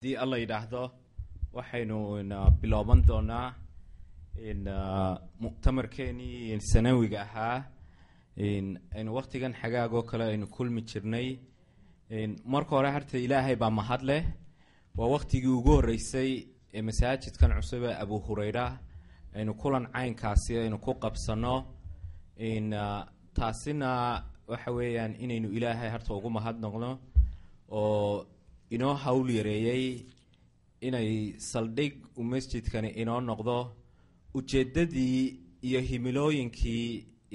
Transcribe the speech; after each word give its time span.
haddii 0.00 0.16
alla 0.16 0.36
yidhaahdo 0.38 0.90
waxaynu 1.52 1.98
bilooban 2.60 3.02
doonaa 3.06 3.54
muctamarkeenii 5.40 6.58
sanawiga 6.60 7.20
ahaa 7.22 7.64
aynu 8.96 9.14
waktigan 9.18 9.52
xagaagoo 9.52 10.02
kale 10.02 10.24
aynu 10.24 10.46
kulmi 10.46 10.82
jirnay. 10.90 11.38
Marka 12.44 12.70
hore 12.76 12.90
harta 12.90 13.18
ilaahay 13.18 13.56
baa 13.56 13.70
mahad 13.70 14.02
leh 14.02 14.24
waa 14.96 15.08
waktigii 15.16 15.48
ugu 15.58 15.70
horeysay 15.76 16.46
ee 16.74 16.82
masaajidkan 16.82 17.52
cusub 17.56 17.82
ee 17.84 17.94
abu 18.04 18.18
hureyra 18.26 18.78
aynu 19.34 19.52
kulan 19.54 19.86
caynkaasi 19.92 20.58
aynu 20.58 20.78
ku 20.78 20.94
qabsano 20.94 21.54
taasina 23.34 23.90
waxa 24.48 24.70
weeyaan 24.72 25.12
inaynu 25.24 25.48
ilaahay 25.56 25.90
harta 25.94 26.14
ugu 26.14 26.30
mahad 26.30 26.56
noqno 26.64 26.90
oo 27.68 28.26
inoo 28.74 28.94
hawl 29.04 29.28
yareeyey 29.38 29.84
inay 30.86 31.10
saldhig 31.50 31.94
uu 32.18 32.24
masjidkani 32.32 32.88
inoo 33.02 33.20
noqdo? 33.30 33.56
Ujeeddadii 34.38 35.20
iyo 35.68 35.80
himilooyinkii 35.88 36.86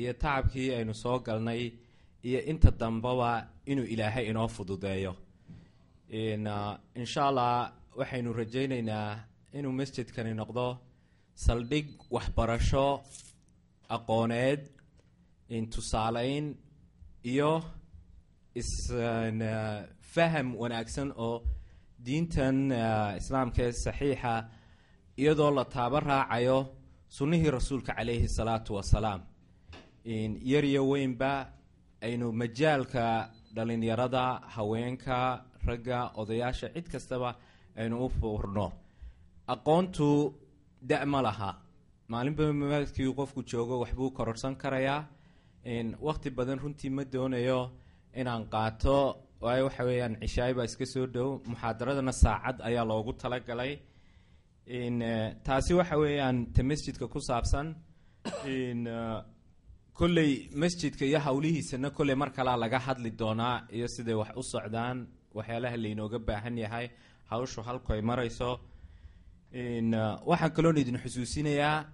iyo 0.02 0.14
tacabkii 0.22 0.70
aynu 0.78 0.94
soo 1.04 1.18
galnay 1.26 1.62
iyo 2.28 2.40
inta 2.52 2.70
dambaba 2.80 3.30
inuu 3.72 3.86
ilaahay 3.94 4.26
inoo 4.32 4.48
fududeeyo. 4.56 5.14
Insha 7.02 7.22
allah 7.30 7.54
waxaynu 8.00 8.30
rajayneynaa 8.42 9.10
inuu 9.58 9.72
masjidkani 9.80 10.34
noqdo 10.42 10.66
saldhig 11.46 11.88
waxbarasho 12.16 12.86
aqooneed 13.96 14.62
tusaaleyn 15.74 16.46
iyo 17.32 17.52
isfaham 20.16 20.56
wanaagsan 20.62 21.12
oo 21.26 21.44
diintan 22.06 22.58
islaamka 23.20 23.62
ee 23.68 23.72
saxiixa 23.86 24.34
iyadoo 25.22 25.52
la 25.58 25.66
taabo 25.66 26.00
raacayo 26.00 26.58
sunnihii 27.18 27.52
rasuulka 27.58 27.92
calayhi 27.98 28.28
salaatu 28.38 28.72
wasalaam 28.78 29.22
yar 30.52 30.66
iyo 30.72 30.82
weynba 30.92 31.32
aynu 32.08 32.32
majaalka 32.32 33.04
dhalinyarada 33.56 34.24
haweenka 34.56 35.18
ragga 35.68 36.00
odayaasha 36.22 36.68
cid 36.76 36.88
kastaba 36.94 37.30
aynu 37.76 37.96
u 38.06 38.10
furno 38.10 38.68
aqoontu 39.54 40.08
da- 40.82 41.06
ma 41.06 41.20
laha. 41.28 41.52
Maalinba 42.12 42.54
maadkii 42.54 43.12
qofku 43.20 43.44
joogo 43.52 43.80
waxbuu 43.84 44.12
kororsan 44.18 44.56
karayaa. 44.56 45.08
Wakti 46.08 46.30
badan 46.38 46.60
runtii 46.64 46.90
ma 46.98 47.04
doonayo 47.04 47.60
inaan 48.20 48.44
qaato 48.54 48.98
waayo 49.46 49.64
waxa 49.68 49.84
weeyaan 49.90 50.14
cishaay 50.22 50.54
baa 50.58 50.66
iska 50.70 50.86
soo 50.94 51.06
dhow. 51.16 51.30
Muxaadaradana 51.52 52.14
saacad 52.24 52.58
ayaa 52.68 52.86
loogu 52.92 53.14
talagalay. 53.22 53.72
Taasi 55.46 55.74
waxa 55.80 55.96
weeyaan 56.04 56.38
ta 56.56 56.62
masjidka 56.64 57.06
ku 57.14 57.20
saabsan 57.30 57.68
kolley 59.98 60.32
masjidka 60.62 61.06
iyo 61.06 61.20
hawlihiisana 61.26 61.90
kolley 61.98 62.16
mar 62.16 62.30
kalaa 62.38 62.58
laga 62.64 62.80
hadli 62.80 63.10
doonaa 63.20 63.68
iyo 63.76 63.88
siday 63.88 64.14
wax 64.22 64.32
u 64.42 64.44
socdaan. 64.44 64.98
Waxyaalaha 65.38 65.78
laynooga 65.78 66.20
baahan 66.28 66.58
yahay. 66.58 66.88
Hawshu 67.30 67.62
halku 67.68 67.94
ay 67.94 68.02
marayso. 68.02 68.60
Waxaan 70.30 70.52
kaloon 70.56 70.78
idin 70.78 70.98
xusuusinayaa 71.04 71.86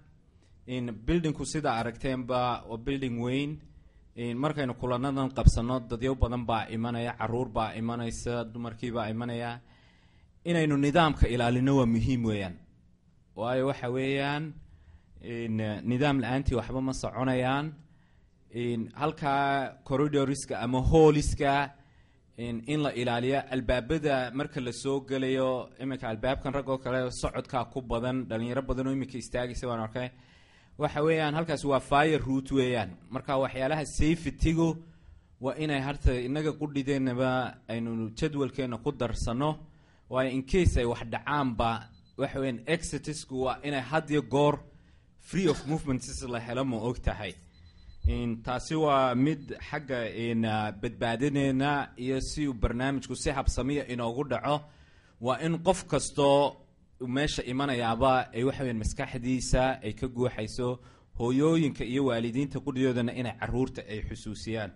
buildingku 1.06 1.44
sidaa 1.52 1.76
aragteenba 1.80 2.40
waa 2.70 2.78
building 2.86 3.16
weyn 3.24 3.50
markaynu 4.16 4.74
kulanadan 4.74 5.30
qabsano 5.36 5.80
dadyo 5.90 6.14
badan 6.14 6.44
baa 6.46 6.66
imanaya 6.68 7.12
carruur 7.18 7.48
baa 7.48 7.72
imanaysa 7.74 8.44
dumarkiibaa 8.44 9.08
imanaya. 9.10 9.60
Inaynu 10.44 10.76
nidaamka 10.76 11.28
ilaalino 11.28 11.76
waa 11.76 11.86
muhiim 11.86 12.24
weeyaan. 12.24 12.54
Waayo 13.36 13.66
waxa 13.66 13.88
weeyaan 13.90 14.52
nidaam 15.90 16.20
la'aantii 16.20 16.54
waxba 16.56 16.80
ma 16.80 16.92
soconayaan. 16.92 17.72
Halkaa 18.94 19.78
corridoriska 19.84 20.60
ama 20.60 20.80
hooliska 20.80 21.70
in 22.36 22.82
la 22.82 22.90
ilaaliyo 22.92 23.40
albaabada 23.50 24.30
marka 24.34 24.60
la 24.60 24.72
soo 24.72 25.00
gelayo 25.00 25.68
iminka 25.80 26.08
albaabkan 26.08 26.52
rag 26.54 26.68
oo 26.68 26.78
kale 26.78 27.10
socodkaa 27.10 27.64
ku 27.72 27.80
badan 27.80 28.26
dhalinyaro 28.28 28.62
badan 28.62 28.86
oo 28.88 28.92
iminka 28.92 29.16
istaagaysa 29.18 29.66
baan 29.68 29.80
arkay 29.80 30.08
waxa 30.78 31.02
weeyaan 31.02 31.34
halkaas 31.34 31.64
waa 31.64 31.80
fire 31.80 32.18
root 32.18 32.50
weeyaan. 32.52 32.90
Marka 33.10 33.36
waxyaalaha 33.38 33.84
safetygu 33.86 34.76
waa 35.40 35.54
inay 35.58 35.80
harta 35.80 36.12
inaga 36.20 36.52
qudhideenaba 36.52 37.30
aynu 37.68 38.10
jadwalkeena 38.18 38.78
ku 38.78 38.92
darsano. 38.92 39.58
Waayo 40.10 40.30
incase 40.30 40.76
ay 40.80 40.84
wax 40.84 41.02
dhacaanba 41.12 41.88
waxa 42.18 42.40
weyaan 42.40 42.60
exitisku 42.66 43.42
waa 43.44 43.58
inay 43.62 43.80
hadiyo 43.80 44.22
goor 44.22 44.58
free 45.18 45.48
of 45.48 45.66
movementss 45.66 46.22
la 46.22 46.40
helo 46.40 46.64
ma 46.64 46.76
og 46.76 46.98
tahay. 47.02 47.34
Taasi 48.44 48.74
waa 48.74 49.14
mid 49.14 49.54
xagga 49.70 49.98
badbaadadeena 50.80 51.88
iyo 51.96 52.20
si 52.20 52.48
uu 52.48 52.54
barnaamijku 52.54 53.14
si 53.16 53.30
habsamiya 53.30 53.86
inoogu 53.88 54.24
dhaco. 54.24 54.60
Waa 55.20 55.38
in 55.40 55.58
qof 55.62 55.84
kastoo 55.86 56.56
meesha 57.06 57.42
imanayaaba 57.52 58.12
ay 58.34 58.42
waxaweyan 58.44 58.78
maskaxdiisa 58.82 59.62
ay 59.84 59.92
ka 59.92 60.06
guuxayso 60.08 60.68
hooyooyinka 61.18 61.84
iyo 61.84 62.04
waalidiinta 62.08 62.58
qudhidoodana 62.60 63.12
inay 63.20 63.34
carruurta 63.40 63.82
ay 63.92 64.00
xusuusiyaan. 64.08 64.70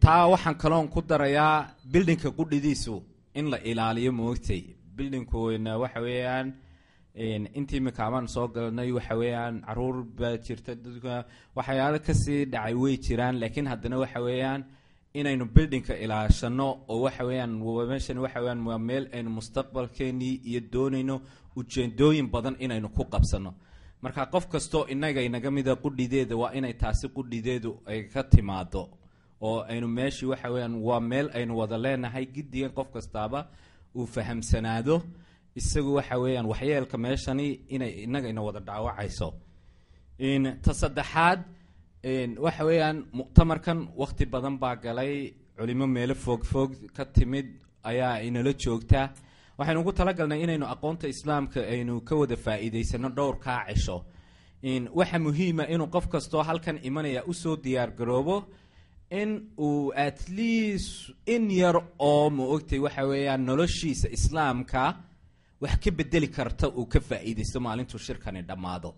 Taa 0.00 0.26
waxaan 0.32 0.54
kaloon 0.62 0.88
ku 0.88 1.00
darayaa 1.02 1.74
bildingka 1.92 2.30
qudhidiisu 2.38 3.02
in 3.34 3.50
la 3.50 3.58
ilaaliyo 3.70 4.12
maogtay 4.12 4.62
bildingku 4.96 5.36
waxa 5.82 6.00
weeyaan 6.00 6.54
intii 7.58 7.76
imikaamaan 7.80 8.28
soo 8.28 8.48
galnay 8.48 8.92
waxa 8.92 9.14
weeyaan 9.16 9.62
carruur 9.66 10.04
baa 10.18 10.36
jirta 10.46 10.74
dadka 10.74 11.24
waxyaalo 11.56 11.98
ka 12.06 12.14
sii 12.14 12.44
dhacay 12.52 12.74
way 12.74 12.96
jiraan 12.98 13.40
laakiin 13.40 13.66
haddana 13.66 13.96
waxa 13.98 14.20
weeyaan 14.26 14.64
inaynu 15.20 15.44
buildingka 15.54 15.94
ilaashano 16.04 16.68
oo 16.88 17.00
waxa 17.04 17.24
meeshan 17.90 18.18
waxa 18.24 18.40
weyaan 18.40 18.60
waa 18.68 18.78
meel 18.88 19.04
aynu 19.16 19.30
mustaqbalkeenii 19.38 20.34
iyo 20.50 20.60
doonayno 20.72 21.16
ujeedooyin 21.56 22.28
badan 22.34 22.56
inaynu 22.64 22.88
ku 22.96 23.04
qabsano. 23.12 23.54
Marka 24.02 24.26
qof 24.32 24.46
kastoo 24.52 24.84
inaga 24.94 25.20
inaga 25.28 25.50
mida 25.50 25.72
qudhideeda 25.76 26.36
waa 26.36 26.52
inay 26.58 26.72
taasi 26.82 27.08
qudhideedu 27.08 27.70
ay 27.86 28.02
ka 28.12 28.22
timaado 28.32 28.82
oo 29.40 29.60
aynu 29.70 29.88
meeshii 29.88 30.26
waxa 30.32 30.48
weyaan 30.50 30.74
waa 30.88 31.00
meel 31.00 31.30
aynu 31.34 31.52
wada 31.58 31.78
leenahay 31.78 32.26
giddigan 32.34 32.70
qof 32.78 32.88
kastaaba 32.94 33.40
uu 33.96 34.06
fahamsanaado 34.06 35.02
isagu 35.60 35.94
waxa 35.94 36.18
weeyaan 36.18 36.46
waxyeelka 36.46 36.96
meeshani 36.98 37.46
inay 37.74 37.90
inaga 38.04 38.28
ina 38.28 38.42
wada 38.42 38.60
dhaawacayso. 38.60 39.28
Ta 40.62 40.72
saddexaad 40.74 41.40
waxa 42.06 42.64
weeyaan 42.64 42.98
muctamarkan 43.12 43.88
wakti 43.96 44.26
badan 44.26 44.58
baa 44.58 44.76
galay. 44.76 45.34
Culimo 45.56 45.86
meelo 45.86 46.14
foog 46.14 46.44
foog 46.44 46.70
ka 46.96 47.04
timid 47.04 47.46
ayaa 47.82 48.20
inala 48.22 48.52
joogta. 48.54 49.10
Waxaynu 49.58 49.80
ugu 49.80 49.92
talagalnay 49.92 50.42
inaynu 50.44 50.66
aqoonta 50.74 51.08
islaamka 51.08 51.60
aynu 51.60 52.00
ka 52.08 52.14
wada 52.16 52.36
faa-iideysano 52.36 53.08
dhowr 53.16 53.36
kaa 53.44 53.64
cisho 53.68 54.04
waxa 54.98 55.18
muhiima 55.18 55.64
inuu 55.74 55.88
qof 55.94 56.06
kastoo 56.08 56.42
halkan 56.42 56.78
imanaya 56.88 57.22
u 57.26 57.32
soo 57.34 57.56
diyaar 57.56 57.90
garoobo 57.98 58.44
in 59.10 59.30
uu 59.58 59.92
at 59.96 60.28
least 60.28 61.10
in 61.26 61.50
yar 61.50 61.76
oo 61.98 62.30
ma 62.30 62.44
ogtay 62.54 62.78
waxa 62.78 63.02
weeyaan 63.10 63.44
noloshiisa 63.46 64.08
islaamka 64.16 64.82
wax 65.60 65.74
ka 65.84 65.90
bedeli 65.90 66.28
karta 66.28 66.68
uu 66.68 66.86
ka 66.86 67.00
faa-iideysto 67.00 67.60
maalintuu 67.60 67.98
shirkani 67.98 68.42
dhammaado 68.42 68.94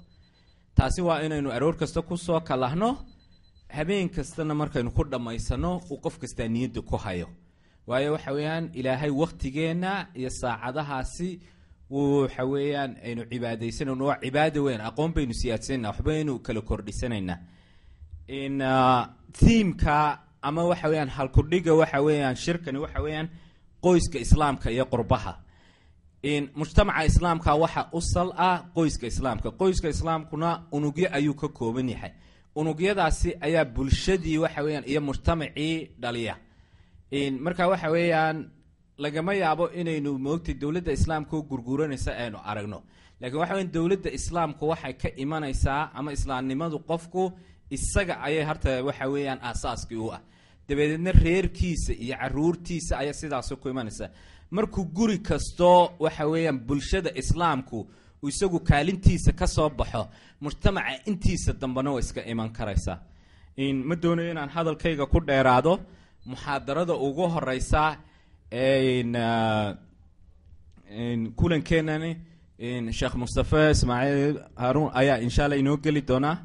taasi 0.79 1.03
waa 1.03 1.21
inaynu 1.27 1.51
aroor 1.57 1.77
kasta 1.77 2.03
ku 2.03 2.17
soo 2.17 2.41
kalahno. 2.41 2.91
Habeen 3.77 4.09
kastana 4.09 4.55
markaynu 4.55 4.91
ku 4.97 5.05
dhammaysano 5.05 5.71
uu 5.91 5.99
qof 6.05 6.19
kastaa 6.19 6.49
niyadda 6.49 6.81
ku 6.83 6.97
hayo. 6.97 7.29
Waayo 7.87 8.13
waxa 8.13 8.33
weeyaan 8.33 8.71
ilaahay 8.75 9.11
waktigeenna 9.11 10.07
iyo 10.15 10.31
saacadahaasi 10.31 11.41
waxa 11.91 12.45
weeyaan 12.45 12.97
aynu 13.05 13.23
cibaadaysanayno 13.31 14.05
waa 14.07 14.19
cibaado 14.23 14.61
weyn 14.65 14.81
aqoon 14.81 15.13
baynu 15.15 15.35
siyaadsanayna 15.35 15.89
waxbaynu 15.91 16.39
kala 16.47 16.61
kordhisanaynaa. 16.61 17.39
Thiimka 19.39 20.19
ama 20.43 20.65
waxa 20.65 20.89
weeyaan 20.89 21.09
halkudhiga 21.09 21.75
waxa 21.75 22.01
weeyaan 22.03 22.37
shirkani 22.37 22.79
waxa 22.79 23.01
weeyaan 23.03 23.29
qoyska 23.83 24.19
islaamka 24.19 24.71
iyo 24.71 24.85
qurbaha 24.85 25.33
mujtamaca 26.55 27.05
islaamka 27.05 27.55
waxa 27.55 27.89
u 27.93 28.01
sal 28.01 28.33
ah 28.37 28.65
qoyska 28.75 29.07
islaamka. 29.07 29.51
Qoyska 29.51 29.89
islaamkuna 29.89 30.67
unugyo 30.73 31.09
ayuu 31.13 31.35
ka 31.35 31.49
kooban 31.49 31.89
yahay. 31.89 32.11
Unugyadaasi 32.55 33.35
ayaa 33.41 33.65
bulshadii 33.65 34.39
waxa 34.39 34.63
weyaan 34.63 34.85
iyo 34.87 35.01
mujtamacii 35.01 35.91
dhaliya. 36.01 36.37
Marka 37.41 37.69
waxa 37.69 37.91
weeyaan 37.91 38.51
lagama 38.99 39.35
yaabo 39.35 39.71
inaynu 39.71 40.19
moogtay 40.19 40.55
dowladda 40.55 40.93
islaamka 40.93 41.37
u 41.37 41.43
gurguranaysa 41.43 42.17
aynu 42.17 42.39
aragno. 42.45 42.83
Lakiin 43.21 43.39
waxa 43.41 43.55
weya 43.55 43.67
dowladda 43.67 44.11
islaamku 44.11 44.69
waxay 44.69 44.93
ka 44.93 45.09
imanaysaa 45.17 45.91
ama 45.95 46.13
islaamnimadu 46.13 46.79
qofku 46.79 47.33
isaga 47.71 48.21
ayay 48.21 48.45
harta 48.45 48.83
waxa 48.85 49.07
weeyaan 49.09 49.39
aasaaskii 49.43 49.97
u 49.97 50.13
ah. 50.13 50.21
Dabadeedna 50.69 51.13
reerkiisa 51.13 51.93
iyo 51.93 52.17
caruurtiisa 52.17 52.99
ayaa 52.99 53.13
sidaas 53.13 53.55
ku 53.63 53.69
imanaysa 53.69 54.11
markuu 54.51 54.85
guri 54.97 55.19
kastoo 55.29 55.81
waxa 56.05 56.25
weeyaan 56.33 56.59
bulshada 56.67 57.11
islaamku 57.21 57.79
isagu 58.31 58.59
kaalintiisa 58.69 59.33
ka 59.33 59.47
soo 59.47 59.69
baxo 59.79 60.03
mujtamaca 60.41 60.93
intiisa 61.11 61.53
dambena 61.61 61.91
waa 61.95 62.01
iska 62.05 62.21
iman 62.33 62.51
karaysaa 62.57 62.99
ma 63.89 63.95
doonayo 64.03 64.31
inaan 64.31 64.51
hadalkayga 64.57 65.07
ku 65.13 65.19
dheeraado 65.29 65.73
muxaadarada 66.31 66.95
ugu 67.07 67.25
horeysa 67.35 67.83
kulankeenani 71.39 72.11
sheekh 72.99 73.15
mustafe 73.23 73.71
ismaaciil 73.71 74.37
haruun 74.57 74.91
ayaa 75.01 75.19
insha 75.27 75.45
alla 75.45 75.57
inoo 75.57 75.77
geli 75.77 76.03
doonaa 76.09 76.37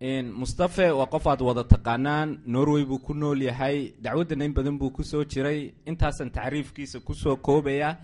mustafe 0.00 0.90
waa 0.90 1.06
qof 1.06 1.26
aad 1.26 1.40
wada 1.42 1.64
taqaanaan 1.64 2.38
norway 2.46 2.84
buu 2.84 2.98
ku 2.98 3.14
nool 3.14 3.42
yahay 3.42 3.92
dacwadana 4.00 4.44
in 4.44 4.52
badan 4.54 4.78
buu 4.78 4.90
ku 4.90 5.04
soo 5.04 5.24
jiray 5.24 5.74
intaasan 5.86 6.30
tacriifkiisa 6.30 7.00
ku 7.04 7.14
soo 7.14 7.36
koobaya. 7.36 7.96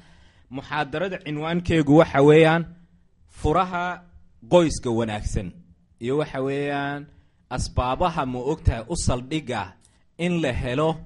Muxaadarada 0.51 1.19
cinwaankeegu 1.25 1.97
waxa 1.97 2.23
weeyaan 2.23 2.65
furaha 3.29 4.03
qoyska 4.51 4.91
wanaagsan 4.91 5.53
iyo 6.01 6.19
waxa 6.19 6.41
weeyaan 6.43 7.07
asbaabaha 7.51 8.27
ma 8.27 8.39
ogtahay 8.39 8.85
u 8.89 8.97
saldhiga 8.97 9.73
in 10.19 10.41
la 10.43 10.53
helo 10.53 10.97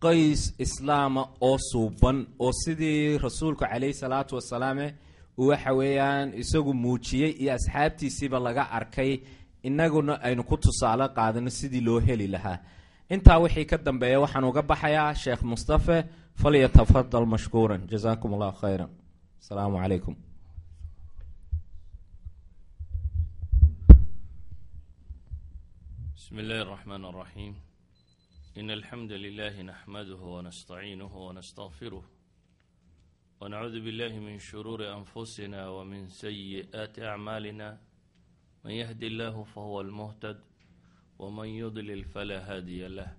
qoys 0.00 0.54
islaama 0.58 1.28
oo 1.40 1.58
suuban 1.58 2.26
oo 2.38 2.52
sidii 2.52 3.18
rasuulku 3.18 3.60
calayhi 3.64 3.94
salaatu 3.94 4.34
wasalaame 4.34 4.94
waxa 5.36 5.72
weeyaan 5.72 6.32
isagu 6.34 6.74
muujiyey 6.74 7.30
iyo 7.42 7.52
asxaabtiisiiba 7.54 8.38
laga 8.40 8.70
arkay 8.70 9.20
inaguna 9.68 10.12
aynu 10.26 10.42
ku 10.48 10.56
tusaale 10.64 11.06
qaadano 11.16 11.50
sidii 11.58 11.80
loo 11.88 12.00
heli 12.06 12.26
lahaa. 12.34 12.58
Intaa 13.14 13.38
wixii 13.42 13.66
ka 13.70 13.76
dambeeya 13.86 14.20
waxaan 14.24 14.44
uga 14.50 14.62
baxayaa 14.70 15.14
sheekh 15.22 15.42
mustafe 15.50 15.96
falyatafadal 16.40 17.26
mashkuuran. 17.32 17.80
Jazaakum 17.92 18.30
allah 18.34 18.52
khayran. 18.62 18.90
Asalaamu 19.42 19.76
calaykum. 19.82 20.14
بسم 26.16 26.38
الله 26.38 26.62
الرحمن 26.62 27.04
الرحيم 27.04 27.54
إن 28.58 28.70
الحمد 28.70 29.12
لله 29.12 29.62
نحمده 29.62 30.16
ونستعينه 30.34 31.16
ونستغفره 31.26 32.04
ونعوذ 33.40 33.80
بالله 33.80 34.18
من 34.18 34.38
شرور 34.38 34.80
أنفسنا 34.98 35.68
ومن 35.68 36.08
سيئات 36.08 36.98
أعمالنا 36.98 37.78
من 38.64 38.70
يهدي 38.70 39.06
الله 39.06 39.44
فهو 39.44 39.80
المهتد 39.80 40.40
ومن 41.18 41.48
يضلل 41.48 42.04
فلا 42.04 42.38
هادي 42.56 42.88
له 42.88 43.16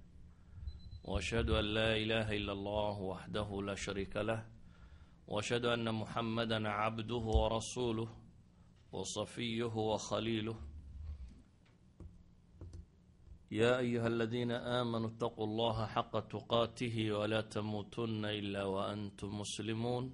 واشهد 1.03 1.49
ان 1.49 1.65
لا 1.65 1.95
اله 1.97 2.27
الا 2.37 2.51
الله 2.51 2.99
وحده 2.99 3.61
لا 3.61 3.75
شريك 3.75 4.15
له 4.17 4.45
واشهد 5.27 5.65
ان 5.65 5.93
محمدا 5.93 6.69
عبده 6.69 7.15
ورسوله 7.39 8.09
وصفيه 8.91 9.73
وخليله 9.91 10.55
يا 13.51 13.77
ايها 13.79 14.07
الذين 14.07 14.51
امنوا 14.51 15.09
اتقوا 15.09 15.45
الله 15.45 15.85
حق 15.85 16.19
تقاته 16.19 17.11
ولا 17.11 17.41
تموتن 17.41 18.25
الا 18.25 18.63
وانتم 18.63 19.39
مسلمون 19.39 20.13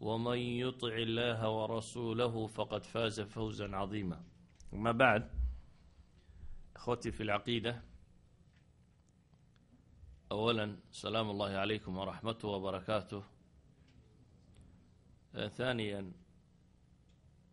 ومن 0.00 0.38
يطع 0.38 0.94
الله 0.96 1.40
ورسوله 1.50 2.46
فقد 2.46 2.84
فاز 2.84 3.20
فوزا 3.20 3.76
عظيما 3.76 4.22
أما 4.72 4.92
بعد 4.92 5.30
أخوتي 6.76 7.10
في 7.12 7.22
العقيدة 7.22 7.82
أولا 10.32 10.76
سلام 10.92 11.30
الله 11.30 11.50
عليكم 11.50 11.96
ورحمته 11.98 12.48
وبركاته 12.48 13.22
ثانيا 15.48 16.12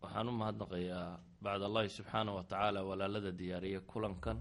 waxaan 0.02 0.28
u 0.30 0.32
mahadnaqayaa 0.40 1.18
bacd 1.42 1.62
allahi 1.68 1.88
subxaanah 1.90 2.34
wa 2.38 2.42
tacaala 2.46 2.80
walaalada 2.86 3.32
diyaariya 3.38 3.80
kulankan 3.90 4.38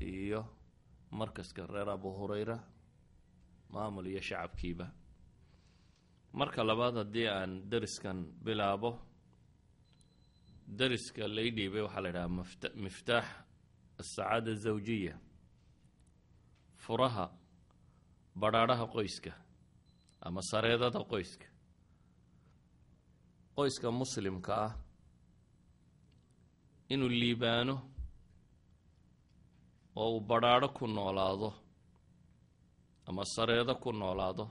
iyo 0.00 0.46
markaska 1.10 1.66
reer 1.66 1.90
abu 1.90 2.10
hureyra 2.18 2.58
maamul 3.74 4.06
iyo 4.06 4.20
shacabkiiba 4.28 4.86
marka 6.39 6.61
labaad 6.69 6.95
haddii 7.01 7.27
aan 7.37 7.51
deriskan 7.71 8.17
bilaabo 8.45 8.91
deriska 10.79 11.23
lay 11.35 11.49
dhiibay 11.55 11.81
waxaa 11.85 12.01
la 12.03 12.09
idhaha 12.11 12.29
mft 12.37 12.61
miftaax 12.83 13.25
asacaada 14.01 14.53
zawjiya. 14.63 15.13
Furaha 16.83 17.25
badrhaadhaha 18.41 18.85
qoyska 18.95 19.31
ama 20.25 20.41
sareedada 20.51 20.99
qoyska. 21.11 21.47
Qoyska 23.55 23.87
muslimka 23.99 24.53
ah 24.65 24.73
inuu 26.93 27.09
liibaano 27.21 27.75
oo 30.01 30.09
uu 30.15 30.21
badrhaadho 30.29 30.67
ku 30.77 30.85
noolaado 30.95 31.49
ama 33.07 33.23
sareedo 33.35 33.73
ku 33.83 33.89
noolaado 33.99 34.45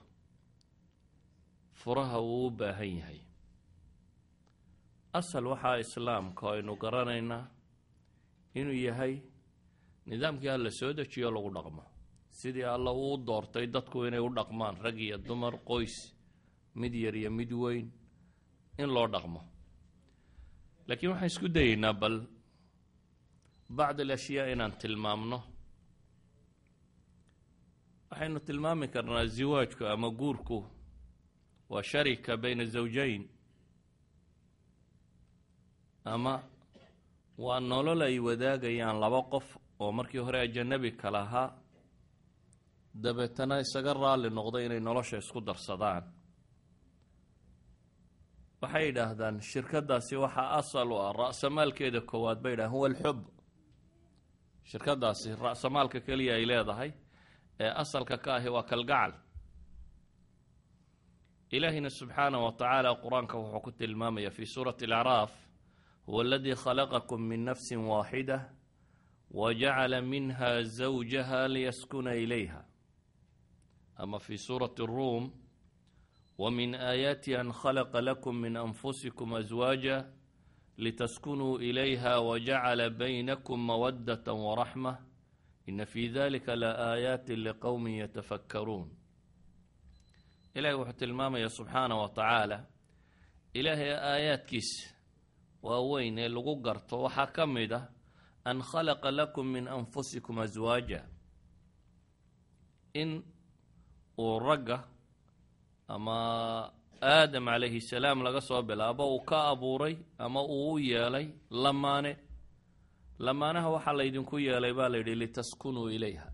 furaha 1.87 2.19
wuu 2.21 2.47
u 2.47 2.51
baahan 2.51 2.93
yahay. 2.99 3.21
Asal 5.19 5.47
waxaa 5.53 5.79
islaamka 5.85 6.45
aynu 6.53 6.73
garanaynaa 6.83 7.45
inuu 8.61 8.75
yahay 8.87 9.15
nidaamkii 10.07 10.49
alla 10.55 10.71
soo 10.79 10.93
dejiyo 10.99 11.31
lagu 11.31 11.51
dhaqmo. 11.57 11.83
Sidii 12.39 12.67
alla 12.75 12.91
uu 12.93 13.17
doortay 13.27 13.67
dadku 13.75 14.05
inay 14.07 14.21
u 14.21 14.29
dhaqmaan 14.39 14.77
rag 14.85 14.99
iyo 15.07 15.19
dumar 15.19 15.55
qoys 15.69 15.95
mid 16.75 16.95
yar 16.95 17.15
iyo 17.17 17.31
mid 17.31 17.53
weyn 17.53 17.87
in 18.79 18.89
loo 18.95 19.07
dhaqmo. 19.15 19.41
Laakiin 20.89 21.11
waxaan 21.13 21.31
isku 21.33 21.49
dayeynaa 21.55 21.93
bal 22.01 22.17
bacd 23.79 23.99
alashyaa 24.01 24.47
inaan 24.53 24.73
tilmaamno 24.81 25.39
waxaynu 28.11 28.41
tilmaami 28.47 28.87
karnaa 28.95 29.27
ziwaajku 29.37 29.85
ama 29.95 30.09
guurku 30.11 30.59
waa 31.71 31.83
sharika 31.83 32.37
bayna 32.37 32.65
zawjayn. 32.65 33.23
Ama 36.05 36.35
waa 37.39 37.61
nolol 37.61 38.03
ay 38.03 38.19
wadaagayaan 38.27 39.01
laba 39.01 39.21
qof 39.33 39.47
oo 39.81 39.93
markii 39.93 40.19
hore 40.27 40.41
ajanabi 40.41 40.91
ka 41.01 41.11
lahaa 41.11 41.49
dabeetana 43.03 43.61
isaga 43.65 43.93
raalli 43.95 44.31
noqday 44.31 44.65
inay 44.67 44.81
nolosha 44.81 45.17
isku 45.19 45.41
darsadaan. 45.41 46.05
Waxay 48.63 48.85
yidhaahdaan 48.89 49.41
shirkadaasi 49.51 50.17
waxaa 50.25 50.49
asal 50.61 50.91
u 50.93 50.97
ah 51.07 51.13
ra'samaalkeeda 51.23 52.01
koowaad 52.11 52.39
bay 52.43 52.53
yidhahan 52.53 52.73
huwa 52.75 52.87
alxub 52.91 53.19
shirkadaasi 54.71 55.29
ra'samaalka 55.45 55.99
keliya 56.07 56.35
ay 56.39 56.45
leedahay 56.51 56.91
ee 57.65 57.71
asalka 57.83 58.17
ka 58.25 58.31
ahi 58.39 58.49
waa 58.49 58.63
kalgacal 58.71 59.13
ilaahina 61.51 61.91
subxaanah 61.91 62.43
wa 62.43 62.53
tacaala 62.53 62.95
qur'aanka 62.95 63.39
wuxuu 63.39 63.61
ku 63.61 63.71
tilmaamaya 63.73 64.31
fi 64.31 64.47
suurati 64.47 64.85
alacraaf 64.85 65.33
huwa 66.07 66.23
aladii 66.25 66.55
khalaqakum 66.55 67.23
min 67.23 67.45
nafsi 67.45 67.77
waaxida 67.77 68.51
wajacala 69.31 70.03
minha 70.03 70.63
zawjaha 70.63 71.49
liyaskuna 71.49 72.15
ilayha 72.15 72.65
ama 73.97 74.19
fi 74.19 74.39
suurati 74.39 74.83
اruum 74.83 75.31
wmin 76.39 76.75
aayaati 76.75 77.37
an 77.37 77.53
khalaqa 77.53 78.01
lakum 78.01 78.41
min 78.41 78.57
anfusikum 78.57 79.35
aswaaja 79.35 80.05
litaskunuu 80.77 81.59
ilayha 81.59 82.21
wajacala 82.21 82.91
baynakum 82.91 83.61
mawadata 83.67 84.33
waraxma 84.33 84.99
ina 85.67 85.87
fi 85.87 86.09
dalika 86.09 86.57
laaayaati 86.57 87.37
liqowmi 87.37 87.99
yatafakkaruun 87.99 88.91
ilahay 90.57 90.77
wuxuu 90.79 90.99
tilmaamaya 91.01 91.49
subxaanah 91.57 91.97
wa 92.03 92.09
tacaala 92.17 92.59
ilaahay 93.59 93.91
aayaadkiisa 94.13 94.95
waaweyn 95.63 96.19
ee 96.19 96.29
lagu 96.29 96.55
garto. 96.65 96.97
Waxaa 97.05 97.27
ka 97.37 97.45
mid 97.47 97.73
ah 97.73 97.85
an 98.45 98.59
khalaqa 98.71 99.11
lakum 99.19 99.47
min 99.55 99.65
anfusikum 99.69 100.37
aswaaja 100.45 101.01
in 102.95 103.11
uu 104.19 104.39
ragga 104.47 104.79
ama 105.95 106.17
aadam 107.03 107.45
calayhi 107.51 107.81
salaam 107.81 108.19
laga 108.27 108.41
soo 108.49 108.63
bilaabo 108.69 109.05
uu 109.15 109.25
ka 109.29 109.39
abuuray 109.53 109.95
ama 110.19 110.41
uu 110.43 110.73
u 110.73 110.79
yeelay 110.79 111.27
lamaane. 111.51 112.13
Lamaanaha 113.19 113.69
waxaa 113.75 113.93
laydinku 113.99 114.37
yeelay 114.47 114.73
baa 114.79 114.89
la 114.93 114.97
yidhi 114.99 115.15
litaskunuu 115.15 115.89
ilayha. 115.97 116.29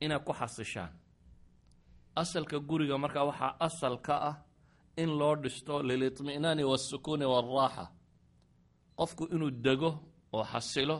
Inaad 0.00 0.24
ku 0.24 0.32
xasishaan 0.32 0.92
asalka 2.22 2.56
guriga 2.68 2.96
markaa 3.02 3.24
waxaa 3.30 3.52
asal 3.66 3.96
ka 4.06 4.14
ah 4.30 4.36
in 5.02 5.10
loo 5.18 5.34
dhisto 5.42 5.74
lilitminaani 5.88 6.62
waasukuuni 6.70 7.24
waalraaxa. 7.32 7.84
Qofku 8.98 9.24
inuu 9.34 9.50
dego 9.64 9.90
oo 10.36 10.44
xasilo 10.52 10.96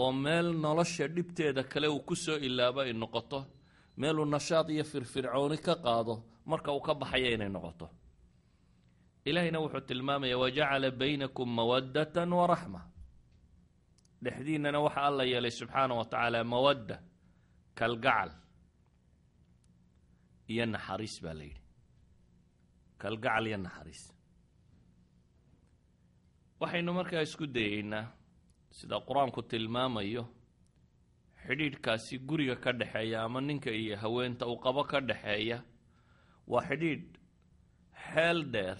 oo 0.00 0.12
meel 0.24 0.46
nolosha 0.62 1.04
dhibteeda 1.14 1.62
kale 1.72 1.86
uu 1.94 2.00
ku 2.08 2.14
soo 2.24 2.36
ilaabo 2.46 2.80
ay 2.86 2.92
noqoto 3.00 3.38
meeluu 4.00 4.24
nashaad 4.34 4.68
iyo 4.74 4.84
firfircooni 4.90 5.58
ka 5.66 5.74
qaado 5.84 6.14
marka 6.50 6.68
uu 6.76 6.80
ka 6.86 6.92
baxaya 7.00 7.28
inay 7.34 7.50
noqoto. 7.56 7.86
Ilaahayna 9.28 9.58
wuxuu 9.64 9.80
tilmaamaya 9.88 10.36
wajacala 10.42 10.88
baynakum 11.00 11.48
mawaddatan 11.58 12.30
wa 12.38 12.46
raxma. 12.52 12.80
Dhexdiinnana 14.24 14.78
waxa 14.86 15.00
alla 15.08 15.24
yeelay 15.32 15.50
subxaana 15.58 15.94
wa 15.98 16.04
tacaala 16.10 16.38
mawadda 16.52 16.96
kalgacal 17.78 18.30
iyo 20.52 20.64
naxariis 20.66 21.16
baa 21.24 21.34
la 21.38 21.44
yidhi. 21.48 21.62
Kalgacal 23.00 23.46
iyo 23.48 23.56
naxariis. 23.64 24.02
Waxaynu 26.60 26.92
markaa 26.98 27.22
isku 27.26 27.46
dayeynaa 27.54 28.04
sida 28.76 28.96
qur'aanku 29.08 29.40
tilmaamayo 29.50 30.22
xidhiidhkaasi 31.46 32.14
guriga 32.28 32.56
ka 32.64 32.70
dhexeeya 32.78 33.18
ama 33.26 33.40
ninka 33.40 33.70
iyo 33.82 33.96
haweenta 34.02 34.44
uu 34.50 34.58
qabo 34.64 34.82
ka 34.90 34.98
dhexeeya 35.08 35.58
waa 36.50 36.64
xidhiidh 36.68 37.06
xeel 38.12 38.38
dheer 38.52 38.78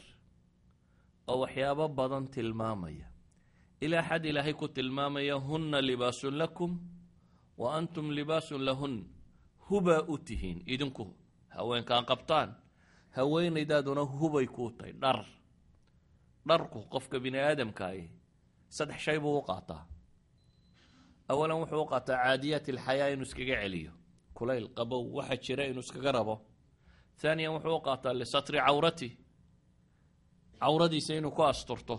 oo 1.31 1.39
waxyaabo 1.43 1.85
badan 1.99 2.27
tilmaamaya. 2.35 3.07
Ilaa 3.85 4.03
xad 4.09 4.25
ilaahay 4.31 4.53
ku 4.61 4.67
tilmaamaya 4.69 5.35
hunna 5.47 5.79
libaasun 5.89 6.35
lakum 6.41 6.73
wa 7.61 7.69
antum 7.79 8.07
libaasun 8.17 8.63
lahun. 8.69 8.95
Hubaa 9.71 10.03
u 10.13 10.19
tihiin 10.19 10.61
idinku 10.67 11.05
haweenkaan 11.57 12.05
qabtaan. 12.07 12.57
Haweenaydaaduna 13.17 14.01
hubay 14.05 14.47
kuu 14.47 14.71
tahay. 14.71 14.93
Dhar. 14.93 15.25
Dharku 16.49 16.83
qofka 16.93 17.21
bini 17.21 17.39
aadamkaahi 17.39 18.11
saddex 18.69 19.01
shay 19.05 19.19
buu 19.21 19.39
u 19.39 19.43
qaataa. 19.43 19.87
Awalan 21.29 21.59
wuxuu 21.63 21.83
u 21.83 21.87
qaataa 21.87 22.17
caadiyaati 22.25 22.71
alxayaa 22.73 23.09
inuu 23.09 23.23
iskaga 23.29 23.57
celiyo. 23.63 23.93
Kulayl 24.35 24.69
qabow 24.77 25.05
waxa 25.17 25.37
jira 25.37 25.65
inuu 25.65 25.81
iskaga 25.81 26.13
rabo. 26.13 26.35
Haaniyan 27.23 27.53
wuxuu 27.55 27.77
u 27.77 27.81
qaataa 27.81 28.15
lisatri 28.21 28.59
cawrati. 28.59 29.09
Cawradiisa 30.61 31.15
inuu 31.15 31.31
ku 31.31 31.43
asturto. 31.43 31.97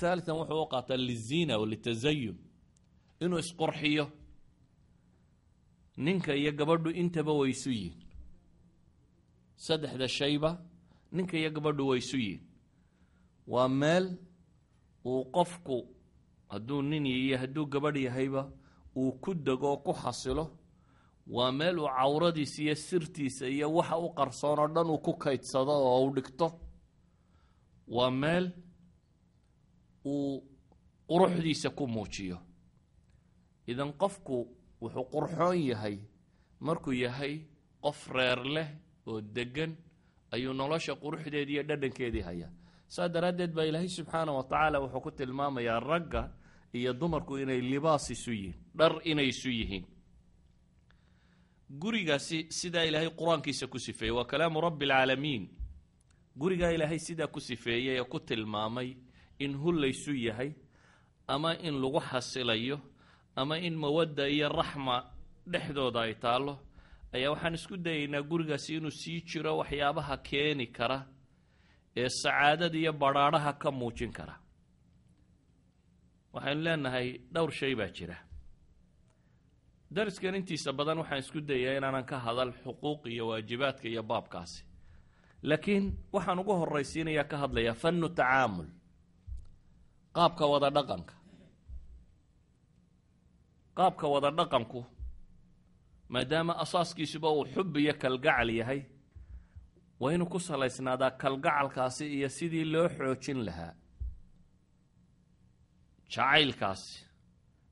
Haalitan 0.00 0.36
wuxuu 0.36 0.62
u 0.62 0.66
qaataa 0.66 0.96
liziina 0.96 1.58
o 1.58 1.66
litazayun 1.66 2.38
inuu 3.20 3.38
isqurxiyo. 3.38 4.06
Ninka 5.96 6.34
iyo 6.34 6.52
gabadhu 6.52 6.90
intaba 6.90 7.32
way 7.32 7.50
isu 7.50 7.70
yihiin 7.70 8.07
saddexda 9.64 10.06
shayba 10.16 10.50
ninka 11.14 11.34
iyo 11.40 11.50
gabadhu 11.56 11.84
way 11.90 11.98
isu 12.02 12.16
yihiin 12.24 12.42
waa 13.52 13.68
meel 13.80 14.06
uu 15.10 15.22
qofku 15.36 15.76
hadduu 16.52 16.82
nin 16.90 17.06
iyo 17.06 17.36
hadduu 17.42 17.66
gabadh 17.72 17.96
yahayba 18.06 18.42
uu 18.96 19.12
ku 19.22 19.30
dego 19.34 19.66
oo 19.72 19.76
ku 19.86 19.92
xasilo. 20.02 20.44
Waa 21.36 21.52
meel 21.58 21.76
uu 21.78 21.88
cawradiisa 21.98 22.58
iyo 22.62 22.74
sirtiisa 22.74 23.44
iyo 23.54 23.66
waxa 23.76 23.96
u 23.98 24.08
qarsoon 24.18 24.58
oo 24.62 24.68
dhan 24.74 24.88
uu 24.92 24.98
ku 25.06 25.12
kaydsado 25.22 25.72
oo 25.88 26.00
u 26.06 26.10
dhigto. 26.16 26.48
Waa 27.96 28.10
meel 28.10 28.46
uu 30.04 30.42
quruxdiisa 31.08 31.70
ku 31.70 31.84
muujiyo. 31.94 32.38
Idan 33.70 33.92
qofku 34.00 34.36
wuxuu 34.80 35.04
qurxoon 35.12 35.58
yahay 35.70 35.96
markuu 36.60 36.92
yahay 37.04 37.34
qof 37.84 37.98
reer 38.16 38.40
leh 38.54 38.68
oo 39.10 39.20
deggan 39.36 39.72
ayuu 40.34 40.52
nolosha 40.60 40.94
quruxdeedii 41.02 41.54
iyo 41.56 41.62
dhadhankeedii 41.68 42.24
hayaa. 42.28 42.50
Saa 42.94 43.08
daraaddeed 43.14 43.52
baa 43.56 43.64
ilaahay 43.70 43.88
subxaana 43.88 44.32
wa 44.38 44.42
tacaala 44.50 44.78
wuxuu 44.82 45.00
ku 45.00 45.10
tilmaamayaa 45.10 45.80
ragga 45.80 46.22
iyo 46.78 46.92
dumarku 47.00 47.38
inay 47.42 47.60
libaas 47.60 48.10
isu 48.10 48.32
yihiin 48.32 48.54
dhar 48.78 48.92
inay 49.10 49.28
isu 49.34 49.50
yihiin. 49.58 49.84
Gurigaasi 51.82 52.38
sidaa 52.58 52.84
ilaahay 52.88 53.10
qur'aankiisa 53.20 53.66
ku 53.72 53.78
sifeeyey 53.78 54.14
waa 54.16 54.24
kalaamu 54.24 54.60
rabbi 54.60 54.84
alcaalamiin 54.86 55.44
gurigaa 56.40 56.70
ilaahay 56.76 56.98
sidaa 56.98 57.26
ku 57.34 57.40
sifeeyey 57.40 57.98
ee 58.00 58.04
ku 58.12 58.18
tilmaamay 58.20 58.88
in 59.44 59.52
hullaysu 59.62 60.14
yahay 60.26 60.50
ama 61.34 61.50
in 61.66 61.74
lagu 61.82 62.00
xasilayo 62.10 62.80
ama 63.36 63.58
in 63.58 63.74
mawadda 63.76 64.24
iyo 64.28 64.48
raxma 64.48 64.96
dhexdooda 65.52 66.00
ay 66.08 66.14
taallo 66.24 66.54
ayaa 67.14 67.30
waxaan 67.34 67.54
isku 67.58 67.76
dayaynaa 67.76 68.22
gurigaasi 68.30 68.70
inuu 68.76 68.90
sii 69.00 69.20
jiro 69.28 69.52
waxyaabaha 69.60 70.16
keeni 70.28 70.66
kara 70.76 70.98
ee 71.96 72.08
sacaadada 72.08 72.78
iyo 72.78 72.92
badrhaadhaha 72.92 73.52
ka 73.62 73.70
muujin 73.78 74.12
kara. 74.12 74.34
Waxaynu 76.34 76.62
leenahay 76.64 77.08
dhowr 77.34 77.50
shay 77.58 77.74
baa 77.74 77.88
jira. 77.96 78.16
Dariskan 79.94 80.34
intiisa 80.38 80.70
badan 80.78 80.98
waxaan 81.00 81.18
isku 81.24 81.40
dayaa 81.40 81.76
inaanan 81.78 82.04
ka 82.10 82.16
hadal 82.24 82.52
xuquuq 82.62 83.00
iyo 83.12 83.24
waajibaadka 83.30 83.86
iyo 83.88 84.02
baabkaasi. 84.10 84.60
Laakiin 85.48 85.84
waxaan 86.14 86.38
ugu 86.42 86.52
horraysiinayaa 86.60 87.24
ka 87.30 87.36
hadlayaa 87.42 87.74
fannu 87.82 88.08
tacaamul 88.18 88.68
qaabka 90.16 90.44
wada 90.52 90.70
dhaqanka. 90.76 91.14
Qaabka 93.76 94.06
wada 94.12 94.30
dhaqanku 94.38 94.80
maadaama 96.12 96.52
asaaskiisuba 96.64 97.28
uu 97.36 97.44
xub 97.54 97.76
iyo 97.82 97.94
kalgacal 98.02 98.50
yahay 98.60 98.80
waa 100.00 100.12
inuu 100.14 100.28
ku 100.32 100.38
salaysnaadaa 100.48 101.10
kalgacalkaasi 101.22 102.04
iyo 102.16 102.28
sidii 102.36 102.64
loo 102.72 102.88
xoojin 102.96 103.40
lahaa. 103.46 103.72
Jacaylkaasi 106.12 107.04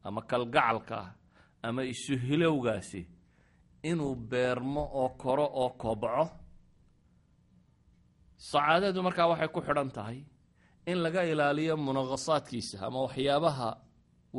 ama 0.04 0.20
kalgacalka 0.30 0.98
ama 1.62 1.82
isuhilowgaasi 1.92 3.02
inuu 3.90 4.14
beermo 4.30 4.82
oo 5.00 5.08
koro 5.22 5.46
oo 5.62 5.70
kobco 5.82 6.24
sacaadadu 8.48 9.00
markaa 9.06 9.26
waxay 9.30 9.48
ku 9.54 9.60
xidhan 9.66 9.90
tahay 9.96 10.18
in 10.90 10.98
laga 11.04 11.22
ilaaliyo 11.32 11.74
munaqasaadkiisa 11.86 12.76
ama 12.86 12.98
waxyaabaha 13.06 13.68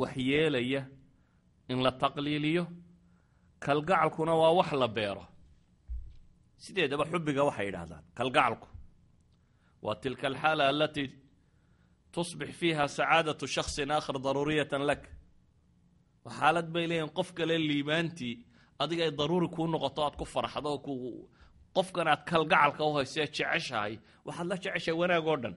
waxyeelaya 0.00 0.82
in 1.70 1.78
la 1.84 1.90
taqliiliyo 2.02 2.64
kalgacalkuna 3.64 4.32
waa 4.40 4.52
wax 4.58 4.70
la 4.82 4.88
beero. 4.96 5.24
Sideedaba 6.64 7.04
xubbiga 7.12 7.42
waxay 7.48 7.66
yidhaahdaan 7.68 8.04
kalgacalku 8.18 8.68
waa 9.84 9.94
tilka 10.02 10.26
alxaala 10.30 10.62
alatii 10.72 11.08
tusbix 12.14 12.50
fiiha 12.60 12.84
sacaadatu 12.96 13.44
shaksin 13.54 13.90
aakhar 13.96 14.16
daruuriyatan 14.26 14.82
lak. 14.90 15.02
Waa 16.24 16.34
xaalad 16.38 16.68
bay 16.74 16.84
leeyihiin 16.90 17.12
qof 17.18 17.28
kale 17.36 17.54
liibaantii 17.68 18.34
adiga 18.82 19.02
ay 19.06 19.12
daruuri 19.20 19.48
kuu 19.54 19.66
noqoto 19.72 20.00
aad 20.06 20.16
ku 20.20 20.24
farxdo 20.34 20.72
ku 20.86 20.92
qofkan 21.76 22.08
aad 22.12 22.22
kalgacalka 22.30 22.82
u 22.88 22.92
haysee 22.98 23.26
jeceshahay 23.36 23.94
waxaad 24.26 24.46
la 24.50 24.56
jeceshahay 24.62 24.96
wanaag 25.00 25.26
oo 25.32 25.36
dhan. 25.42 25.54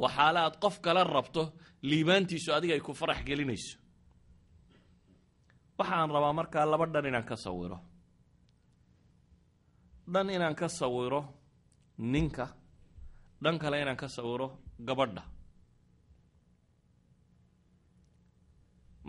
Waa 0.00 0.10
xaale 0.16 0.38
aad 0.46 0.56
qof 0.62 0.76
kala 0.84 1.02
rabto 1.16 1.42
liibaantiisu 1.90 2.50
adiga 2.56 2.74
ay 2.76 2.82
ku 2.86 2.92
farax 3.00 3.20
gelinayso 3.28 3.78
waxaan 5.78 6.10
rabaa 6.14 6.32
markaa 6.38 6.66
laba 6.70 6.86
dhan 6.92 7.06
inaan 7.10 7.24
ka 7.30 7.36
sawiro. 7.44 7.78
Dhan 10.12 10.30
inaan 10.30 10.54
ka 10.60 10.68
sawiro 10.68 11.20
ninka. 11.98 12.46
Dhan 13.42 13.56
kale 13.62 13.76
inaan 13.82 13.96
ka 13.96 14.08
sawiro 14.08 14.48
gabadha. 14.86 15.22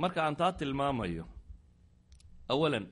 Marka 0.02 0.20
aan 0.24 0.36
taa 0.40 0.52
tilmaamayo 0.60 1.26
awalan 2.52 2.86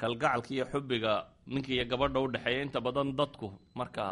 kalgacalka 0.00 0.50
iyo 0.54 0.64
xubbiga 0.72 1.12
ninka 1.52 1.70
iyo 1.74 1.84
gabadha 1.90 2.18
u 2.20 2.28
inta 2.62 2.80
badan 2.80 3.10
dadku 3.18 3.48
marka 3.78 4.04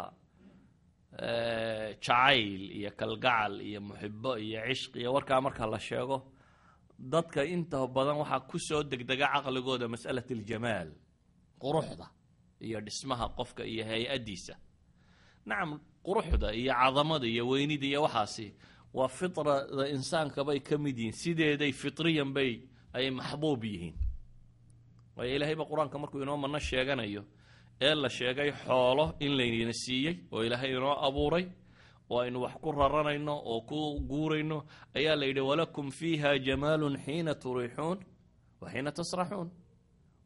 jacayl 2.05 2.61
iyo 2.77 2.91
kalgacal 2.99 3.53
iyo 3.67 3.79
muxibo 3.87 4.31
iyo 4.45 4.59
cishq 4.67 4.93
iyo 4.99 5.09
warkaa 5.15 5.41
marka 5.41 5.63
la 5.73 5.79
sheego 5.79 6.17
dadka 6.99 7.43
inta 7.45 7.87
badan 7.87 8.17
waxaa 8.21 8.39
ku 8.49 8.57
soo 8.59 8.83
degdega 8.83 9.27
caqligooda 9.33 9.87
mas'alat 9.87 10.29
aljamaal 10.31 10.89
quruxda 11.61 12.07
iyo 12.61 12.79
dhismaha 12.81 13.29
qofka 13.37 13.63
iyo 13.65 13.83
hay'addiisa. 13.85 14.55
Nacam 15.45 15.79
quruxda 16.05 16.53
iyo 16.53 16.73
cadamada 16.73 17.27
iyo 17.27 17.43
weynida 17.49 17.85
iyo 17.85 18.01
waxaasi 18.05 18.53
waa 18.93 19.07
fitrada 19.07 19.87
insaanka 19.95 20.43
bay 20.43 20.59
ka 20.59 20.77
mid 20.77 20.97
yihiin 20.97 21.13
sideeday 21.13 21.71
fitriyan 21.71 22.33
bay 22.33 22.61
ay 22.93 23.09
maxbuub 23.11 23.63
yihiin. 23.63 23.95
Waayo 25.15 25.35
ilaahayba 25.35 25.65
qur'aanka 25.69 25.97
markuu 26.01 26.21
inoo 26.21 26.37
mano 26.37 26.59
sheeganayo 26.59 27.23
ee 27.81 27.95
la 27.95 28.09
sheegay 28.09 28.51
xoolo 28.65 29.15
in 29.19 29.37
laydina 29.37 29.73
siiyey 29.73 30.15
oo 30.31 30.41
ilaahay 30.43 30.71
inoo 30.73 30.95
abuuray 31.07 31.45
oo 32.09 32.19
aynu 32.23 32.39
wax 32.41 32.53
ku 32.63 32.71
raranayno 32.71 33.35
oo 33.51 33.61
ku 33.69 33.99
guurayno 34.09 34.65
ayaa 34.95 35.15
la 35.15 35.25
yidhi 35.25 35.41
walakum 35.49 35.91
fiiha 35.91 36.37
jamaalun 36.47 36.95
xiina 37.05 37.33
turiixuun 37.35 37.97
wa 38.61 38.67
xiina 38.71 38.91
tasraxuun. 38.91 39.49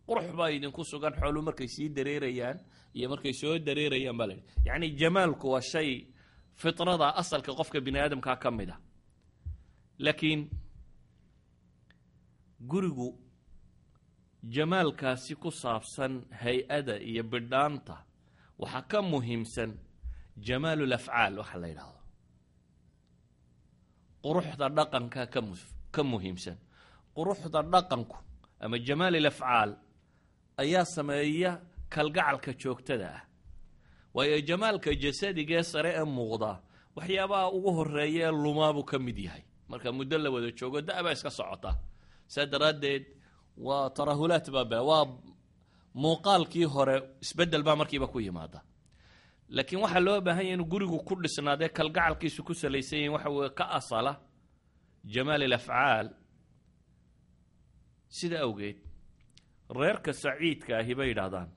Qurux 0.07 0.27
baa 0.37 0.49
idinku 0.51 0.83
sugan 0.83 1.13
xoolu 1.19 1.41
markay 1.41 1.67
sii 1.67 1.89
dareerayaan 1.89 2.57
iyo 2.97 3.09
markay 3.09 3.33
soo 3.33 3.57
dareerayaan 3.67 4.17
baa 4.19 4.27
la 4.27 4.33
yidhi. 4.33 4.47
Yacni 4.65 4.87
jamaalku 4.99 5.47
waa 5.53 5.61
shay 5.71 5.89
fitrada 6.61 7.07
asalka 7.21 7.51
qofka 7.59 7.79
bini 7.85 7.99
aadamkaa 7.99 8.35
ka 8.43 8.49
mid 8.51 8.69
a 8.69 8.77
laakiin 9.99 10.41
gurigu 12.71 13.09
jamaalkaasi 14.55 15.35
ku 15.35 15.51
saabsan 15.51 16.13
hay'ada 16.43 16.95
iyo 17.09 17.23
bidhaanta 17.23 17.95
waxaa 18.59 18.81
ka 18.91 18.99
muhiimsan 19.01 19.71
jamaalu 20.47 20.85
lafcaal 20.93 21.33
waxa 21.41 21.57
la 21.61 21.67
yidhaahdo 21.71 21.99
quruxda 24.23 24.65
dhaqanka 24.77 25.21
ka 25.33 25.39
mu 25.41 25.53
ka 25.95 26.01
muhiimsan 26.03 26.57
quruxda 27.15 27.59
dhaqanku 27.73 28.17
ama 28.63 28.77
jamaal 28.87 29.15
ilafcaal 29.21 29.71
ayaa 30.63 30.85
sameeya 30.95 31.51
kalgacalka 31.93 32.51
joogtada 32.61 33.07
ah 33.17 33.21
waayo 34.15 34.37
jamaalka 34.49 34.89
jasadigee 35.03 35.63
sare 35.71 35.91
ee 36.01 36.05
muuqda 36.17 36.51
waxyaabaha 36.95 37.45
ugu 37.57 37.69
horreeya 37.77 38.27
ee 38.29 38.35
lumaabuu 38.43 38.85
ka 38.91 38.97
mid 38.99 39.17
yahay 39.25 39.43
marka 39.71 39.89
muddo 39.97 40.17
la 40.23 40.29
wada 40.35 40.49
joogo 40.59 40.79
da-baa 40.87 41.13
iska 41.17 41.29
socota 41.39 41.71
saa 42.33 42.45
daraaddeed 42.53 43.03
waa 43.67 43.89
tarahulaat 43.97 44.45
baa 44.55 44.81
waa 44.89 45.05
muuqaalkii 46.03 46.67
hore 46.73 46.95
isbeddel 47.23 47.63
baa 47.67 47.75
markiiba 47.81 48.07
ku 48.13 48.19
yimaada 48.19 48.59
laakiin 49.55 49.81
waxaa 49.83 50.03
loo 50.07 50.19
baahan 50.25 50.45
yahy 50.45 50.53
inuu 50.55 50.69
gurigu 50.73 50.97
ku 51.07 51.13
dhisnaadee 51.23 51.69
kalgacalkiisu 51.77 52.41
ku 52.47 52.53
salaysan 52.61 52.99
yahin 52.99 53.13
waxa 53.15 53.29
weye 53.35 53.49
ka 53.59 53.65
asala 53.79 54.11
jamaal 55.13 55.41
ilafcaal 55.47 56.07
sida 58.17 58.37
awgeed 58.45 58.77
reerka 59.79 60.11
saciidka 60.23 60.71
ahi 60.81 60.93
bay 60.99 61.07
yidhaahdaan 61.11 61.49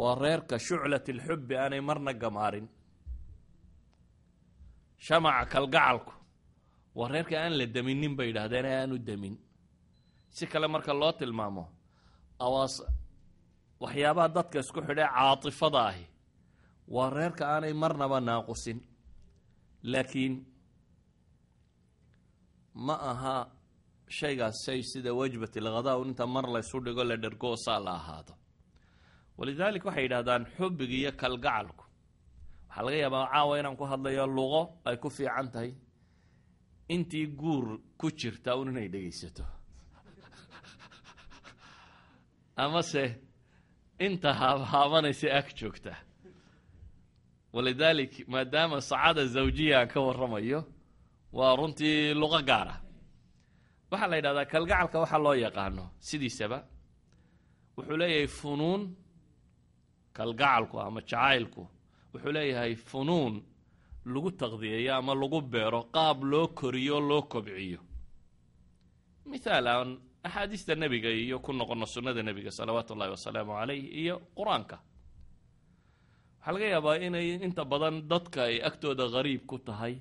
waa 0.00 0.14
reerka 0.24 0.54
shuclat 0.66 1.06
alxubbi 1.14 1.54
aanay 1.62 1.80
marna 1.88 2.12
gamaarin. 2.22 2.66
Shamaca 5.06 5.44
kalgacalku 5.52 6.12
waa 6.98 7.08
reerka 7.12 7.34
aan 7.42 7.54
la 7.58 7.66
deminin 7.74 8.14
bay 8.18 8.26
yidhahdeen 8.30 8.66
ee 8.70 8.76
aanu 8.82 8.96
demin. 9.08 9.34
Si 10.36 10.44
kale 10.52 10.66
marka 10.74 10.92
loo 11.00 11.12
tilmaamo 11.18 11.64
awaas 12.44 12.74
waxyaabaha 13.82 14.28
dadka 14.36 14.58
isku 14.62 14.80
xidhee 14.88 15.08
caatifada 15.16 15.80
ahi 15.90 16.04
waa 16.94 17.10
reerka 17.10 17.44
aanay 17.54 17.72
marnaba 17.72 18.20
naaqusin. 18.20 18.80
Laakiin 19.82 20.34
ma 22.74 22.94
aha 23.10 23.36
shaygaas 24.08 24.64
shay 24.64 24.82
sida 24.82 25.14
wajbat 25.14 25.56
ilghadaa 25.56 25.96
un 25.96 26.08
inta 26.08 26.26
mar 26.26 26.46
laysu 26.54 26.80
dhigo 26.80 27.04
la 27.04 27.16
dhergo 27.16 27.56
saa 27.56 27.78
la 27.78 27.92
ahaado. 28.00 28.34
Walidaalik 29.38 29.84
waxay 29.84 30.04
yidhahdaan 30.04 30.46
xubbiga 30.56 30.94
iyo 30.94 31.12
kalgacalku. 31.12 31.84
Waxaa 32.68 32.84
laga 32.84 32.96
yaabaa 32.96 33.30
caawa 33.32 33.58
inaan 33.60 33.76
ku 33.76 33.84
hadlayo 33.84 34.26
luqo 34.26 34.62
ay 34.84 34.96
ku 34.96 35.08
fiican 35.10 35.48
tahay. 35.52 35.72
Intii 36.88 37.26
guur 37.40 37.66
ku 37.98 38.10
jirta 38.10 38.56
un 38.56 38.68
inay 38.70 38.88
dhegaysato. 38.88 39.44
Amase 42.62 43.04
inta 44.06 44.32
haabhaabanaysa 44.40 45.28
ag 45.38 45.48
joogta 45.54 46.07
walidaalik 47.52 48.12
maadaama 48.32 48.80
sacaada 48.80 49.24
zawjiya 49.34 49.80
aan 49.80 49.88
ka 49.92 50.00
warramayo 50.00 50.60
waa 51.32 51.56
runtii 51.56 52.14
luqo 52.20 52.40
gaara. 52.48 52.74
Waxaa 53.90 54.08
la 54.10 54.16
yidhahdaa 54.16 54.44
kalgacalka 54.52 54.98
waxaa 55.02 55.18
loo 55.24 55.34
yaqaano 55.44 55.84
sidiisaba. 56.08 56.58
Wuxuu 57.76 57.96
leeyahay 58.00 58.26
funuun 58.38 58.82
kalgacalku 60.16 60.76
ama 60.80 61.00
jacaylku. 61.00 61.62
Wuxuu 62.12 62.32
leeyahay 62.36 62.74
funuun 62.76 63.34
lagu 64.12 64.30
taqdiyeeyo 64.40 64.92
ama 65.00 65.12
lagu 65.14 65.40
beero 65.52 65.80
qaab 65.94 66.18
loo 66.30 66.46
koriyo 66.58 66.96
loo 67.08 67.22
kobciyo. 67.32 67.80
Mithaal 69.30 69.66
aan 69.66 69.90
axaadiista 70.26 70.74
nebiga 70.74 71.08
iyo 71.10 71.38
ku 71.44 71.52
noqono 71.52 71.86
sunnada 71.86 72.22
nebiga 72.22 72.50
salawaatu 72.50 72.92
ullahi 72.94 73.10
wasalaamu 73.16 73.52
calayh 73.58 73.82
iyo 74.02 74.14
qur'aanka 74.36 74.76
waxaa 76.40 76.52
laga 76.54 76.66
yaabaa 76.74 76.96
inay 77.06 77.28
inta 77.46 77.62
badan 77.72 77.96
dadka 78.10 78.40
ay 78.50 78.56
agtooda 78.68 79.04
hariib 79.14 79.42
ku 79.50 79.56
tahay 79.58 79.94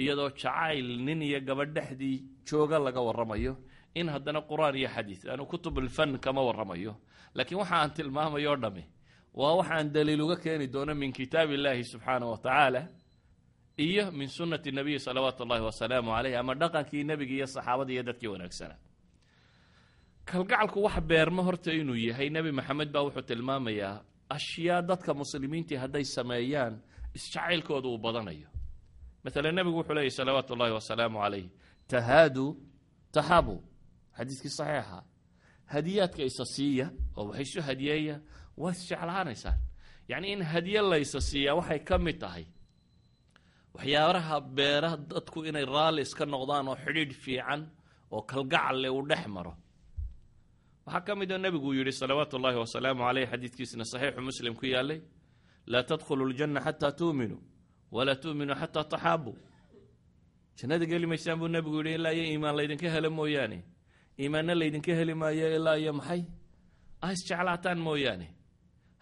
iyadoo 0.00 0.30
jacayl 0.40 0.88
nin 1.06 1.22
iyo 1.22 1.40
gabadh 1.48 1.72
dhexdii 1.76 2.16
jooga 2.48 2.78
laga 2.78 3.00
warramayo 3.00 3.56
in 3.94 4.08
haddana 4.14 4.40
qur'aan 4.50 4.74
iyo 4.80 4.88
xadiis 4.94 5.22
anu 5.32 5.44
kutubulfan 5.46 6.18
kama 6.24 6.40
warramayo. 6.48 6.92
Laakiin 7.36 7.58
waxa 7.60 7.76
aan 7.76 7.90
tilmaamayo 7.96 8.52
o 8.52 8.56
dhami 8.56 8.84
waa 9.34 9.54
waxaan 9.60 9.92
daliil 9.94 10.20
uga 10.24 10.36
keeni 10.36 10.66
doono 10.74 10.94
min 10.94 11.12
kitaab 11.12 11.50
illaahi 11.56 11.84
subxaana 11.84 12.26
wa 12.32 12.36
tacaala 12.44 12.82
iyo 13.78 14.04
min 14.12 14.28
sunnati 14.28 14.70
nabiyi 14.72 14.98
salawaatu 15.06 15.42
ullahi 15.44 15.64
wasalaamu 15.68 16.10
caleyh 16.16 16.36
ama 16.40 16.52
dhaqankii 16.60 17.04
nebiga 17.04 17.34
iyo 17.38 17.46
saxaabada 17.46 17.92
iyo 17.92 18.02
dadkii 18.08 18.28
wanaagsana. 18.34 18.76
Kalgacalku 20.28 20.78
wax 20.86 20.96
beermo 21.08 21.42
horta 21.42 21.72
inuu 21.72 21.96
yahay 22.08 22.28
nebi 22.30 22.52
maxamed 22.58 22.88
baa 22.94 23.02
wuxuu 23.06 23.24
tilmaamayaa 23.28 23.94
ashyaa 24.28 24.82
dadka 24.82 25.14
muslimiintii 25.14 25.76
hadday 25.76 26.04
sameeyaan 26.04 26.74
isjacaylkooda 27.14 27.88
uu 27.88 27.98
badanayo. 27.98 28.48
Maalan 29.24 29.54
nebigu 29.54 29.76
wuxuu 29.78 29.94
leeyahy 29.94 30.10
salawaatu 30.10 30.52
ullahi 30.54 30.72
wasalaamu 30.78 31.18
calayh 31.22 31.46
tahaadu 31.88 32.46
taxabu 33.14 33.56
xadiiskii 34.16 34.48
saxiixa 34.58 34.98
hadiyaadka 35.72 36.22
isa 36.30 36.44
siiya 36.54 36.86
oo 37.16 37.24
wax 37.28 37.40
isu 37.40 37.60
hadiyeeya 37.68 38.16
waa 38.56 38.72
isjeclaanaysaan 38.76 39.58
yacni 40.08 40.32
in 40.32 40.42
hadiye 40.52 40.80
laysa 40.90 41.20
siiyaa 41.20 41.54
waxay 41.58 41.78
ka 41.88 41.98
mid 41.98 42.18
tahay. 42.22 42.44
Waxyaabaha 43.74 44.36
beera 44.56 44.90
dadku 44.96 45.38
inay 45.48 45.64
raalli 45.74 46.02
iska 46.06 46.24
noqdaan 46.32 46.68
oo 46.68 46.76
xidhiidh 46.84 47.14
fiican 47.24 47.60
oo 48.14 48.22
kalgacalle 48.30 48.88
uu 48.96 49.02
dhex 49.10 49.24
maro 49.34 49.52
waxaa 50.86 51.00
ka 51.06 51.12
mid 51.20 51.30
oo 51.32 51.38
nebiguu 51.44 51.72
yidhi 51.78 51.92
salawaatu 52.00 52.34
ullahi 52.38 52.56
wasalaamu 52.64 53.02
caleyh 53.06 53.26
xadiidkiisna 53.32 53.84
saxiixu 53.92 54.20
muslim 54.28 54.54
ku 54.60 54.66
yaalay 54.74 55.00
laa 55.72 55.82
tadkhulu 55.90 56.24
ljanna 56.32 56.60
xataa 56.66 56.92
tuuminuu 56.98 57.40
walaa 57.94 58.14
tuuminuu 58.22 58.54
xataa 58.62 58.84
taxaabuu 58.92 59.36
jannada 60.58 60.84
geli 60.90 61.06
maysaan 61.10 61.38
buu 61.40 61.48
nebigu 61.54 61.76
yidhi 61.80 61.94
ilaa 61.98 62.12
iyo 62.16 62.24
iimaan 62.32 62.56
laydinka 62.58 62.88
helo 62.94 63.10
mooyaane 63.18 63.58
iimaanna 64.20 64.54
laydinka 64.60 64.92
heli 64.98 65.14
maayo 65.20 65.46
ilaa 65.56 65.76
iyo 65.82 65.92
maxay? 65.98 66.22
Ah 67.04 67.12
isjeclaataan 67.12 67.78
mooyaane. 67.86 68.26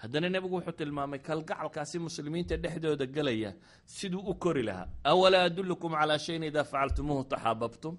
Haddana 0.03 0.29
nebigu 0.35 0.55
wuxuu 0.57 0.73
tilmaamay 0.79 1.19
kalgacalkaasi 1.29 1.97
muslimiinta 2.07 2.57
dhexdooda 2.63 3.07
gelaya 3.07 3.51
siduu 3.85 4.23
u 4.31 4.35
kori 4.43 4.63
lahaa. 4.69 4.87
Awalaa 5.05 5.43
adullukum 5.51 5.93
calaa 6.01 6.19
shayin 6.25 6.43
idaa 6.51 6.65
facaltumuuhu 6.65 7.25
taxaababtum 7.33 7.95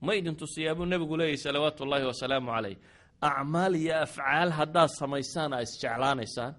ma 0.00 0.14
idin 0.14 0.36
tusiyaa 0.36 0.74
buu 0.74 0.86
nebigu 0.86 1.16
leeyahy 1.16 1.36
salawaatu 1.36 1.84
ullaahi 1.84 2.06
wasalaamu 2.10 2.50
caleyh 2.54 2.76
acmaal 3.20 3.74
iyo 3.76 3.94
afcaal 4.02 4.50
haddaad 4.50 4.88
samaysaan 5.00 5.52
aa 5.52 5.60
isjeclaanaysaan. 5.66 6.54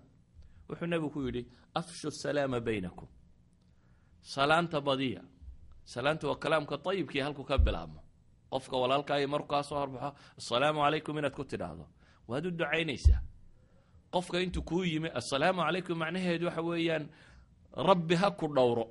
Wuxuu 0.70 0.88
nebigu 0.88 1.10
ku 1.10 1.22
yidhi 1.26 1.48
afshu 1.76 2.12
salaama 2.12 2.60
baynakum. 2.60 3.08
Salaanta 4.22 4.82
badiya. 4.82 5.22
Salaanta 5.84 6.28
waa 6.28 6.36
kalaamka 6.36 6.80
ayibkii 6.90 7.20
halku 7.20 7.44
ka 7.44 7.58
bilaabmo. 7.58 8.02
Qofka 8.52 8.78
walaalkaayo 8.78 9.28
markuu 9.28 9.48
kaa 9.48 9.64
horbaxo 9.70 10.16
assalaamu 10.38 10.80
calaykum 10.82 11.18
inaad 11.18 11.34
ku 11.34 11.44
tidhaahdo. 11.44 11.86
Waad 12.28 12.46
u 12.46 12.52
ducaynaysaa. 12.52 13.22
Qofka 14.12 14.40
intuu 14.40 14.62
kuu 14.62 14.84
yimi 14.84 15.10
assalaamu 15.10 15.62
calaykum 15.62 15.98
macnaheedu 15.98 16.46
waxa 16.46 16.62
weeyaan 16.62 17.10
rabbi 17.76 18.16
ha 18.16 18.32
ku 18.32 18.48
dhowro. 18.48 18.86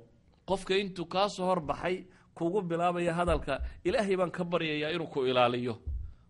Qofka 0.45 0.75
intuu 0.77 1.05
kaa 1.05 1.29
soo 1.29 1.45
horbaxay 1.45 2.05
kugu 2.41 2.59
bilaabaya 2.69 3.13
hadalka 3.19 3.53
ilaahay 3.87 4.15
baan 4.19 4.31
ka 4.37 4.43
baryayaa 4.51 4.91
inuu 4.95 5.07
ku 5.13 5.19
ilaaliyo. 5.29 5.75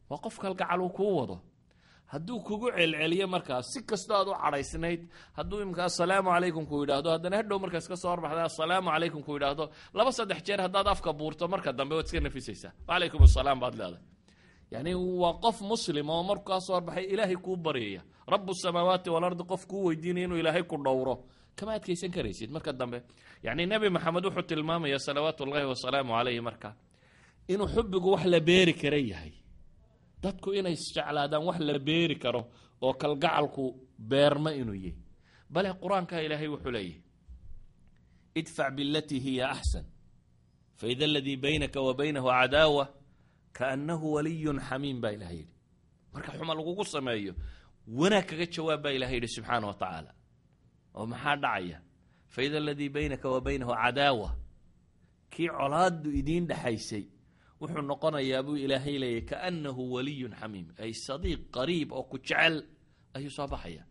Waa 0.10 0.19
qof 0.26 0.36
kalgacal 0.43 0.82
uu 0.86 0.89
kuu 0.97 1.13
wado. 1.19 1.38
Hadduu 2.12 2.39
kugu 2.47 2.67
celceliyo 2.76 3.28
markaas 3.34 3.65
si 3.74 3.80
kastoo 3.89 4.15
aad 4.19 4.28
u 4.28 4.34
cadhaysnayd 4.43 5.02
hadduu 5.38 5.62
imika 5.63 5.84
assalaamu 5.89 6.30
calaykum 6.36 6.65
ku 6.69 6.76
yidhaahdo 6.82 7.10
haddana 7.15 7.36
hadhow 7.39 7.58
markaas 7.63 7.88
ka 7.91 7.95
soo 8.02 8.10
horbaxda 8.13 8.43
assalaamu 8.52 8.89
calaykum 8.93 9.21
ku 9.28 9.32
yidhaahdo 9.36 9.65
laba 9.97 10.12
saddex 10.17 10.39
jeer 10.47 10.60
haddaad 10.65 10.88
afka 10.93 11.13
buurto 11.19 11.47
marka 11.54 11.71
dambe 11.80 11.95
waad 11.95 12.06
iska 12.08 12.19
nafisaysaa. 12.19 12.71
Wacalaykum 12.88 13.21
assalaam 13.28 13.60
baad 13.63 13.76
leedahay. 13.80 14.04
Yacni 14.71 14.91
waa 15.21 15.34
qof 15.43 15.58
muslim 15.71 16.10
oo 16.10 16.24
markuu 16.30 16.60
horbaxay 16.76 17.06
ilaahay 17.13 17.38
kuu 17.45 17.56
baryaya. 17.65 18.02
Rabu 18.28 18.52
samaawaati 18.63 19.10
walardi 19.15 19.43
qof 19.52 19.63
kuu 19.71 19.84
weydiinaya 19.88 20.26
inuu 20.28 20.38
ilaahay 20.43 20.63
ku 20.63 20.76
dhowro 20.86 21.15
kama 21.58 21.72
adkaysan 21.78 22.12
karaysid. 22.16 22.50
Marka 22.56 22.72
dambe 22.80 22.98
yacni 23.46 23.64
nebi 23.72 23.88
maxamed 23.96 24.24
wuxuu 24.26 24.42
tilmaamaya 24.50 25.00
salawaatu 25.06 25.44
ullaahi 25.46 25.66
wasalaamu 25.74 26.12
calayhi 26.18 26.42
marka 26.48 26.70
inuu 27.52 27.68
xubbigu 27.74 28.10
wax 28.14 28.24
la 28.34 28.40
beeri 28.48 28.74
kara 28.82 28.98
yahay. 29.12 29.34
Dadku 30.24 30.50
inay 30.60 30.74
isjeclaadaan 30.78 31.44
wax 31.48 31.60
la 31.68 31.80
beeri 31.88 32.16
karo 32.24 32.42
oo 32.86 32.94
kalgacalku 33.02 33.66
beerma 34.10 34.52
inuu 34.62 34.76
yahy 34.84 34.94
bale 35.54 35.70
qur'aanka 35.82 36.16
ilaahay 36.26 36.48
wuxuu 36.54 36.72
leeyahy 36.76 37.02
idfac 38.40 38.70
bilatii 38.78 39.20
hiya 39.26 39.46
axsan 39.56 39.86
faida 40.80 41.06
aladii 41.10 41.38
baynaka 41.44 41.80
wa 41.88 41.94
baynahu 42.00 42.28
cadaawa 42.38 42.84
kaannahu 43.58 44.06
waliyun 44.16 44.60
xamiim 44.68 44.98
baa 45.04 45.12
ilahay 45.18 45.38
yidhi. 45.42 45.54
Marka 46.14 46.32
xuma 46.38 46.54
lagugu 46.58 46.84
sameeyo 46.94 47.34
wanaag 48.00 48.26
kaga 48.30 48.46
jawaab 48.54 48.82
baa 48.84 48.92
ilahay 48.98 49.16
yidhi 49.18 49.28
subxaana 49.36 49.68
wa 49.70 49.74
tacaala 49.82 50.12
oo 50.95 51.06
maxaa 51.06 51.36
dhacaya? 51.43 51.77
Faida 52.34 52.58
aladii 52.58 52.89
baynaka 52.89 53.30
wa 53.30 53.41
baynahu 53.41 53.73
cadaawa. 53.82 54.30
Kii 55.34 55.47
colaadu 55.58 56.10
idiin 56.19 56.47
dhexaysay 56.47 57.04
wuxuu 57.62 57.82
noqonayaa 57.89 58.43
buu 58.45 58.56
ilaahay 58.58 58.97
leeyahy 58.99 59.21
kaannahu 59.30 59.82
waliyun 59.93 60.34
xamiim. 60.39 60.67
Ay 60.84 60.93
sadiiq 60.93 61.41
qariib 61.56 61.91
oo 61.91 62.04
ku 62.04 62.17
jecel 62.17 62.56
ayuu 63.13 63.32
soo 63.32 63.47
baxaya 63.47 63.84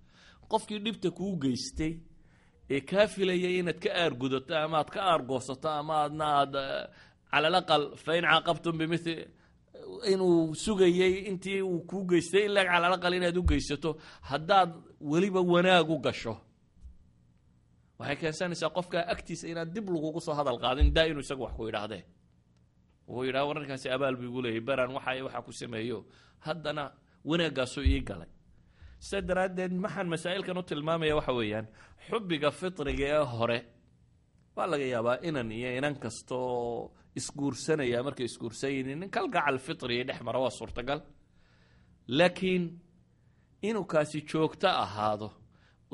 qofkii 0.51 0.79
dhibta 0.85 1.11
kuu 1.11 1.37
geystay 1.43 1.93
ee 2.71 2.81
kaa 2.81 3.07
filayay 3.07 3.59
inaad 3.61 3.79
ka 3.85 3.91
aargudato 4.03 4.55
ama 4.59 4.79
aad 4.79 4.91
ka 4.91 5.01
aargoosato 5.03 5.69
ama 5.81 5.95
aadna 6.03 6.25
aad 6.41 6.55
cala 7.31 7.47
alaqal 7.49 7.85
fain 8.05 8.25
caaqabtum 8.31 8.79
bimili 8.79 9.15
inuu 10.13 10.55
sugayey 10.55 11.15
intii 11.31 11.63
uu 11.63 11.81
kuu 11.91 12.05
geystay 12.11 12.45
in 12.47 12.53
lag 12.57 12.67
cala 12.67 12.87
alaqal 12.91 13.15
inaad 13.15 13.37
u 13.37 13.43
geysato 13.51 13.91
haddaad 14.31 14.71
weliba 15.01 15.41
wanaag 15.41 15.91
u 15.91 15.99
gasho 15.99 16.35
waxay 18.01 18.17
keensanaysaa 18.23 18.71
qofkaa 18.77 19.05
agtiisa 19.15 19.45
inaan 19.53 19.69
dib 19.75 19.87
lagugu 19.95 20.21
soo 20.27 20.35
hadal 20.41 20.59
qaadin 20.65 20.89
daa 20.97 21.07
inuu 21.11 21.23
isagu 21.27 21.43
wax 21.47 21.55
ku 21.59 21.63
yidhaahdee 21.69 22.03
uu 23.13 23.23
yidhaha 23.29 23.47
wararkaasi 23.51 23.87
abaal 23.97 24.17
buu 24.21 24.29
igu 24.31 24.41
leeyay 24.45 24.63
beraan 24.69 24.91
waxa 24.97 25.11
waxa 25.27 25.41
ku 25.47 25.53
sameeyo. 25.61 25.99
Haddana 26.47 26.85
wanaaggaasuu 27.31 27.85
ii 27.95 28.01
galay. 28.09 28.31
Sida 29.07 29.21
daraaddeed 29.29 29.73
maxaan 29.85 30.09
masaa'ilkan 30.15 30.57
u 30.61 30.63
tilmaamaya 30.71 31.15
waxa 31.19 31.33
weeyaan 31.39 31.67
xubbiga 32.09 32.51
fitriga 32.61 33.07
ee 33.17 33.25
hore 33.35 33.59
waa 34.57 34.67
laga 34.73 34.87
yaabaa 34.95 35.17
inan 35.29 35.49
iyo 35.59 35.71
inan 35.79 35.95
kastaoo 36.03 36.93
isguursanaya 37.19 37.99
markay 38.07 38.27
isguursanyinin 38.31 39.11
kalgacal 39.15 39.57
fitriga 39.67 40.05
dhex 40.09 40.19
mara 40.27 40.39
waa 40.45 40.53
suurtagal. 40.59 41.01
Laakiin 42.19 42.65
inuu 43.69 43.85
kaasi 43.93 44.19
joogto 44.31 44.69
ahaado 44.85 45.29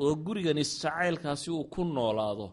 oo 0.03 0.15
gurigan 0.25 0.57
isjacaylkaasi 0.63 1.49
uu 1.51 1.63
ku 1.73 1.81
noolaado 1.85 2.47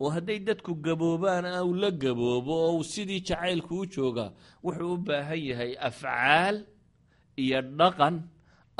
oo 0.00 0.10
hadday 0.14 0.38
dadku 0.38 0.74
gaboobaan 0.74 1.44
uu 1.66 1.74
la 1.82 1.90
gaboobo 1.90 2.52
oo 2.66 2.72
uu 2.76 2.84
sidii 2.92 3.20
jacaylku 3.28 3.74
u 3.82 3.86
joogaa 3.94 4.30
wuxuu 4.64 4.92
u 4.94 4.96
baahan 5.06 5.40
yahay 5.48 5.72
afcaal 5.88 6.56
iyo 7.42 7.60
dhaqan 7.78 8.16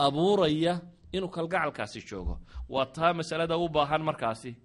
abuuraya 0.04 0.74
inuu 1.12 1.28
kalgacalkaasi 1.28 2.00
joogo. 2.08 2.34
Waa 2.68 2.86
taa 2.86 3.12
masalada 3.14 3.56
u 3.56 3.68
baahan 3.68 4.02
markaasi 4.02 4.56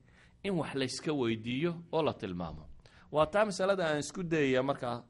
in 0.43 0.53
wax 0.59 0.71
layska 0.75 1.11
weydiiyo 1.13 1.71
oo 1.91 2.01
la 2.03 2.13
tilmaamo. 2.13 2.63
Waa 3.11 3.25
taa 3.33 3.45
masalada 3.45 3.83
aan 3.87 3.99
isku 3.99 4.23
dayaya 4.23 4.63
markaa 4.63 5.03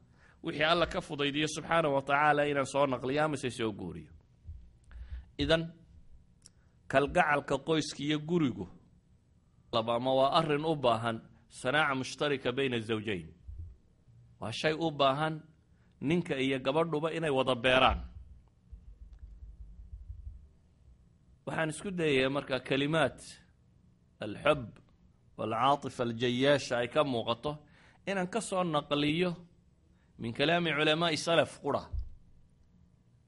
wixii 0.44 0.64
alla 0.74 0.86
ka 0.86 1.02
fudaydiyo 1.02 1.48
subxaana 1.48 1.90
wa 1.90 2.02
tacaala 2.02 2.46
inaan 2.52 2.66
soo 2.66 2.86
naqliyo 2.86 3.24
amase 3.24 3.50
soo 3.50 3.72
guuriyo. 3.72 4.12
Idan 5.38 5.64
kalgacalka 6.92 7.56
qoyska 7.68 8.00
iyo 8.08 8.18
gurigu 8.30 8.66
ama 9.96 10.12
waa 10.20 10.32
arrin 10.40 10.66
u 10.66 10.76
baahan 10.76 11.18
sanaaca 11.60 11.94
mushtarika 12.00 12.50
bayna 12.58 12.76
azawjayn 12.82 13.28
waa 14.42 14.52
shay 14.60 14.74
u 14.74 14.88
baahan 15.00 15.36
ninka 16.08 16.36
iyo 16.46 16.58
gabadhuba 16.66 17.08
inay 17.18 17.30
wada 17.38 17.56
beeraan. 17.64 18.00
Waxaan 21.46 21.70
isku 21.74 21.90
dayaya 21.98 22.30
markaa 22.36 22.60
kalimaad 22.70 23.18
alxub 24.26 24.62
walcaatifa 25.38 26.04
aljayaasha 26.08 26.74
ay 26.82 26.88
ka 26.94 27.02
muuqato 27.12 27.52
inaan 28.10 28.28
ka 28.34 28.42
soo 28.50 28.64
naqliyo 28.64 29.32
min 30.22 30.34
kalaami 30.38 30.72
culamaai 30.78 31.18
salaf 31.18 31.54
qura. 31.64 31.84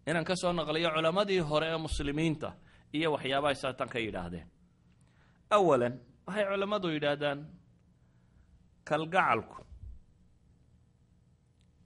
Inaan 0.09 0.25
ka 0.29 0.35
soo 0.41 0.53
naqliyo 0.53 0.89
culammadii 0.95 1.39
hore 1.49 1.67
ee 1.73 1.77
muslimiinta 1.85 2.49
iyo 2.97 3.07
waxyaabahay 3.15 3.55
saatan 3.63 3.89
ka 3.93 3.99
yidhaahdeen. 4.05 4.47
Awalan 5.55 5.93
waxay 6.27 6.45
culammadu 6.49 6.87
yidhaahdaan 6.95 7.39
kalgacalku 8.87 9.59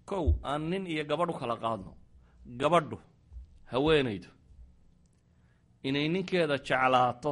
kow 0.09 0.25
aan 0.49 0.61
nin 0.71 0.83
iyo 0.93 1.03
gabadh 1.09 1.31
u 1.33 1.39
kala 1.41 1.55
qaadno 1.63 1.91
gabadhu 2.61 2.97
haweenaydu 3.71 4.29
inay 5.87 6.07
ninkeeda 6.13 6.55
jeclaato 6.67 7.31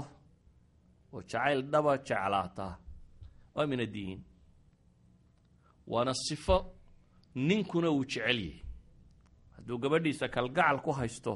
oo 1.14 1.22
jacayl 1.30 1.60
dhaba 1.72 1.94
jeclaataa 2.08 2.74
waa 3.56 3.68
min 3.72 3.80
addiin 3.86 4.20
waana 5.92 6.14
sifo 6.26 6.58
ninkuna 7.48 7.90
uu 7.96 8.06
jecel 8.12 8.40
yahay. 8.46 8.62
Hadduu 9.56 9.78
gabadhiisa 9.84 10.26
kalgacal 10.36 10.78
ku 10.86 10.92
haysto 11.00 11.34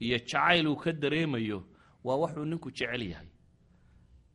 iyo 0.00 0.18
jacayl 0.18 0.66
uu 0.68 0.76
ka 0.76 0.92
dareemayo 0.92 1.58
waa 2.04 2.16
waxuu 2.22 2.44
ninku 2.44 2.70
jecel 2.70 3.02
yahay. 3.02 3.28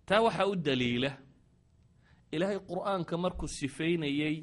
Taa 0.06 0.22
waxaa 0.22 0.48
u 0.48 0.56
daliila 0.56 1.12
ilaahay 2.32 2.60
qur'aanka 2.60 3.18
markuu 3.18 3.48
sifaynayey 3.48 4.36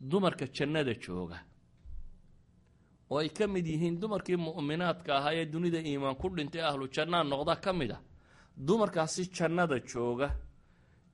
dumarka 0.00 0.46
jannada 0.46 0.94
jooga. 0.94 1.38
Oo 3.10 3.18
ay 3.18 3.28
ka 3.28 3.46
mid 3.46 3.66
yihiin 3.66 4.00
dumarkii 4.00 4.36
mu'minaadka 4.36 5.16
ahaa 5.18 5.34
ee 5.34 5.44
dunida 5.46 5.78
iimaan 5.80 6.16
ku 6.16 6.28
dhintay 6.36 6.62
ahlu 6.62 6.88
jannaa 6.94 7.22
noqda 7.24 7.56
ka 7.64 7.72
mid 7.72 7.90
a. 7.90 7.98
Dumarkaasi 8.66 9.22
jannada 9.36 9.78
jooga 9.90 10.28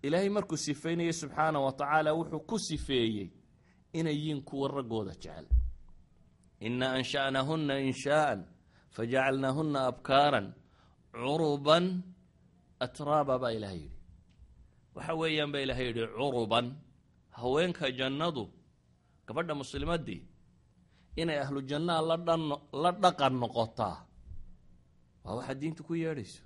ilaahay 0.03 0.29
markuu 0.29 0.57
sifaynayey 0.57 1.13
subxaana 1.13 1.59
wa 1.61 1.73
tacaala 1.73 2.11
wuxuu 2.15 2.41
ku 2.49 2.59
sifeeyey 2.59 3.29
inay 3.93 4.17
yihiin 4.17 4.43
kuwa 4.43 4.69
raggooda 4.69 5.13
jecel. 5.23 5.47
Inna 6.61 6.87
ansha'nahunna 6.97 7.75
inshaa'an 7.81 8.41
fajacalnaahunna 8.97 9.81
abkaaran 9.91 10.47
curuban 11.23 11.85
atraaba 12.87 13.35
baa 13.43 13.53
ilahay 13.59 13.81
yidhi 13.85 13.99
waxa 14.97 15.13
weeyaan 15.21 15.51
baa 15.55 15.63
ilahay 15.67 15.87
yidhi 15.91 16.05
curuban 16.19 16.67
haweenka 17.41 17.87
jannadu 18.01 18.45
gabadha 19.27 19.55
muslimaddii 19.63 20.21
inay 21.21 21.39
ahlu 21.45 21.59
jannaa 21.71 22.01
ladhan 22.11 22.43
la 22.83 22.91
dhaqan 23.05 23.35
noqotaa 23.43 23.97
waa 25.25 25.35
waxaa 25.39 25.59
diintu 25.63 25.83
ku 25.89 25.95
yeedhayso 26.03 26.43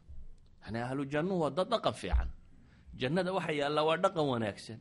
yani 0.63 0.79
ahlu 0.87 1.03
jannuhu 1.13 1.41
waa 1.45 1.55
dad 1.59 1.69
dhaqan 1.75 1.95
fiican 2.03 2.29
jannada 3.01 3.31
waxa 3.39 3.53
yaallaa 3.61 3.85
waa 3.89 3.99
dhaqan 4.05 4.27
wanaagsan 4.33 4.81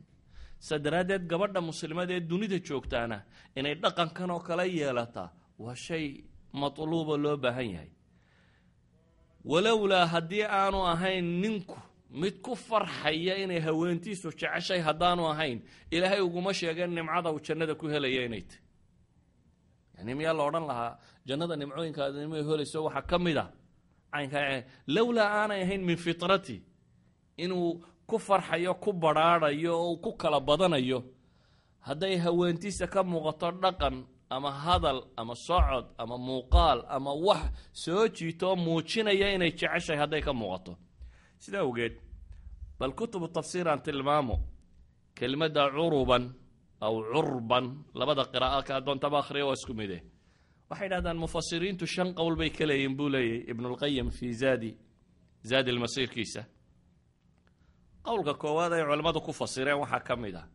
saa 0.66 0.78
daraaddeed 0.84 1.22
gabadha 1.32 1.60
muslimada 1.70 2.12
ee 2.18 2.22
dunida 2.30 2.58
joogtaana 2.68 3.18
inay 3.58 3.74
dhaqankan 3.84 4.30
oo 4.34 4.40
kala 4.48 4.64
yeelataa 4.78 5.28
waa 5.64 5.76
shay 5.86 6.04
matluuba 6.52 7.16
loo 7.16 7.36
baahan 7.36 7.70
yahay. 7.74 7.90
Walowlaa 9.44 10.06
haddii 10.06 10.42
aanu 10.42 10.86
ahayn 10.86 11.24
ninku 11.42 11.76
mid 12.10 12.40
ku 12.42 12.54
farxaya 12.56 13.34
inay 13.44 13.60
haweentiisu 13.60 14.30
jeceshay 14.40 14.80
haddaanu 14.80 15.26
ahayn 15.32 15.58
ilaahay 15.90 16.20
uguma 16.20 16.54
sheegeen 16.54 16.90
nimcada 16.94 17.30
uu 17.32 17.40
jannada 17.46 17.74
ku 17.74 17.86
helaya 17.88 18.24
inay 18.26 18.42
tahy 18.42 18.60
yani 19.98 20.14
miyaa 20.14 20.32
la 20.38 20.42
odhan 20.48 20.66
lahaa 20.70 20.98
jannada 21.28 21.54
nimcooyinkaadnimay 21.56 22.42
helayso 22.48 22.78
waxaa 22.84 23.02
ka 23.10 23.18
mid 23.18 23.36
a. 23.36 23.46
Lowlaa 24.86 25.30
aanay 25.42 25.62
ahayn 25.62 25.82
min 25.84 25.96
fitrati 25.96 26.62
inuu 27.36 27.82
ku 28.06 28.18
farxayo 28.18 28.74
ku 28.74 28.90
badrhaadhayo 28.92 29.72
oo 29.84 29.96
ku 30.04 30.10
kala 30.20 30.40
badanayo 30.40 30.98
hadday 31.86 32.16
haweentiisa 32.24 32.86
ka 32.86 33.00
muuqato 33.02 33.50
dhaqan 33.62 33.96
ama 34.30 34.50
hadal 34.64 34.98
ama 35.16 35.34
socod 35.34 35.86
ama 35.98 36.16
muuqaal 36.18 36.78
ama 36.88 37.12
wax 37.26 37.42
soo 37.72 38.08
jiito 38.08 38.44
oo 38.50 38.56
muujinaya 38.56 39.34
inay 39.34 39.50
jeceshahay 39.58 39.98
hadday 40.02 40.20
ka 40.26 40.32
muuqato. 40.32 40.72
Sidaa 41.38 41.62
awgeed 41.66 41.94
bal 42.78 42.92
kutubu 42.98 43.28
tafsiir 43.28 43.68
aan 43.68 43.80
tilmaamo 43.82 44.36
kelimadda 45.14 45.70
curuban 45.76 46.24
aw 46.80 46.94
curban 47.12 47.66
labada 47.94 48.24
qiraa'o 48.32 48.62
ka 48.66 48.72
adoontaba 48.76 49.18
akhriya 49.22 49.46
waa 49.46 49.56
isku 49.58 49.74
mide 49.74 49.98
waxay 50.70 50.88
dhahdaan 50.92 51.16
mufasiriintu 51.24 51.86
shan 51.86 52.08
qowl 52.18 52.34
bay 52.36 52.50
ka 52.50 52.64
leeyihiin 52.68 52.96
buu 52.98 53.08
leeyahy 53.08 53.44
ibnulqayim 53.50 54.10
fii 54.10 54.32
zaadi 54.42 54.70
zaadi 55.50 55.70
lmasiirkiisa 55.72 56.42
qowlka 58.06 58.34
koowaad 58.42 58.72
ay 58.72 58.82
culammadu 58.88 59.20
ku 59.26 59.32
fasireen 59.32 59.78
waxaa 59.82 60.00
ka 60.08 60.16
mid 60.16 60.34
ah 60.42 60.46